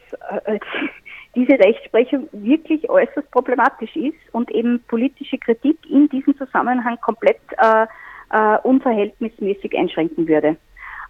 äh, 0.45 0.59
diese 1.35 1.59
Rechtsprechung 1.59 2.29
wirklich 2.33 2.89
äußerst 2.89 3.31
problematisch 3.31 3.95
ist 3.97 4.19
und 4.33 4.51
eben 4.51 4.83
politische 4.89 5.39
Kritik 5.39 5.79
in 5.89 6.09
diesem 6.09 6.37
Zusammenhang 6.37 6.99
komplett 7.01 7.41
äh, 7.59 7.87
äh, 8.31 8.59
unverhältnismäßig 8.63 9.77
einschränken 9.77 10.27
würde. 10.27 10.57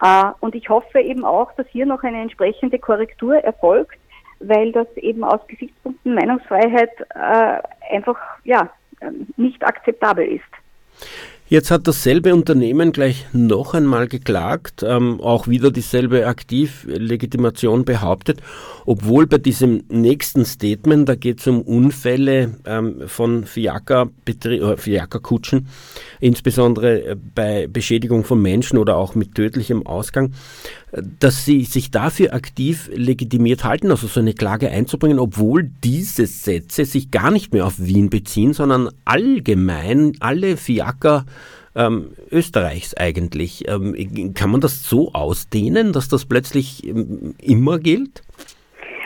Äh, 0.03 0.25
und 0.41 0.55
ich 0.55 0.69
hoffe 0.69 1.01
eben 1.01 1.25
auch, 1.25 1.53
dass 1.53 1.67
hier 1.69 1.87
noch 1.87 2.03
eine 2.03 2.21
entsprechende 2.21 2.79
Korrektur 2.79 3.37
erfolgt, 3.37 3.99
weil 4.41 4.73
das 4.73 4.87
eben 4.97 5.25
aus 5.25 5.41
Gesichtspunkten 5.47 6.15
Meinungsfreiheit 6.15 6.91
äh, 7.15 7.95
einfach 7.95 8.19
ja 8.45 8.71
nicht 9.37 9.63
akzeptabel 9.65 10.27
ist. 10.27 11.36
Jetzt 11.49 11.71
hat 11.71 11.87
dasselbe 11.87 12.35
Unternehmen 12.35 12.91
gleich 12.91 13.25
noch 13.33 13.75
einmal 13.75 14.09
geklagt, 14.09 14.85
ähm, 14.85 15.21
auch 15.21 15.47
wieder 15.47 15.71
dieselbe 15.71 16.27
Aktivlegitimation 16.27 17.85
behauptet, 17.85 18.41
obwohl 18.85 19.29
bei 19.29 19.39
diesem 19.39 19.85
nächsten 19.89 20.45
Statement, 20.45 21.09
da 21.09 21.15
geht 21.15 21.39
es 21.39 21.47
um 21.47 21.63
Unfälle 21.63 22.57
ähm, 22.67 23.03
von 23.07 23.45
Fiaker-Kutschen, 23.45 25.69
insbesondere 26.19 27.11
äh, 27.11 27.17
bei 27.33 27.69
Beschädigung 27.69 28.25
von 28.25 28.43
Menschen 28.43 28.77
oder 28.77 28.97
auch 28.97 29.15
mit 29.15 29.37
tödlichem 29.37 29.87
Ausgang, 29.87 30.33
dass 31.21 31.45
sie 31.45 31.65
sich 31.65 31.91
dafür 31.91 32.33
aktiv 32.35 32.91
legitimiert 32.93 33.65
halten, 33.65 33.91
also 33.91 34.07
so 34.07 34.21
eine 34.21 34.33
Klage 34.33 34.71
einzubringen, 34.71 35.19
obwohl 35.19 35.71
diese 35.85 36.27
Sätze 36.27 36.85
sich 36.85 37.11
gar 37.11 37.31
nicht 37.31 37.53
mehr 37.53 37.67
auf 37.67 37.79
Wien 37.79 38.09
beziehen, 38.11 38.53
sondern 38.53 38.89
allgemein 39.05 40.13
alle 40.21 40.57
Fiaker 40.57 41.27
ähm, 41.75 42.13
Österreichs 42.31 42.95
eigentlich. 42.95 43.69
Ähm, 43.69 44.33
kann 44.35 44.51
man 44.51 44.61
das 44.61 44.89
so 44.89 45.13
ausdehnen, 45.13 45.93
dass 45.93 46.09
das 46.09 46.25
plötzlich 46.25 46.87
ähm, 46.87 47.35
immer 47.43 47.79
gilt? 47.79 48.23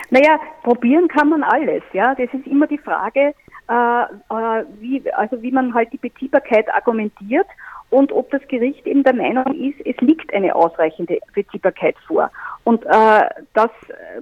Naja, 0.09 0.39
probieren 0.63 1.07
kann 1.07 1.29
man 1.29 1.43
alles. 1.43 1.83
Ja, 1.93 2.15
das 2.15 2.27
ist 2.33 2.47
immer 2.47 2.67
die 2.67 2.77
Frage, 2.77 3.33
äh, 3.69 3.73
äh, 3.73 4.65
wie, 4.79 5.03
also 5.13 5.41
wie 5.41 5.51
man 5.51 5.73
halt 5.73 5.91
die 5.93 5.97
Beziehbarkeit 5.97 6.67
argumentiert 6.73 7.47
und 7.91 8.13
ob 8.13 8.31
das 8.31 8.41
Gericht 8.47 8.87
eben 8.87 9.03
der 9.03 9.13
Meinung 9.13 9.53
ist, 9.53 9.85
es 9.85 9.95
liegt 9.99 10.33
eine 10.33 10.55
ausreichende 10.55 11.19
Beziehbarkeit 11.35 11.95
vor. 12.07 12.31
Und 12.63 12.85
äh, 12.85 13.29
das, 13.53 13.69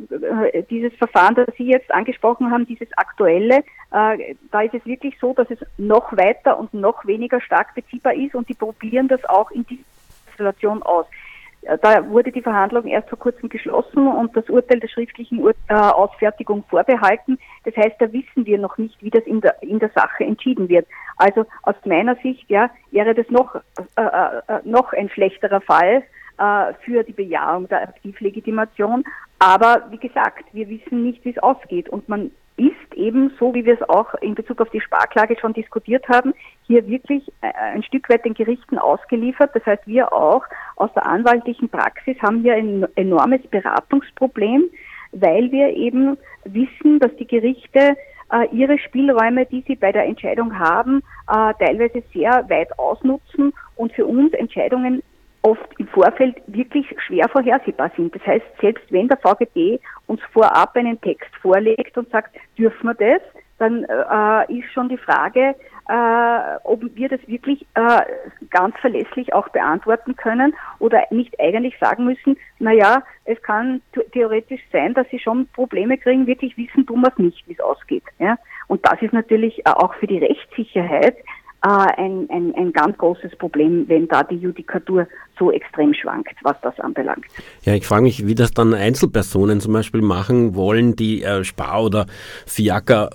äh, 0.09 0.63
dieses 0.69 0.93
Verfahren, 0.95 1.35
das 1.35 1.47
Sie 1.55 1.67
jetzt 1.67 1.91
angesprochen 1.91 2.49
haben, 2.51 2.65
dieses 2.65 2.87
aktuelle, 2.97 3.59
äh, 3.91 4.35
da 4.51 4.61
ist 4.61 4.73
es 4.73 4.85
wirklich 4.85 5.15
so, 5.21 5.33
dass 5.33 5.49
es 5.51 5.59
noch 5.77 6.11
weiter 6.17 6.57
und 6.57 6.73
noch 6.73 7.05
weniger 7.05 7.39
stark 7.41 7.75
beziehbar 7.75 8.15
ist 8.15 8.33
und 8.33 8.49
die 8.49 8.55
probieren 8.55 9.07
das 9.07 9.23
auch 9.25 9.51
in 9.51 9.63
dieser 9.67 9.83
Situation 10.31 10.81
aus. 10.81 11.05
Äh, 11.63 11.77
da 11.81 12.07
wurde 12.09 12.31
die 12.31 12.41
Verhandlung 12.41 12.85
erst 12.85 13.09
vor 13.09 13.19
kurzem 13.19 13.49
geschlossen 13.49 14.07
und 14.07 14.35
das 14.35 14.49
Urteil 14.49 14.79
der 14.79 14.87
schriftlichen 14.87 15.39
Ur 15.39 15.53
äh, 15.67 15.73
Ausfertigung 15.73 16.63
vorbehalten. 16.69 17.37
Das 17.65 17.75
heißt, 17.75 17.95
da 17.99 18.11
wissen 18.11 18.45
wir 18.45 18.57
noch 18.57 18.77
nicht, 18.77 19.01
wie 19.01 19.09
das 19.09 19.23
in 19.25 19.41
der, 19.41 19.61
in 19.61 19.79
der 19.79 19.89
Sache 19.89 20.23
entschieden 20.23 20.69
wird. 20.69 20.87
Also 21.17 21.45
aus 21.63 21.75
meiner 21.85 22.15
Sicht 22.17 22.49
ja, 22.49 22.69
wäre 22.91 23.13
das 23.13 23.29
noch, 23.29 23.55
äh, 23.55 23.61
äh, 23.95 24.37
äh 24.47 24.59
noch 24.63 24.93
ein 24.93 25.09
schlechterer 25.09 25.61
Fall 25.61 26.03
äh, 26.37 26.73
für 26.85 27.03
die 27.03 27.13
Bejahung 27.13 27.67
der 27.67 27.83
Aktivlegitimation. 27.83 29.03
Aber 29.39 29.83
wie 29.89 29.97
gesagt, 29.97 30.45
wir 30.53 30.67
wissen 30.67 31.03
nicht, 31.03 31.23
wie 31.23 31.31
es 31.31 31.37
ausgeht 31.37 31.89
und 31.89 32.09
man 32.09 32.31
ist 32.59 32.93
eben, 32.95 33.31
so 33.39 33.53
wie 33.53 33.65
wir 33.65 33.75
es 33.75 33.89
auch 33.89 34.13
in 34.15 34.35
Bezug 34.35 34.61
auf 34.61 34.69
die 34.69 34.81
Sparklage 34.81 35.37
schon 35.39 35.53
diskutiert 35.53 36.07
haben, 36.09 36.33
hier 36.67 36.85
wirklich 36.87 37.27
äh, 37.41 37.51
ein 37.53 37.83
Stück 37.83 38.09
weit 38.09 38.25
den 38.25 38.33
Gerichten 38.33 38.77
ausgeliefert. 38.77 39.51
Das 39.55 39.65
heißt, 39.65 39.87
wir 39.87 40.11
auch 40.11 40.43
aus 40.75 40.91
der 40.93 41.05
anwaltlichen 41.05 41.69
Praxis 41.69 42.17
haben 42.21 42.41
hier 42.41 42.55
ein 42.55 42.85
enormes 42.95 43.41
Beratungsproblem, 43.47 44.63
weil 45.13 45.51
wir 45.51 45.69
eben 45.69 46.17
wissen, 46.43 46.99
dass 46.99 47.15
die 47.15 47.27
Gerichte 47.27 47.95
äh, 48.31 48.47
ihre 48.51 48.77
Spielräume, 48.77 49.45
die 49.45 49.63
sie 49.65 49.75
bei 49.75 49.91
der 49.91 50.05
Entscheidung 50.05 50.59
haben, 50.59 51.01
äh, 51.27 51.53
teilweise 51.59 52.03
sehr 52.13 52.45
weit 52.49 52.77
ausnutzen 52.77 53.53
und 53.75 53.93
für 53.93 54.05
uns 54.05 54.33
Entscheidungen 54.33 55.01
oft 55.41 55.67
im 55.77 55.87
Vorfeld 55.87 56.35
wirklich 56.47 56.87
schwer 57.05 57.27
vorhersehbar 57.29 57.91
sind. 57.95 58.13
Das 58.15 58.25
heißt, 58.25 58.45
selbst 58.61 58.91
wenn 58.91 59.07
der 59.07 59.17
VGB 59.17 59.79
uns 60.07 60.21
vorab 60.33 60.75
einen 60.75 60.99
Text 61.01 61.29
vorlegt 61.41 61.97
und 61.97 62.09
sagt, 62.09 62.35
dürfen 62.57 62.87
wir 62.87 62.93
das, 62.95 63.21
dann 63.57 63.83
äh, 63.83 64.57
ist 64.57 64.71
schon 64.73 64.89
die 64.89 64.97
Frage, 64.97 65.55
äh, 65.89 66.57
ob 66.63 66.83
wir 66.95 67.09
das 67.09 67.19
wirklich 67.27 67.65
äh, 67.73 68.01
ganz 68.49 68.75
verlässlich 68.79 69.33
auch 69.33 69.49
beantworten 69.49 70.15
können 70.15 70.55
oder 70.79 71.03
nicht 71.11 71.39
eigentlich 71.39 71.77
sagen 71.79 72.05
müssen, 72.05 72.37
na 72.59 72.71
ja, 72.71 73.03
es 73.25 73.41
kann 73.41 73.81
theoretisch 74.13 74.61
sein, 74.71 74.93
dass 74.93 75.07
sie 75.09 75.19
schon 75.19 75.47
Probleme 75.47 75.97
kriegen, 75.97 76.27
wirklich 76.27 76.55
wissen 76.57 76.85
tun 76.85 77.01
wir 77.01 77.09
es 77.09 77.17
nicht, 77.17 77.47
wie 77.47 77.53
es 77.53 77.59
ausgeht. 77.59 78.03
Ja? 78.19 78.37
Und 78.67 78.85
das 78.85 79.01
ist 79.01 79.13
natürlich 79.13 79.59
äh, 79.59 79.71
auch 79.71 79.93
für 79.95 80.07
die 80.07 80.19
Rechtssicherheit 80.19 81.17
äh, 81.63 81.67
ein, 81.67 82.29
ein, 82.29 82.53
ein 82.55 82.71
ganz 82.71 82.97
großes 82.97 83.35
Problem, 83.37 83.89
wenn 83.89 84.07
da 84.07 84.23
die 84.23 84.37
Judikatur 84.37 85.07
so 85.39 85.51
extrem 85.51 85.93
schwankt, 85.93 86.35
was 86.43 86.57
das 86.61 86.77
anbelangt. 86.79 87.25
Ja, 87.63 87.73
ich 87.73 87.87
frage 87.87 88.03
mich, 88.03 88.27
wie 88.27 88.35
das 88.35 88.51
dann 88.51 88.73
Einzelpersonen 88.73 89.61
zum 89.61 89.73
Beispiel 89.73 90.01
machen 90.01 90.53
wollen, 90.55 90.95
die 90.95 91.23
äh, 91.23 91.43
Spar 91.43 91.83
oder 91.83 92.05
Fiaker 92.45 93.09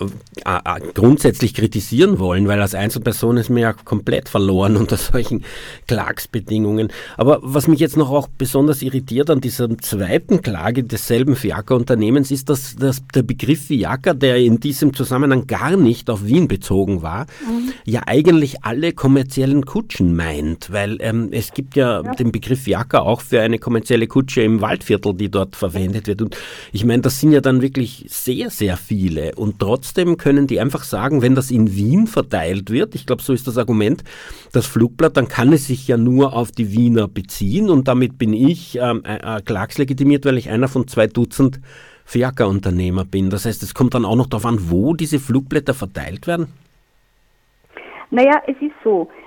äh, 0.44 0.80
grundsätzlich 0.94 1.54
kritisieren 1.54 2.18
wollen, 2.18 2.48
weil 2.48 2.60
als 2.60 2.74
Einzelperson 2.74 3.36
ist 3.36 3.50
mir 3.50 3.60
ja 3.60 3.72
komplett 3.72 4.28
verloren 4.28 4.76
unter 4.84 4.96
solchen 4.96 5.44
Klagsbedingungen. 5.86 6.88
Aber 7.16 7.38
was 7.42 7.68
mich 7.68 7.80
jetzt 7.80 7.96
noch 7.96 8.10
auch 8.10 8.28
besonders 8.28 8.82
irritiert 8.82 9.30
an 9.30 9.40
dieser 9.40 9.76
zweiten 9.78 10.42
Klage 10.42 10.82
desselben 10.82 11.36
Fiaker-Unternehmens 11.36 12.30
ist, 12.30 12.48
dass, 12.48 12.76
dass 12.76 13.06
der 13.08 13.22
Begriff 13.22 13.66
Fiaker, 13.66 14.14
der 14.14 14.36
in 14.38 14.60
diesem 14.60 14.94
Zusammenhang 14.94 15.46
gar 15.46 15.76
nicht 15.76 16.08
auf 16.08 16.24
Wien 16.24 16.48
bezogen 16.48 17.02
war, 17.02 17.26
mhm. 17.46 17.72
ja 17.84 18.02
eigentlich 18.06 18.64
alle 18.64 18.92
kommerziellen 18.92 19.66
Kutschen 19.66 20.16
meint, 20.16 20.72
weil 20.72 20.96
ähm, 21.00 21.28
es 21.30 21.52
gibt 21.52 21.76
ja, 21.76 22.02
ja 22.02 22.13
den 22.14 22.32
Begriff 22.32 22.66
Jacker 22.66 23.02
auch 23.02 23.20
für 23.20 23.40
eine 23.40 23.58
kommerzielle 23.58 24.06
Kutsche 24.06 24.42
im 24.42 24.60
Waldviertel, 24.60 25.14
die 25.14 25.30
dort 25.30 25.56
verwendet 25.56 26.06
wird. 26.06 26.22
Und 26.22 26.36
ich 26.72 26.84
meine, 26.84 27.02
das 27.02 27.20
sind 27.20 27.32
ja 27.32 27.40
dann 27.40 27.62
wirklich 27.62 28.04
sehr, 28.08 28.50
sehr 28.50 28.76
viele. 28.76 29.34
Und 29.34 29.58
trotzdem 29.58 30.16
können 30.16 30.46
die 30.46 30.60
einfach 30.60 30.84
sagen, 30.84 31.22
wenn 31.22 31.34
das 31.34 31.50
in 31.50 31.74
Wien 31.74 32.06
verteilt 32.06 32.70
wird, 32.70 32.94
ich 32.94 33.06
glaube, 33.06 33.22
so 33.22 33.32
ist 33.32 33.46
das 33.46 33.58
Argument, 33.58 34.04
das 34.52 34.66
Flugblatt, 34.66 35.16
dann 35.16 35.28
kann 35.28 35.52
es 35.52 35.66
sich 35.66 35.88
ja 35.88 35.96
nur 35.96 36.34
auf 36.34 36.52
die 36.52 36.72
Wiener 36.72 37.08
beziehen. 37.08 37.70
Und 37.70 37.88
damit 37.88 38.18
bin 38.18 38.32
ich 38.32 38.78
ähm, 38.80 39.02
äh, 39.04 39.38
äh 39.38 39.42
klagslegitimiert, 39.42 40.24
weil 40.24 40.38
ich 40.38 40.50
einer 40.50 40.68
von 40.68 40.88
zwei 40.88 41.06
Dutzend 41.06 41.60
Fiaker-Unternehmer 42.04 43.04
bin. 43.04 43.30
Das 43.30 43.46
heißt, 43.46 43.62
es 43.62 43.74
kommt 43.74 43.94
dann 43.94 44.04
auch 44.04 44.16
noch 44.16 44.26
darauf 44.26 44.46
an, 44.46 44.70
wo 44.70 44.94
diese 44.94 45.18
Flugblätter 45.18 45.74
verteilt 45.74 46.26
werden? 46.26 46.48
Naja, 48.10 48.40
es 48.46 48.56
ist 48.60 48.74
so, 48.84 49.08
äh, 49.10 49.23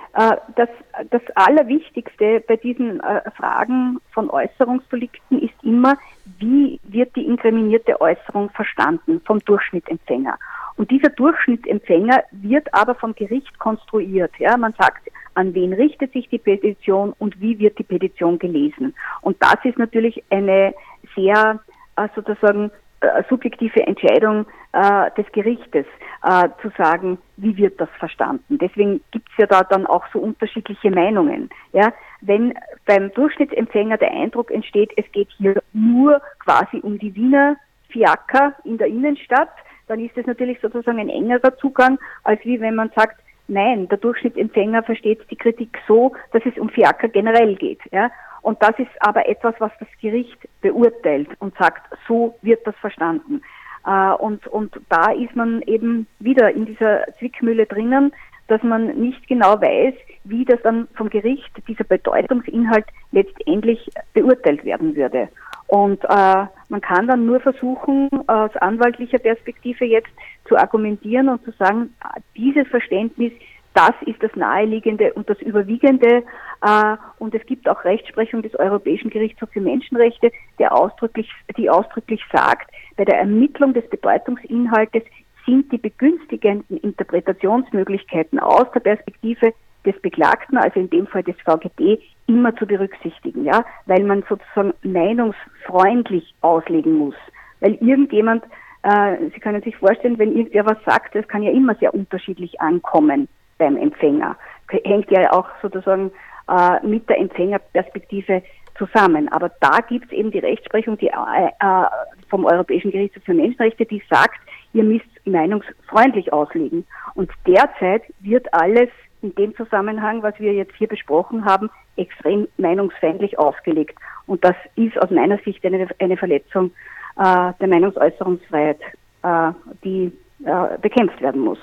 das, 0.56 0.68
das 1.10 1.22
Allerwichtigste 1.36 2.42
bei 2.48 2.56
diesen 2.56 2.98
äh, 2.98 3.30
Fragen 3.36 4.00
von 4.10 4.28
Äußerungsdelikten 4.30 5.40
ist 5.40 5.54
immer, 5.62 5.96
wie 6.40 6.80
wird 6.82 7.14
die 7.14 7.24
inkriminierte 7.24 8.00
Äußerung 8.00 8.50
verstanden 8.50 9.20
vom 9.24 9.38
Durchschnittempfänger. 9.38 10.36
Und 10.76 10.90
dieser 10.90 11.10
Durchschnittempfänger 11.10 12.24
wird 12.32 12.66
aber 12.74 12.96
vom 12.96 13.14
Gericht 13.14 13.60
konstruiert. 13.60 14.32
Ja, 14.38 14.56
man 14.56 14.74
sagt, 14.76 15.08
an 15.34 15.54
wen 15.54 15.72
richtet 15.72 16.12
sich 16.12 16.28
die 16.28 16.38
Petition 16.38 17.14
und 17.20 17.40
wie 17.40 17.60
wird 17.60 17.78
die 17.78 17.84
Petition 17.84 18.40
gelesen. 18.40 18.96
Und 19.20 19.36
das 19.40 19.56
ist 19.62 19.78
natürlich 19.78 20.24
eine 20.30 20.74
sehr 21.14 21.60
äh, 21.94 22.08
sozusagen 22.16 22.72
äh, 23.00 23.22
subjektive 23.28 23.86
Entscheidung 23.86 24.46
äh, 24.72 25.10
des 25.16 25.30
Gerichtes 25.32 25.86
äh, 26.22 26.48
zu 26.60 26.70
sagen, 26.76 27.18
wie 27.36 27.56
wird 27.56 27.80
das 27.80 27.88
verstanden. 27.98 28.58
Deswegen 28.58 29.00
gibt 29.10 29.28
es 29.30 29.38
ja 29.38 29.46
da 29.46 29.62
dann 29.62 29.86
auch 29.86 30.04
so 30.12 30.18
unterschiedliche 30.18 30.90
Meinungen. 30.90 31.50
Ja, 31.72 31.92
wenn 32.20 32.54
beim 32.86 33.12
Durchschnittsempfänger 33.12 33.98
der 33.98 34.10
Eindruck 34.10 34.50
entsteht, 34.50 34.92
es 34.96 35.10
geht 35.12 35.28
hier 35.38 35.62
nur 35.72 36.20
quasi 36.44 36.78
um 36.78 36.98
die 36.98 37.14
Wiener 37.14 37.56
Fiaker 37.88 38.54
in 38.64 38.78
der 38.78 38.88
Innenstadt, 38.88 39.50
dann 39.86 40.00
ist 40.00 40.16
es 40.16 40.26
natürlich 40.26 40.60
sozusagen 40.60 40.98
ein 40.98 41.08
engerer 41.08 41.56
Zugang, 41.56 41.98
als 42.24 42.44
wie 42.44 42.60
wenn 42.60 42.74
man 42.74 42.90
sagt, 42.94 43.20
nein, 43.48 43.88
der 43.88 43.98
Durchschnittsempfänger 43.98 44.82
versteht 44.82 45.20
die 45.30 45.36
Kritik 45.36 45.78
so, 45.86 46.14
dass 46.32 46.42
es 46.44 46.58
um 46.58 46.68
Fiaker 46.68 47.08
generell 47.08 47.56
geht. 47.56 47.80
Ja? 47.90 48.10
Und 48.42 48.62
das 48.62 48.78
ist 48.78 48.90
aber 49.00 49.28
etwas, 49.28 49.54
was 49.58 49.72
das 49.80 49.88
Gericht 50.00 50.38
beurteilt 50.60 51.28
und 51.38 51.56
sagt, 51.58 51.82
so 52.06 52.36
wird 52.42 52.66
das 52.66 52.76
verstanden. 52.76 53.42
Äh, 53.88 54.12
und, 54.14 54.46
und 54.48 54.78
da 54.90 55.12
ist 55.12 55.34
man 55.34 55.62
eben 55.62 56.06
wieder 56.18 56.50
in 56.50 56.66
dieser 56.66 57.04
Zwickmühle 57.18 57.66
drinnen, 57.66 58.12
dass 58.48 58.62
man 58.62 58.98
nicht 58.98 59.26
genau 59.28 59.60
weiß, 59.60 59.94
wie 60.24 60.44
das 60.44 60.60
dann 60.62 60.88
vom 60.94 61.08
Gericht, 61.08 61.50
dieser 61.66 61.84
Bedeutungsinhalt 61.84 62.86
letztendlich 63.12 63.90
beurteilt 64.12 64.64
werden 64.64 64.94
würde. 64.94 65.28
Und 65.68 66.02
äh, 66.04 66.46
man 66.68 66.80
kann 66.80 67.08
dann 67.08 67.26
nur 67.26 67.40
versuchen, 67.40 68.08
aus 68.26 68.54
anwaltlicher 68.56 69.18
Perspektive 69.18 69.84
jetzt 69.84 70.08
zu 70.46 70.56
argumentieren 70.56 71.28
und 71.28 71.44
zu 71.44 71.50
sagen, 71.52 71.94
dieses 72.36 72.66
Verständnis, 72.68 73.32
das 73.74 73.92
ist 74.06 74.22
das 74.22 74.34
Naheliegende 74.34 75.12
und 75.12 75.28
das 75.28 75.40
Überwiegende. 75.40 76.24
Äh, 76.62 76.96
und 77.18 77.34
es 77.34 77.44
gibt 77.46 77.68
auch 77.68 77.84
Rechtsprechung 77.84 78.42
des 78.42 78.54
Europäischen 78.58 79.10
Gerichtshofs 79.10 79.52
für 79.52 79.60
Menschenrechte, 79.60 80.32
der 80.58 80.74
ausdrücklich, 80.74 81.30
die 81.56 81.68
ausdrücklich 81.68 82.22
sagt, 82.32 82.70
bei 82.98 83.04
der 83.04 83.20
Ermittlung 83.20 83.72
des 83.72 83.88
Bedeutungsinhaltes 83.88 85.04
sind 85.46 85.70
die 85.72 85.78
begünstigenden 85.78 86.78
Interpretationsmöglichkeiten 86.78 88.40
aus 88.40 88.66
der 88.74 88.80
Perspektive 88.80 89.54
des 89.86 89.98
Beklagten, 90.02 90.58
also 90.58 90.80
in 90.80 90.90
dem 90.90 91.06
Fall 91.06 91.22
des 91.22 91.36
VGD, 91.44 92.00
immer 92.26 92.54
zu 92.56 92.66
berücksichtigen, 92.66 93.44
ja, 93.44 93.64
weil 93.86 94.02
man 94.02 94.24
sozusagen 94.28 94.74
meinungsfreundlich 94.82 96.34
auslegen 96.40 96.94
muss. 96.94 97.14
Weil 97.60 97.74
irgendjemand, 97.74 98.44
äh, 98.82 99.16
Sie 99.32 99.40
können 99.40 99.62
sich 99.62 99.76
vorstellen, 99.76 100.18
wenn 100.18 100.36
irgendwer 100.36 100.66
was 100.66 100.84
sagt, 100.84 101.14
das 101.14 101.26
kann 101.28 101.44
ja 101.44 101.52
immer 101.52 101.76
sehr 101.76 101.94
unterschiedlich 101.94 102.60
ankommen 102.60 103.28
beim 103.58 103.76
Empfänger. 103.76 104.36
Hängt 104.84 105.10
ja 105.12 105.32
auch 105.32 105.48
sozusagen 105.62 106.10
äh, 106.48 106.84
mit 106.84 107.08
der 107.08 107.18
Empfängerperspektive 107.18 108.42
zusammen. 108.78 109.28
Aber 109.28 109.50
da 109.60 109.80
gibt 109.86 110.06
es 110.06 110.12
eben 110.12 110.30
die 110.30 110.38
Rechtsprechung 110.38 110.96
die, 110.98 111.08
äh, 111.08 111.48
äh, 111.60 111.84
vom 112.28 112.44
Europäischen 112.44 112.90
Gerichtshof 112.90 113.24
für 113.24 113.34
Menschenrechte, 113.34 113.84
die 113.84 114.02
sagt, 114.08 114.38
ihr 114.72 114.84
müsst 114.84 115.06
meinungsfreundlich 115.24 116.32
auslegen. 116.32 116.86
Und 117.14 117.30
derzeit 117.46 118.02
wird 118.20 118.52
alles 118.54 118.88
in 119.22 119.34
dem 119.34 119.54
Zusammenhang, 119.56 120.22
was 120.22 120.38
wir 120.38 120.52
jetzt 120.52 120.74
hier 120.76 120.88
besprochen 120.88 121.44
haben, 121.44 121.70
extrem 121.96 122.46
meinungsfeindlich 122.56 123.38
ausgelegt. 123.38 123.98
Und 124.26 124.44
das 124.44 124.54
ist 124.76 124.96
aus 124.98 125.10
meiner 125.10 125.38
Sicht 125.38 125.64
eine, 125.64 125.88
eine 125.98 126.16
Verletzung 126.16 126.70
äh, 127.16 127.52
der 127.60 127.68
Meinungsäußerungsfreiheit, 127.68 128.80
äh, 129.22 129.52
die 129.82 130.12
äh, 130.44 130.78
bekämpft 130.80 131.20
werden 131.20 131.40
muss. 131.40 131.58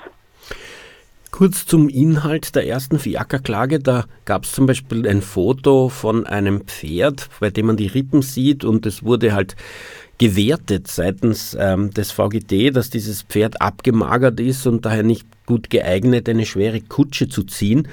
Kurz 1.36 1.66
zum 1.66 1.90
Inhalt 1.90 2.54
der 2.54 2.66
ersten 2.66 2.98
Fiaker-Klage. 2.98 3.78
Da 3.78 4.06
gab 4.24 4.44
es 4.44 4.52
zum 4.52 4.64
Beispiel 4.64 5.06
ein 5.06 5.20
Foto 5.20 5.90
von 5.90 6.26
einem 6.26 6.62
Pferd, 6.62 7.28
bei 7.40 7.50
dem 7.50 7.66
man 7.66 7.76
die 7.76 7.88
Rippen 7.88 8.22
sieht 8.22 8.64
und 8.64 8.86
es 8.86 9.02
wurde 9.02 9.34
halt 9.34 9.54
gewertet 10.16 10.88
seitens 10.88 11.54
ähm, 11.60 11.90
des 11.90 12.10
VGT, 12.10 12.74
dass 12.74 12.88
dieses 12.88 13.20
Pferd 13.20 13.60
abgemagert 13.60 14.40
ist 14.40 14.66
und 14.66 14.86
daher 14.86 15.02
nicht 15.02 15.26
gut 15.46 15.70
geeignet, 15.70 16.28
eine 16.28 16.44
schwere 16.44 16.80
Kutsche 16.80 17.28
zu 17.28 17.44
ziehen. 17.44 17.88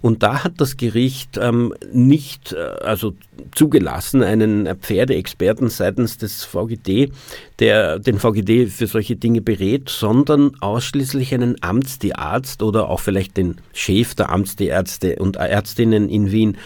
Und 0.00 0.22
da 0.22 0.44
hat 0.44 0.54
das 0.58 0.76
Gericht 0.76 1.38
ähm, 1.40 1.74
nicht 1.92 2.52
äh, 2.52 2.56
also 2.84 3.14
zugelassen, 3.54 4.22
einen 4.22 4.66
Pferdeexperten 4.76 5.68
seitens 5.68 6.16
des 6.16 6.44
VGT, 6.44 7.12
der 7.58 7.98
den 7.98 8.18
VGT 8.18 8.70
für 8.70 8.86
solche 8.86 9.16
Dinge 9.16 9.40
berät, 9.40 9.88
sondern 9.88 10.52
ausschließlich 10.60 11.34
einen 11.34 11.56
Amtstierarzt 11.62 12.62
oder 12.62 12.88
auch 12.88 13.00
vielleicht 13.00 13.36
den 13.36 13.56
Chef 13.72 14.14
der 14.14 14.30
Amtstierärzte 14.30 15.16
und 15.16 15.36
Ärztinnen 15.36 16.08
in 16.08 16.30
Wien. 16.30 16.56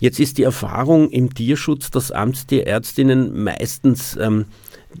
Jetzt 0.00 0.18
ist 0.18 0.38
die 0.38 0.44
Erfahrung 0.44 1.10
im 1.10 1.34
Tierschutz, 1.34 1.90
dass 1.90 2.10
Amtstierärztinnen 2.10 3.42
meistens 3.42 4.16
ähm, 4.16 4.46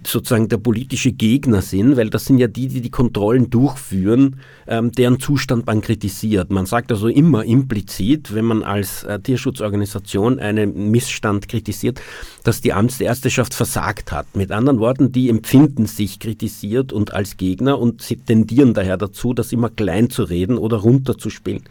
sozusagen 0.06 0.48
der 0.48 0.58
politische 0.58 1.12
Gegner 1.12 1.62
sind, 1.62 1.96
weil 1.96 2.10
das 2.10 2.24
sind 2.24 2.38
ja 2.38 2.46
die, 2.46 2.68
die 2.68 2.80
die 2.80 2.90
Kontrollen 2.90 3.50
durchführen, 3.50 4.36
ähm, 4.66 4.92
deren 4.92 5.18
Zustand 5.20 5.66
man 5.66 5.80
kritisiert. 5.80 6.50
Man 6.50 6.66
sagt 6.66 6.92
also 6.92 7.08
immer 7.08 7.44
implizit, 7.44 8.34
wenn 8.34 8.44
man 8.44 8.62
als 8.62 9.02
äh, 9.04 9.18
Tierschutzorganisation 9.18 10.38
einen 10.38 10.90
Missstand 10.90 11.48
kritisiert, 11.48 12.00
dass 12.44 12.60
die 12.60 12.72
Amtsärzteschaft 12.72 13.52
versagt 13.52 14.12
hat. 14.12 14.36
Mit 14.36 14.52
anderen 14.52 14.78
Worten, 14.78 15.12
die 15.12 15.28
empfinden 15.28 15.86
sich 15.86 16.18
kritisiert 16.18 16.92
und 16.92 17.12
als 17.12 17.36
Gegner 17.36 17.78
und 17.78 18.00
sie 18.00 18.16
tendieren 18.16 18.74
daher 18.74 18.96
dazu, 18.96 19.34
das 19.34 19.52
immer 19.52 19.70
klein 19.70 20.08
zu 20.08 20.22
reden 20.22 20.56
oder 20.56 20.78
runterzuspielen. 20.78 21.64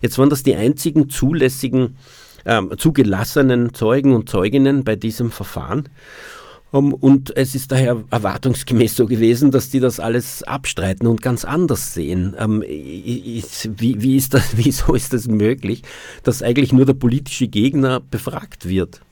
Jetzt 0.00 0.18
waren 0.18 0.30
das 0.30 0.42
die 0.42 0.54
einzigen 0.54 1.08
zulässigen, 1.08 1.96
ähm, 2.44 2.72
zugelassenen 2.76 3.72
Zeugen 3.72 4.14
und 4.14 4.28
Zeuginnen 4.28 4.84
bei 4.84 4.96
diesem 4.96 5.30
Verfahren. 5.30 5.88
Und 6.72 7.36
es 7.36 7.54
ist 7.54 7.70
daher 7.70 8.02
erwartungsgemäß 8.10 8.96
so 8.96 9.06
gewesen, 9.06 9.50
dass 9.50 9.68
die 9.68 9.78
das 9.78 10.00
alles 10.00 10.42
abstreiten 10.42 11.06
und 11.06 11.20
ganz 11.20 11.44
anders 11.44 11.92
sehen. 11.92 12.34
Ähm, 12.38 12.62
wie, 12.62 13.96
wie 14.00 14.16
ist 14.16 14.32
das, 14.32 14.56
wieso 14.56 14.94
ist 14.94 15.12
das 15.12 15.28
möglich, 15.28 15.82
dass 16.24 16.42
eigentlich 16.42 16.72
nur 16.72 16.86
der 16.86 16.94
politische 16.94 17.46
Gegner 17.46 18.00
befragt 18.00 18.68
wird? 18.68 19.02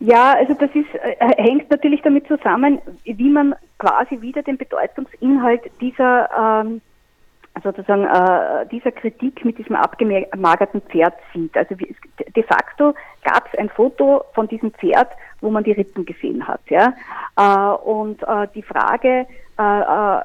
Ja, 0.00 0.34
also 0.34 0.54
das 0.54 0.70
ist, 0.74 0.86
äh, 0.94 1.42
hängt 1.42 1.70
natürlich 1.70 2.00
damit 2.02 2.26
zusammen, 2.26 2.78
wie 3.04 3.28
man 3.28 3.54
quasi 3.78 4.20
wieder 4.22 4.42
den 4.42 4.56
Bedeutungsinhalt 4.56 5.62
dieser 5.80 6.62
ähm, 6.64 6.80
sozusagen 7.62 8.04
äh, 8.04 8.66
dieser 8.70 8.92
Kritik 8.92 9.44
mit 9.44 9.58
diesem 9.58 9.76
abgemagerten 9.76 10.82
Pferd 10.82 11.14
sieht. 11.32 11.56
Also 11.56 11.74
de 11.74 12.42
facto 12.42 12.94
gab 13.24 13.52
es 13.52 13.58
ein 13.58 13.68
Foto 13.68 14.24
von 14.34 14.48
diesem 14.48 14.72
Pferd, 14.72 15.08
wo 15.40 15.50
man 15.50 15.64
die 15.64 15.72
Rippen 15.72 16.04
gesehen 16.04 16.46
hat. 16.46 16.60
Ja? 16.68 16.94
Äh, 17.36 17.88
und 17.88 18.22
äh, 18.22 18.48
die 18.54 18.62
Frage, 18.62 19.26
äh, 19.58 19.80
äh 19.80 20.22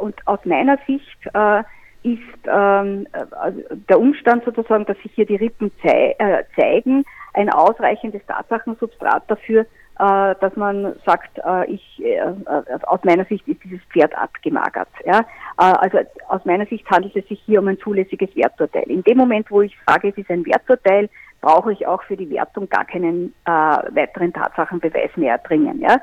und 0.00 0.26
aus 0.26 0.40
meiner 0.44 0.76
Sicht 0.88 1.18
äh, 1.32 1.60
ist 2.02 2.20
ähm, 2.46 3.06
äh, 3.12 3.52
der 3.88 4.00
Umstand 4.00 4.44
sozusagen, 4.44 4.84
dass 4.86 4.98
sich 4.98 5.12
hier 5.14 5.24
die 5.24 5.36
Rippen 5.36 5.70
zei 5.82 6.16
zeigen, 6.56 7.04
ein 7.32 7.48
ausreichendes 7.48 8.26
Tatsachensubstrat 8.26 9.22
dafür, 9.28 9.66
äh, 9.98 10.34
dass 10.40 10.56
man 10.56 10.96
sagt, 11.06 11.38
äh, 11.38 11.70
ich, 11.70 12.04
äh, 12.04 12.20
aus 12.82 12.98
meiner 13.04 13.24
Sicht 13.26 13.46
ist 13.46 13.62
dieses 13.62 13.80
Pferd 13.92 14.16
abgemagert. 14.16 14.88
Ja? 15.04 15.24
also 15.56 15.98
aus 16.28 16.44
meiner 16.44 16.66
Sicht 16.66 16.84
handelt 16.90 17.14
es 17.14 17.28
sich 17.28 17.40
hier 17.46 17.60
um 17.60 17.68
ein 17.68 17.78
zulässiges 17.78 18.34
Werturteil. 18.34 18.90
In 18.90 19.04
dem 19.04 19.18
Moment, 19.18 19.48
wo 19.52 19.62
ich 19.62 19.76
sage, 19.86 20.08
es 20.08 20.18
ist 20.18 20.30
ein 20.30 20.44
Werturteil, 20.44 21.08
brauche 21.40 21.72
ich 21.72 21.86
auch 21.86 22.02
für 22.02 22.16
die 22.16 22.28
Wertung 22.30 22.68
gar 22.68 22.84
keinen 22.84 23.32
weiteren 23.44 24.32
Tatsachenbeweis 24.32 25.16
mehr 25.16 25.34
erbringen. 25.34 25.80
Ja? 25.80 25.98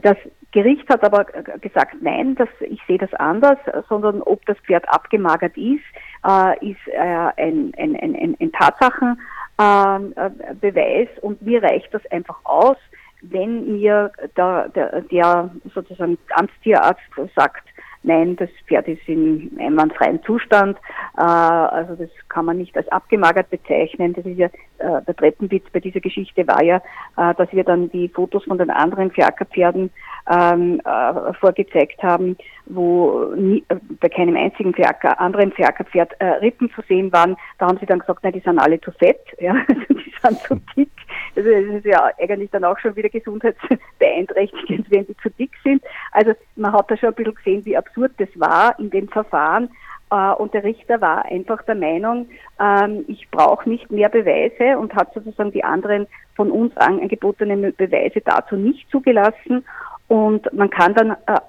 Das 0.00 0.16
Gericht 0.52 0.88
hat 0.88 1.04
aber 1.04 1.26
gesagt, 1.60 1.96
nein, 2.00 2.34
das, 2.36 2.48
ich 2.60 2.80
sehe 2.86 2.96
das 2.96 3.12
anders, 3.14 3.58
sondern 3.90 4.22
ob 4.22 4.46
das 4.46 4.56
Pferd 4.60 4.88
abgemagert 4.88 5.58
ist, 5.58 5.84
äh, 6.26 6.70
ist 6.70 6.88
äh, 6.88 7.28
ein, 7.36 7.74
ein, 7.76 7.94
ein, 7.96 8.34
ein 8.40 8.52
Tatsachenbeweis 8.52 11.08
äh, 11.08 11.20
und 11.20 11.42
mir 11.42 11.62
reicht 11.62 11.92
das 11.92 12.00
einfach 12.10 12.38
aus, 12.44 12.78
wenn 13.22 13.78
mir 13.78 14.12
der, 14.36 14.68
der, 14.70 15.02
der 15.02 15.50
sozusagen 15.74 16.18
Amtstierarzt 16.30 17.00
sagt, 17.34 17.67
nein, 18.02 18.36
das 18.36 18.50
Pferd 18.66 18.88
ist 18.88 19.06
in 19.08 19.56
einwandfreien 19.58 20.22
Zustand, 20.22 20.78
äh, 21.16 21.22
also 21.22 21.94
das 21.94 22.10
kann 22.28 22.44
man 22.44 22.58
nicht 22.58 22.76
als 22.76 22.88
abgemagert 22.88 23.50
bezeichnen. 23.50 24.12
Das 24.14 24.24
ist 24.24 24.38
ja 24.38 24.48
äh, 24.78 25.02
der 25.02 25.16
Treppenwitz 25.16 25.64
bei 25.72 25.80
dieser 25.80 26.00
Geschichte 26.00 26.46
war 26.46 26.62
ja, 26.62 26.76
äh, 27.16 27.34
dass 27.34 27.52
wir 27.52 27.64
dann 27.64 27.90
die 27.90 28.08
Fotos 28.08 28.44
von 28.44 28.58
den 28.58 28.70
anderen 28.70 29.10
Fiakerpferden 29.10 29.90
ähm, 30.30 30.80
äh, 30.84 31.32
vorgezeigt 31.34 32.00
haben, 32.02 32.36
wo 32.66 33.32
nie, 33.34 33.64
bei 34.00 34.08
keinem 34.08 34.36
einzigen 34.36 34.72
Fiaker, 34.74 35.20
anderen 35.20 35.52
Fiakerpferd 35.52 36.12
Rippen 36.42 36.70
zu 36.70 36.82
sehen 36.82 37.12
waren. 37.12 37.36
Da 37.58 37.66
haben 37.66 37.78
sie 37.78 37.86
dann 37.86 37.98
gesagt, 37.98 38.22
nein, 38.22 38.34
die 38.34 38.40
sind 38.40 38.58
alle 38.58 38.80
zu 38.80 38.92
fett, 38.92 39.20
ja, 39.40 39.52
also 39.52 39.94
die 39.94 40.12
sind 40.22 40.38
zu 40.42 40.60
dick. 40.76 40.90
Also 41.34 41.50
das 41.50 41.76
ist 41.76 41.86
ja 41.86 42.10
eigentlich 42.18 42.50
dann 42.50 42.64
auch 42.64 42.78
schon 42.78 42.94
wieder 42.94 43.08
gesundheitsbeeinträchtigend, 43.08 44.90
wenn 44.90 45.06
die 45.06 45.16
zu 45.16 45.30
dick 45.30 45.52
sind. 45.64 45.82
Also 46.12 46.32
man 46.56 46.72
hat 46.72 46.90
da 46.90 46.96
schon 46.96 47.10
ein 47.10 47.14
bisschen 47.14 47.34
gesehen, 47.34 47.64
wie 47.64 47.76
absurd 47.76 47.97
das 48.16 48.28
war 48.36 48.78
in 48.78 48.90
dem 48.90 49.08
Verfahren. 49.08 49.70
Äh, 50.10 50.32
und 50.32 50.54
der 50.54 50.64
Richter 50.64 51.00
war 51.00 51.24
einfach 51.26 51.62
der 51.62 51.74
Meinung, 51.74 52.28
ähm, 52.60 53.04
ich 53.08 53.30
brauche 53.30 53.68
nicht 53.68 53.90
mehr 53.90 54.08
Beweise 54.08 54.78
und 54.78 54.94
hat 54.94 55.12
sozusagen 55.14 55.52
die 55.52 55.64
anderen 55.64 56.06
von 56.34 56.50
uns 56.50 56.76
angebotenen 56.76 57.74
Beweise 57.76 58.20
dazu 58.20 58.56
nicht 58.56 58.88
zugelassen. 58.90 59.64
Und 60.08 60.50
man 60.54 60.70
kann 60.70 60.94
dann 60.94 61.10
äh, 61.26 61.40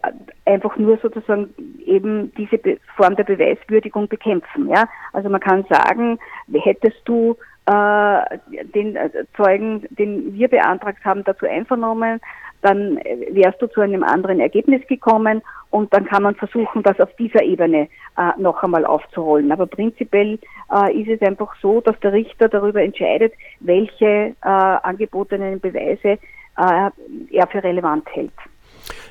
einfach 0.45 0.75
nur 0.75 0.97
sozusagen 0.97 1.53
eben 1.85 2.33
diese 2.35 2.59
Form 2.97 3.15
der 3.15 3.23
Beweiswürdigung 3.23 4.09
bekämpfen. 4.09 4.69
Also 5.13 5.29
man 5.29 5.39
kann 5.39 5.65
sagen, 5.69 6.19
hättest 6.51 7.01
du 7.05 7.37
den 7.69 8.95
äh, 8.95 9.09
Zeugen, 9.35 9.85
den 9.91 10.33
wir 10.33 10.47
beantragt 10.47 11.03
haben, 11.05 11.23
dazu 11.23 11.45
einvernommen, 11.45 12.19
dann 12.61 12.97
wärst 13.31 13.61
du 13.61 13.67
zu 13.67 13.81
einem 13.81 14.03
anderen 14.03 14.39
Ergebnis 14.39 14.85
gekommen 14.87 15.41
und 15.69 15.93
dann 15.93 16.05
kann 16.05 16.23
man 16.23 16.35
versuchen, 16.35 16.83
das 16.83 16.99
auf 16.99 17.13
dieser 17.15 17.43
Ebene 17.43 17.87
äh, 18.17 18.31
noch 18.37 18.63
einmal 18.63 18.85
aufzurollen. 18.85 19.51
Aber 19.51 19.67
prinzipiell 19.67 20.39
äh, 20.73 21.01
ist 21.01 21.09
es 21.09 21.27
einfach 21.27 21.55
so, 21.61 21.79
dass 21.81 21.99
der 21.99 22.13
Richter 22.13 22.49
darüber 22.49 22.81
entscheidet, 22.81 23.33
welche 23.59 24.05
äh, 24.05 24.33
angebotenen 24.43 25.59
Beweise 25.59 26.17
äh, 26.57 26.89
er 27.31 27.47
für 27.47 27.63
relevant 27.63 28.07
hält. 28.13 28.33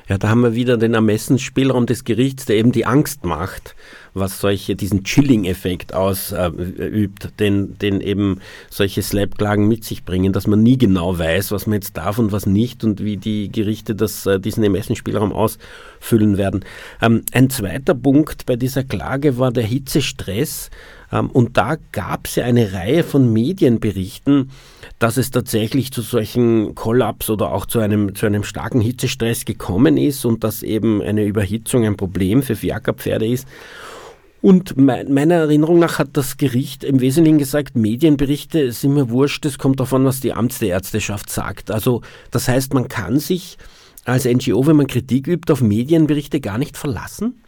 Ja, 0.07 0.17
da 0.17 0.29
haben 0.29 0.41
wir 0.41 0.55
wieder 0.55 0.77
den 0.77 0.93
Ermessensspielraum 0.93 1.85
des 1.85 2.03
Gerichts, 2.03 2.45
der 2.45 2.57
eben 2.57 2.71
die 2.71 2.85
Angst 2.85 3.25
macht, 3.25 3.75
was 4.13 4.39
solche, 4.39 4.75
diesen 4.75 5.03
Chilling-Effekt 5.03 5.93
ausübt, 5.93 7.25
äh, 7.25 7.27
den, 7.39 7.77
den 7.77 8.01
eben 8.01 8.39
solche 8.69 9.01
Slap-Klagen 9.01 9.67
mit 9.67 9.83
sich 9.83 10.03
bringen, 10.03 10.33
dass 10.33 10.47
man 10.47 10.63
nie 10.63 10.77
genau 10.77 11.17
weiß, 11.17 11.51
was 11.51 11.67
man 11.67 11.75
jetzt 11.75 11.95
darf 11.95 12.17
und 12.17 12.31
was 12.31 12.45
nicht 12.45 12.83
und 12.83 13.03
wie 13.03 13.17
die 13.17 13.51
Gerichte 13.51 13.95
das, 13.95 14.25
äh, 14.25 14.39
diesen 14.39 14.63
Ermessensspielraum 14.63 15.31
ausfüllen 15.31 16.37
werden. 16.37 16.65
Ähm, 17.01 17.23
ein 17.31 17.49
zweiter 17.49 17.93
Punkt 17.93 18.45
bei 18.45 18.55
dieser 18.55 18.83
Klage 18.83 19.37
war 19.37 19.51
der 19.51 19.63
Hitzestress. 19.63 20.69
Ähm, 21.11 21.29
und 21.29 21.57
da 21.57 21.77
gab 21.91 22.27
es 22.27 22.35
ja 22.35 22.45
eine 22.45 22.73
Reihe 22.73 23.03
von 23.03 23.31
Medienberichten, 23.31 24.51
dass 24.99 25.17
es 25.17 25.31
tatsächlich 25.31 25.91
zu 25.91 26.01
solchen 26.01 26.75
Kollaps 26.75 27.29
oder 27.29 27.51
auch 27.51 27.65
zu 27.65 27.79
einem, 27.79 28.15
zu 28.15 28.25
einem 28.25 28.43
starken 28.43 28.81
Hitzestress 28.81 29.45
gekommen 29.45 29.97
ist 29.97 30.25
und 30.25 30.43
dass 30.43 30.63
eben 30.63 31.01
eine 31.01 31.25
Überhitzung 31.25 31.85
ein 31.85 31.97
Problem 31.97 32.43
für 32.43 32.55
Fiakerpferde 32.55 33.27
ist. 33.27 33.47
Und 34.41 34.77
meiner 34.77 35.35
Erinnerung 35.35 35.79
nach 35.79 35.99
hat 35.99 36.09
das 36.13 36.37
Gericht 36.37 36.85
im 36.85 37.01
Wesentlichen 37.01 37.39
gesagt, 37.39 37.75
Medienberichte 37.75 38.71
sind 38.71 38.93
mir 38.93 39.09
wurscht, 39.09 39.45
es 39.45 39.57
kommt 39.57 39.81
davon, 39.81 40.05
was 40.05 40.21
die 40.21 40.31
Amtsärzteschaft 40.31 41.29
sagt. 41.29 41.71
Also 41.71 42.01
das 42.31 42.47
heißt, 42.47 42.73
man 42.73 42.87
kann 42.87 43.19
sich 43.19 43.57
als 44.05 44.25
NGO, 44.25 44.65
wenn 44.65 44.77
man 44.77 44.87
Kritik 44.87 45.27
übt, 45.27 45.51
auf 45.51 45.61
Medienberichte 45.61 46.39
gar 46.39 46.57
nicht 46.57 46.77
verlassen? 46.77 47.41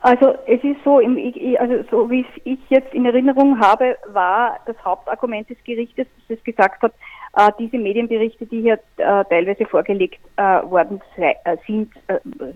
Also 0.00 0.34
es 0.46 0.62
ist 0.62 0.82
so, 0.84 0.98
also 0.98 1.84
so 1.90 2.08
wie 2.08 2.24
ich 2.44 2.58
jetzt 2.68 2.94
in 2.94 3.04
Erinnerung 3.04 3.58
habe, 3.58 3.96
war 4.06 4.60
das 4.66 4.76
Hauptargument 4.84 5.50
des 5.50 5.58
Gerichtes, 5.64 6.06
dass 6.28 6.38
es 6.38 6.44
gesagt 6.44 6.82
hat, 6.82 6.92
äh, 7.36 7.50
diese 7.58 7.78
Medienberichte, 7.78 8.46
die 8.46 8.62
hier 8.62 8.78
äh, 8.96 9.24
teilweise 9.24 9.66
vorgelegt 9.66 10.20
äh, 10.36 10.42
worden 10.42 11.00
sind, 11.66 11.92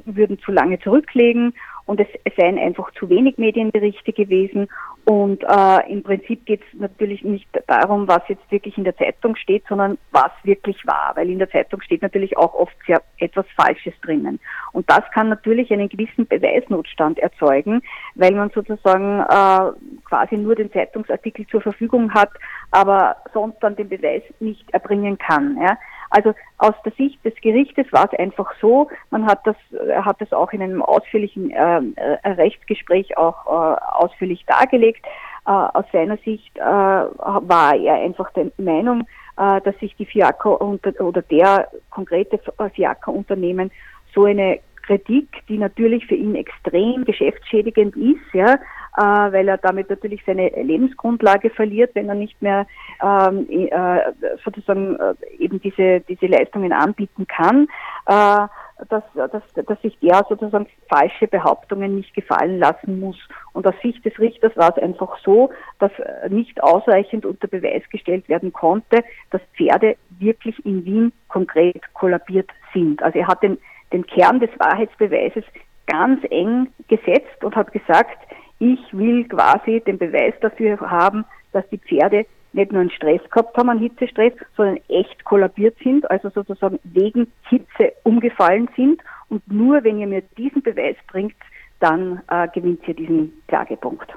würden 0.04 0.38
zu 0.38 0.52
lange 0.52 0.78
zurücklegen 0.78 1.52
und 1.86 2.00
es, 2.00 2.06
es 2.24 2.34
seien 2.36 2.58
einfach 2.58 2.90
zu 2.92 3.08
wenig 3.08 3.38
Medienberichte 3.38 4.12
gewesen. 4.12 4.68
Und 5.04 5.42
äh, 5.42 5.90
im 5.90 6.02
Prinzip 6.02 6.46
geht 6.46 6.60
es 6.60 6.78
natürlich 6.78 7.24
nicht 7.24 7.48
darum, 7.66 8.06
was 8.06 8.22
jetzt 8.28 8.48
wirklich 8.50 8.78
in 8.78 8.84
der 8.84 8.96
Zeitung 8.96 9.34
steht, 9.34 9.64
sondern 9.68 9.98
was 10.12 10.30
wirklich 10.44 10.86
war, 10.86 11.12
weil 11.16 11.28
in 11.28 11.40
der 11.40 11.50
Zeitung 11.50 11.80
steht 11.80 12.02
natürlich 12.02 12.36
auch 12.36 12.54
oft 12.54 12.76
sehr 12.86 13.02
etwas 13.18 13.46
Falsches 13.56 13.94
drinnen. 14.02 14.38
Und 14.72 14.88
das 14.88 15.02
kann 15.12 15.28
natürlich 15.28 15.72
einen 15.72 15.88
gewissen 15.88 16.26
Beweisnotstand 16.26 17.18
erzeugen, 17.18 17.82
weil 18.14 18.32
man 18.32 18.50
sozusagen 18.50 19.20
äh, 19.20 20.04
quasi 20.04 20.36
nur 20.36 20.54
den 20.54 20.72
Zeitungsartikel 20.72 21.46
zur 21.48 21.62
Verfügung 21.62 22.14
hat, 22.14 22.30
aber 22.70 23.16
sonst 23.34 23.58
dann 23.60 23.74
den 23.74 23.88
Beweis 23.88 24.22
nicht 24.38 24.72
erbringen 24.72 25.18
kann. 25.18 25.58
Ja. 25.60 25.76
Also 26.12 26.34
aus 26.58 26.74
der 26.84 26.92
Sicht 26.92 27.24
des 27.24 27.34
Gerichtes 27.40 27.86
war 27.90 28.08
es 28.12 28.18
einfach 28.18 28.52
so, 28.60 28.88
man 29.10 29.24
hat 29.26 29.46
das, 29.46 29.56
hat 30.04 30.20
das 30.20 30.32
auch 30.32 30.52
in 30.52 30.60
einem 30.60 30.82
ausführlichen 30.82 31.50
äh, 31.50 31.80
äh, 31.96 32.28
Rechtsgespräch 32.28 33.16
auch 33.16 33.46
äh, 33.46 33.80
ausführlich 33.94 34.44
dargelegt. 34.46 35.04
Äh, 35.46 35.50
aus 35.50 35.86
seiner 35.90 36.18
Sicht 36.18 36.56
äh, 36.58 36.60
war 36.60 37.74
er 37.74 37.94
einfach 37.94 38.30
der 38.32 38.52
Meinung, 38.58 39.06
äh, 39.38 39.60
dass 39.62 39.78
sich 39.78 39.96
die 39.96 40.06
Fiaker 40.06 40.60
oder 40.60 41.22
der 41.22 41.68
konkrete 41.90 42.38
Fiaker-Unternehmen 42.74 43.70
so 44.14 44.24
eine 44.26 44.60
Kritik, 44.82 45.28
die 45.48 45.58
natürlich 45.58 46.06
für 46.06 46.14
ihn 46.14 46.34
extrem 46.34 47.04
geschäftsschädigend 47.04 47.96
ist, 47.96 48.34
ja, 48.34 48.54
äh, 48.54 48.58
weil 48.96 49.48
er 49.48 49.58
damit 49.58 49.88
natürlich 49.88 50.22
seine 50.26 50.48
Lebensgrundlage 50.48 51.50
verliert, 51.50 51.94
wenn 51.94 52.08
er 52.08 52.14
nicht 52.14 52.40
mehr 52.42 52.66
ähm, 53.02 53.46
äh, 53.48 54.00
sozusagen 54.44 54.96
äh, 54.96 55.14
eben 55.38 55.60
diese, 55.60 56.00
diese 56.00 56.26
Leistungen 56.26 56.72
anbieten 56.72 57.26
kann, 57.26 57.68
äh, 58.06 58.46
dass, 58.88 59.04
dass, 59.14 59.42
dass 59.54 59.82
sich 59.82 59.98
der 60.00 60.24
sozusagen 60.28 60.66
falsche 60.88 61.28
Behauptungen 61.28 61.94
nicht 61.96 62.14
gefallen 62.14 62.58
lassen 62.58 63.00
muss. 63.00 63.16
Und 63.52 63.66
aus 63.66 63.74
Sicht 63.82 64.04
des 64.04 64.18
Richters 64.18 64.56
war 64.56 64.76
es 64.76 64.82
einfach 64.82 65.16
so, 65.24 65.50
dass 65.78 65.92
nicht 66.28 66.62
ausreichend 66.62 67.24
unter 67.24 67.46
Beweis 67.46 67.82
gestellt 67.90 68.28
werden 68.28 68.52
konnte, 68.52 69.04
dass 69.30 69.40
Pferde 69.56 69.96
wirklich 70.18 70.64
in 70.66 70.84
Wien 70.84 71.12
konkret 71.28 71.80
kollabiert 71.94 72.50
sind. 72.72 73.02
Also 73.02 73.20
er 73.20 73.28
hat 73.28 73.42
den, 73.42 73.58
den 73.92 74.04
Kern 74.04 74.40
des 74.40 74.50
Wahrheitsbeweises 74.58 75.44
ganz 75.86 76.24
eng 76.30 76.68
gesetzt 76.88 77.44
und 77.44 77.54
hat 77.54 77.72
gesagt, 77.72 78.18
ich 78.62 78.78
will 78.92 79.24
quasi 79.24 79.80
den 79.80 79.98
Beweis 79.98 80.34
dafür 80.40 80.78
haben, 80.80 81.24
dass 81.50 81.68
die 81.70 81.78
Pferde 81.78 82.26
nicht 82.52 82.70
nur 82.70 82.82
einen 82.82 82.90
Stress 82.90 83.20
gehabt 83.28 83.56
haben, 83.56 83.70
einen 83.70 83.80
Hitzestress, 83.80 84.34
sondern 84.56 84.78
echt 84.88 85.24
kollabiert 85.24 85.76
sind, 85.82 86.08
also 86.08 86.30
sozusagen 86.30 86.78
wegen 86.84 87.26
Hitze 87.48 87.92
umgefallen 88.04 88.68
sind. 88.76 89.02
Und 89.30 89.50
nur 89.50 89.82
wenn 89.82 89.98
ihr 89.98 90.06
mir 90.06 90.22
diesen 90.38 90.62
Beweis 90.62 90.94
bringt, 91.08 91.34
dann 91.80 92.22
äh, 92.28 92.46
gewinnt 92.54 92.86
ihr 92.86 92.94
diesen 92.94 93.32
Klagepunkt. 93.48 94.08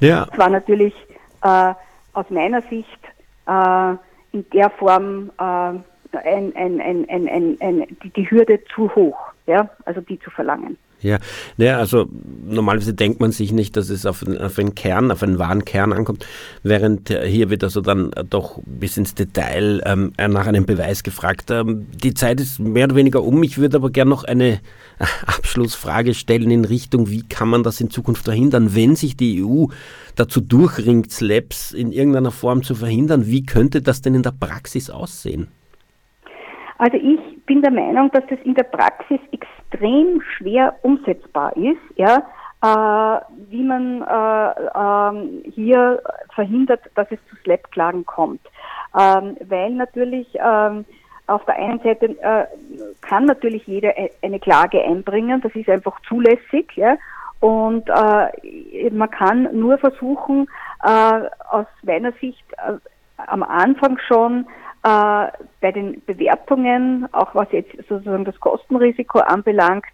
Ja. 0.00 0.24
Das 0.26 0.38
war 0.38 0.48
natürlich 0.48 0.94
äh, 1.42 1.74
aus 2.14 2.30
meiner 2.30 2.62
Sicht 2.62 3.00
äh, 3.46 3.94
in 4.32 4.48
der 4.54 4.70
Form 4.70 5.30
äh, 5.38 5.42
ein, 5.42 6.56
ein, 6.56 7.06
ein, 7.10 7.86
die, 8.02 8.10
die 8.10 8.30
Hürde 8.30 8.64
zu 8.74 8.94
hoch, 8.94 9.18
ja, 9.46 9.68
also 9.84 10.00
die 10.00 10.18
zu 10.20 10.30
verlangen. 10.30 10.78
Ja, 11.02 11.18
naja, 11.58 11.78
also 11.78 12.06
normalerweise 12.46 12.94
denkt 12.94 13.20
man 13.20 13.30
sich 13.30 13.52
nicht, 13.52 13.76
dass 13.76 13.90
es 13.90 14.06
auf, 14.06 14.24
auf 14.26 14.58
einen 14.58 14.74
Kern, 14.74 15.10
auf 15.10 15.22
einen 15.22 15.38
wahren 15.38 15.64
Kern 15.64 15.92
ankommt, 15.92 16.26
während 16.62 17.10
hier 17.10 17.50
wird 17.50 17.62
also 17.62 17.82
dann 17.82 18.10
doch 18.30 18.58
bis 18.64 18.96
ins 18.96 19.14
Detail 19.14 19.82
ähm, 19.84 20.12
nach 20.16 20.46
einem 20.46 20.64
Beweis 20.64 21.02
gefragt. 21.02 21.50
Ähm, 21.50 21.86
die 22.02 22.14
Zeit 22.14 22.40
ist 22.40 22.58
mehr 22.60 22.86
oder 22.86 22.96
weniger 22.96 23.22
um. 23.22 23.42
Ich 23.42 23.58
würde 23.58 23.76
aber 23.76 23.90
gerne 23.90 24.08
noch 24.08 24.24
eine 24.24 24.54
äh, 24.98 25.04
Abschlussfrage 25.26 26.14
stellen 26.14 26.50
in 26.50 26.64
Richtung, 26.64 27.10
wie 27.10 27.22
kann 27.22 27.48
man 27.48 27.62
das 27.62 27.80
in 27.80 27.90
Zukunft 27.90 28.24
verhindern, 28.24 28.74
wenn 28.74 28.96
sich 28.96 29.16
die 29.16 29.44
EU 29.44 29.66
dazu 30.16 30.40
durchringt, 30.40 31.12
Slaps 31.12 31.72
in 31.72 31.92
irgendeiner 31.92 32.30
Form 32.30 32.62
zu 32.62 32.74
verhindern. 32.74 33.26
Wie 33.26 33.44
könnte 33.44 33.82
das 33.82 34.00
denn 34.00 34.14
in 34.14 34.22
der 34.22 34.32
Praxis 34.32 34.88
aussehen? 34.88 35.48
Also 36.78 36.96
ich 36.96 37.44
bin 37.46 37.62
der 37.62 37.70
Meinung, 37.70 38.10
dass 38.12 38.24
das 38.28 38.38
in 38.44 38.54
der 38.54 38.64
Praxis 38.64 39.20
extrem 39.32 39.55
schwer 40.36 40.76
umsetzbar 40.82 41.56
ist, 41.56 41.80
ja, 41.96 42.22
äh, 42.62 43.20
wie 43.50 43.62
man 43.62 44.02
äh, 44.02 44.50
äh, 44.74 45.50
hier 45.50 46.02
verhindert, 46.34 46.80
dass 46.94 47.06
es 47.10 47.18
zu 47.28 47.36
Slap-Klagen 47.36 48.06
kommt. 48.06 48.40
Ähm, 48.98 49.36
weil 49.46 49.70
natürlich 49.72 50.26
ähm, 50.34 50.84
auf 51.26 51.44
der 51.44 51.56
einen 51.56 51.80
Seite 51.80 52.16
äh, 52.20 52.46
kann 53.02 53.26
natürlich 53.26 53.66
jeder 53.66 53.96
e-, 53.98 54.10
eine 54.22 54.38
Klage 54.38 54.82
einbringen, 54.82 55.40
das 55.40 55.54
ist 55.54 55.68
einfach 55.68 56.00
zulässig, 56.08 56.72
ja, 56.76 56.96
und 57.40 57.88
äh, 57.88 58.90
man 58.90 59.10
kann 59.10 59.48
nur 59.52 59.76
versuchen, 59.78 60.48
äh, 60.82 61.20
aus 61.50 61.66
meiner 61.82 62.12
Sicht 62.12 62.44
am 63.26 63.42
Anfang 63.42 63.98
schon 63.98 64.46
äh, 64.86 65.32
bei 65.60 65.72
den 65.72 66.00
Bewertungen, 66.06 67.08
auch 67.12 67.34
was 67.34 67.50
jetzt 67.50 67.72
sozusagen 67.88 68.24
das 68.24 68.38
Kostenrisiko 68.38 69.18
anbelangt, 69.18 69.86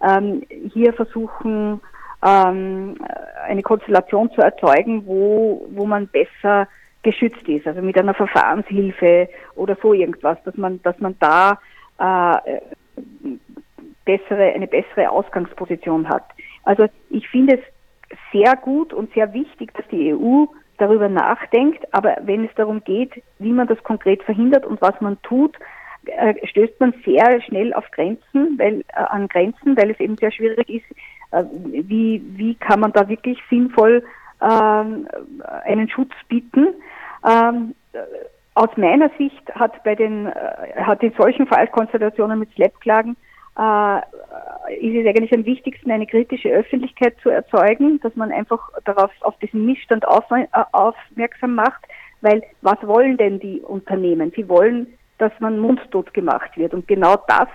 ähm, 0.00 0.42
hier 0.72 0.92
versuchen, 0.92 1.80
ähm, 2.24 2.96
eine 3.44 3.62
Konstellation 3.62 4.30
zu 4.30 4.40
erzeugen, 4.40 5.04
wo, 5.04 5.66
wo 5.70 5.84
man 5.84 6.06
besser 6.06 6.68
geschützt 7.02 7.48
ist, 7.48 7.66
also 7.66 7.82
mit 7.82 7.98
einer 7.98 8.14
Verfahrenshilfe 8.14 9.28
oder 9.56 9.76
so 9.82 9.92
irgendwas, 9.92 10.38
dass 10.44 10.56
man, 10.56 10.80
dass 10.82 10.98
man 11.00 11.16
da 11.18 11.58
äh, 11.98 12.60
bessere, 14.04 14.52
eine 14.54 14.68
bessere 14.68 15.10
Ausgangsposition 15.10 16.08
hat. 16.08 16.24
Also 16.62 16.86
ich 17.10 17.28
finde 17.28 17.58
es 17.58 18.12
sehr 18.32 18.54
gut 18.56 18.92
und 18.92 19.12
sehr 19.14 19.32
wichtig, 19.32 19.74
dass 19.74 19.86
die 19.88 20.14
EU 20.14 20.46
darüber 20.78 21.08
nachdenkt, 21.08 21.86
aber 21.92 22.16
wenn 22.22 22.44
es 22.44 22.54
darum 22.54 22.82
geht, 22.84 23.22
wie 23.38 23.52
man 23.52 23.66
das 23.66 23.82
konkret 23.82 24.22
verhindert 24.22 24.66
und 24.66 24.80
was 24.80 25.00
man 25.00 25.20
tut, 25.22 25.56
äh, 26.06 26.34
stößt 26.46 26.78
man 26.80 26.94
sehr 27.04 27.40
schnell 27.42 27.74
auf 27.74 27.90
Grenzen, 27.90 28.58
weil, 28.58 28.80
äh, 28.80 28.84
an 28.94 29.28
Grenzen, 29.28 29.76
weil 29.76 29.90
es 29.90 30.00
eben 30.00 30.16
sehr 30.16 30.30
schwierig 30.30 30.68
ist, 30.68 30.84
äh, 31.32 31.44
wie, 31.52 32.22
wie 32.36 32.54
kann 32.54 32.80
man 32.80 32.92
da 32.92 33.08
wirklich 33.08 33.38
sinnvoll 33.50 34.04
ähm, 34.40 35.08
einen 35.64 35.88
Schutz 35.88 36.12
bieten. 36.28 36.68
Ähm, 37.24 37.74
aus 38.54 38.70
meiner 38.76 39.10
Sicht 39.18 39.54
hat 39.54 39.82
bei 39.84 39.94
den, 39.94 40.32
hat 40.76 41.02
in 41.02 41.12
solchen 41.18 41.46
Fallkonstellationen 41.46 42.38
mit 42.38 42.50
Slap-Klagen 42.52 43.16
äh, 43.58 43.98
ist 44.78 44.94
es 44.94 45.06
eigentlich 45.06 45.32
am 45.32 45.44
wichtigsten, 45.44 45.90
eine 45.90 46.06
kritische 46.06 46.50
Öffentlichkeit 46.50 47.14
zu 47.22 47.30
erzeugen, 47.30 48.00
dass 48.00 48.14
man 48.16 48.32
einfach 48.32 48.60
darauf, 48.84 49.10
auf 49.20 49.38
diesen 49.38 49.64
Missstand 49.64 50.06
auf, 50.06 50.24
äh, 50.30 50.46
aufmerksam 50.72 51.54
macht, 51.54 51.84
weil 52.20 52.42
was 52.62 52.78
wollen 52.82 53.16
denn 53.16 53.40
die 53.40 53.60
Unternehmen? 53.60 54.32
Sie 54.34 54.48
wollen, 54.48 54.86
dass 55.18 55.32
man 55.40 55.58
mundtot 55.58 56.12
gemacht 56.12 56.56
wird 56.56 56.74
und 56.74 56.86
genau 56.86 57.16
das, 57.28 57.48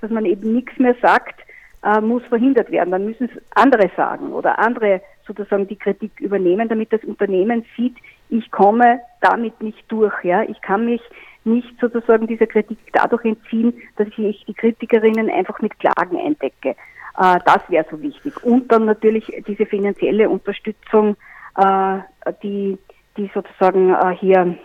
dass 0.00 0.10
man 0.10 0.24
eben 0.24 0.54
nichts 0.54 0.78
mehr 0.78 0.94
sagt, 1.02 1.40
äh, 1.82 2.00
muss 2.00 2.24
verhindert 2.24 2.70
werden. 2.70 2.90
Dann 2.90 3.04
müssen 3.04 3.30
es 3.34 3.42
andere 3.54 3.90
sagen 3.96 4.32
oder 4.32 4.58
andere 4.58 5.00
sozusagen 5.26 5.68
die 5.68 5.76
Kritik 5.76 6.12
übernehmen, 6.20 6.68
damit 6.68 6.92
das 6.92 7.04
Unternehmen 7.04 7.64
sieht, 7.76 7.96
ich 8.30 8.50
komme 8.50 9.00
damit 9.20 9.60
nicht 9.62 9.84
durch. 9.88 10.12
Ja, 10.24 10.42
ich 10.42 10.60
kann 10.60 10.84
mich 10.84 11.00
nicht 11.44 11.78
sozusagen 11.80 12.26
dieser 12.26 12.46
Kritik 12.46 12.78
dadurch 12.92 13.24
entziehen, 13.24 13.74
dass 13.96 14.08
ich 14.16 14.44
die 14.44 14.54
Kritikerinnen 14.54 15.30
einfach 15.30 15.60
mit 15.60 15.78
Klagen 15.78 16.18
eindecke. 16.18 16.76
Äh, 17.18 17.38
das 17.44 17.60
wäre 17.68 17.86
so 17.90 18.00
wichtig. 18.00 18.32
Und 18.44 18.70
dann 18.70 18.84
natürlich 18.84 19.30
diese 19.46 19.66
finanzielle 19.66 20.28
Unterstützung, 20.28 21.16
äh, 21.56 21.98
die, 22.42 22.78
die 23.16 23.30
sozusagen 23.34 23.90
äh, 23.92 24.14
hier 24.16 24.56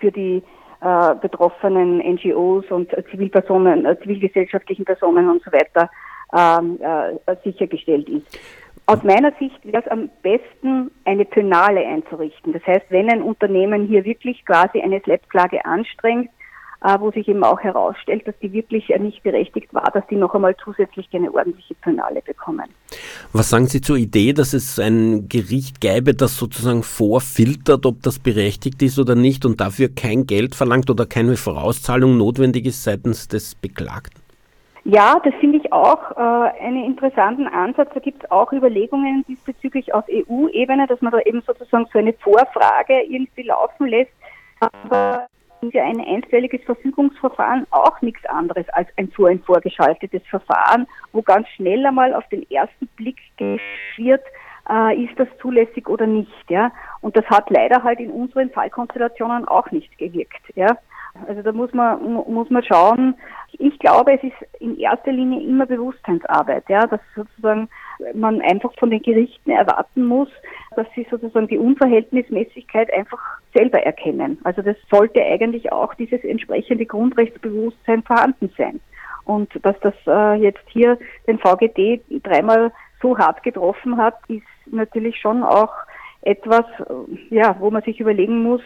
für 0.00 0.10
die 0.10 0.42
betroffenen 0.80 1.98
NGOs 1.98 2.64
und 2.70 2.90
Zivilpersonen, 3.10 3.86
zivilgesellschaftlichen 4.00 4.86
Personen 4.86 5.28
und 5.28 5.42
so 5.44 5.52
weiter 5.52 5.90
ähm, 6.34 6.78
sichergestellt 7.44 8.08
ist. 8.08 8.40
Aus 8.90 9.04
meiner 9.04 9.30
Sicht 9.38 9.64
wäre 9.64 9.84
es 9.84 9.88
am 9.88 10.10
besten, 10.20 10.90
eine 11.04 11.24
Penale 11.24 11.86
einzurichten. 11.86 12.52
Das 12.52 12.66
heißt, 12.66 12.86
wenn 12.88 13.08
ein 13.08 13.22
Unternehmen 13.22 13.86
hier 13.86 14.04
wirklich 14.04 14.44
quasi 14.44 14.80
eine 14.80 15.00
Slap-Klage 15.00 15.64
anstrengt, 15.64 16.28
äh, 16.82 16.98
wo 16.98 17.12
sich 17.12 17.28
eben 17.28 17.44
auch 17.44 17.60
herausstellt, 17.60 18.26
dass 18.26 18.34
die 18.42 18.52
wirklich 18.52 18.88
nicht 18.98 19.22
berechtigt 19.22 19.72
war, 19.72 19.88
dass 19.92 20.04
die 20.08 20.16
noch 20.16 20.34
einmal 20.34 20.56
zusätzlich 20.64 21.06
eine 21.12 21.32
ordentliche 21.32 21.76
Penale 21.76 22.20
bekommen. 22.20 22.64
Was 23.32 23.50
sagen 23.50 23.68
Sie 23.68 23.80
zur 23.80 23.96
Idee, 23.96 24.32
dass 24.32 24.54
es 24.54 24.80
ein 24.80 25.28
Gericht 25.28 25.80
gäbe, 25.80 26.14
das 26.14 26.36
sozusagen 26.36 26.82
vorfiltert, 26.82 27.86
ob 27.86 28.02
das 28.02 28.18
berechtigt 28.18 28.82
ist 28.82 28.98
oder 28.98 29.14
nicht 29.14 29.46
und 29.46 29.60
dafür 29.60 29.90
kein 29.94 30.26
Geld 30.26 30.56
verlangt 30.56 30.90
oder 30.90 31.06
keine 31.06 31.36
Vorauszahlung 31.36 32.16
notwendig 32.16 32.66
ist 32.66 32.82
seitens 32.82 33.28
des 33.28 33.54
Beklagten? 33.54 34.19
Ja, 34.84 35.20
das 35.22 35.34
finde 35.40 35.58
ich 35.58 35.72
auch 35.72 36.12
äh, 36.12 36.64
einen 36.64 36.84
interessanten 36.84 37.46
Ansatz. 37.46 37.90
Da 37.92 38.00
gibt 38.00 38.24
es 38.24 38.30
auch 38.30 38.52
Überlegungen 38.52 39.24
diesbezüglich 39.28 39.92
auf 39.92 40.04
EU-Ebene, 40.10 40.86
dass 40.86 41.00
man 41.02 41.12
da 41.12 41.18
eben 41.20 41.42
sozusagen 41.42 41.86
so 41.92 41.98
eine 41.98 42.14
Vorfrage 42.14 43.02
irgendwie 43.02 43.42
laufen 43.42 43.88
lässt. 43.88 44.12
Aber 44.60 45.28
ja 45.68 45.84
ein 45.84 46.00
einstelliges 46.00 46.62
Verfügungsverfahren 46.64 47.66
auch 47.70 48.00
nichts 48.00 48.24
anderes 48.26 48.68
als 48.70 48.88
ein 48.96 49.12
so 49.16 49.26
ein 49.26 49.40
vorgeschaltetes 49.40 50.22
Verfahren, 50.28 50.86
wo 51.12 51.22
ganz 51.22 51.48
schnell 51.48 51.84
einmal 51.84 52.14
auf 52.14 52.26
den 52.28 52.50
ersten 52.50 52.86
Blick 52.96 53.18
wird, 53.38 54.22
äh, 54.70 55.04
ist 55.04 55.18
das 55.18 55.28
zulässig 55.40 55.88
oder 55.88 56.06
nicht. 56.06 56.50
Ja? 56.50 56.72
Und 57.00 57.16
das 57.16 57.26
hat 57.26 57.50
leider 57.50 57.82
halt 57.82 58.00
in 58.00 58.10
unseren 58.10 58.50
Fallkonstellationen 58.50 59.46
auch 59.46 59.70
nicht 59.70 59.96
gewirkt. 59.98 60.42
Ja? 60.54 60.76
Also 61.26 61.42
da 61.42 61.52
muss 61.52 61.72
man, 61.72 62.02
muss 62.12 62.50
man 62.50 62.62
schauen. 62.62 63.14
Ich 63.52 63.78
glaube, 63.78 64.12
es 64.12 64.22
ist 64.22 64.60
in 64.60 64.78
erster 64.78 65.12
Linie 65.12 65.42
immer 65.42 65.66
Bewusstseinsarbeit, 65.66 66.64
ja, 66.68 66.86
dass 66.86 67.00
sozusagen 67.14 67.68
man 68.14 68.40
einfach 68.42 68.72
von 68.78 68.90
den 68.90 69.02
Gerichten 69.02 69.50
erwarten 69.50 70.04
muss, 70.04 70.28
dass 70.76 70.86
sie 70.94 71.06
sozusagen 71.10 71.48
die 71.48 71.58
Unverhältnismäßigkeit 71.58 72.92
einfach 72.92 73.20
selber 73.54 73.82
erkennen. 73.82 74.38
Also 74.44 74.62
das 74.62 74.76
sollte 74.90 75.22
eigentlich 75.22 75.72
auch 75.72 75.94
dieses 75.94 76.22
entsprechende 76.22 76.86
Grundrechtsbewusstsein 76.86 78.02
vorhanden 78.02 78.50
sein. 78.56 78.80
Und 79.24 79.50
dass 79.64 79.78
das 79.80 79.94
äh, 80.06 80.34
jetzt 80.40 80.64
hier 80.68 80.98
den 81.26 81.38
VGD 81.38 82.02
dreimal 82.22 82.72
so 83.02 83.16
hart 83.18 83.42
getroffen 83.42 83.96
hat, 83.96 84.16
ist 84.28 84.42
natürlich 84.66 85.18
schon 85.18 85.42
auch 85.42 85.72
etwas, 86.22 86.64
äh, 86.78 87.34
ja, 87.34 87.56
wo 87.58 87.70
man 87.70 87.82
sich 87.82 88.00
überlegen 88.00 88.42
muss, 88.42 88.62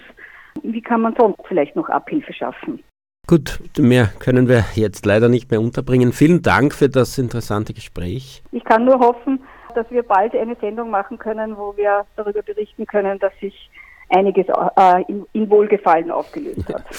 wie 0.63 0.83
kann 0.83 1.01
man 1.03 1.15
sonst 1.19 1.41
vielleicht 1.47 1.77
noch 1.77 1.89
Abhilfe 1.89 2.33
schaffen? 2.33 2.83
Gut, 3.27 3.59
mehr 3.79 4.11
können 4.19 4.49
wir 4.49 4.65
jetzt 4.75 5.07
leider 5.07 5.29
nicht 5.29 5.51
mehr 5.51 5.61
unterbringen. 5.61 6.13
Vielen 6.13 6.43
Dank 6.43 6.75
für 6.75 6.91
das 6.91 7.17
interessante 7.17 7.73
Gespräch. 7.73 8.43
Ich 8.53 8.65
kann 8.65 8.85
nur 8.85 8.99
hoffen, 8.99 9.41
dass 9.75 9.91
wir 9.91 10.03
bald 10.03 10.35
eine 10.35 10.57
Sendung 10.61 10.91
machen 10.91 11.19
können, 11.19 11.57
wo 11.57 11.75
wir 11.77 12.05
darüber 12.17 12.43
berichten 12.43 12.87
können, 12.87 13.19
dass 13.19 13.33
sich 13.41 13.71
einiges 14.11 14.47
äh, 14.77 15.03
in, 15.33 15.51
Wohlgefallen 15.51 16.11
aufgelöst 16.11 16.69
hat. 16.69 16.85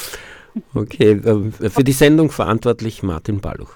Okay, 0.74 1.12
äh, 1.12 1.70
für 1.70 1.84
die 1.84 1.92
Sendung 1.92 2.30
verantwortlich 2.32 3.04
Martin 3.04 3.42
Balluch. 3.42 3.76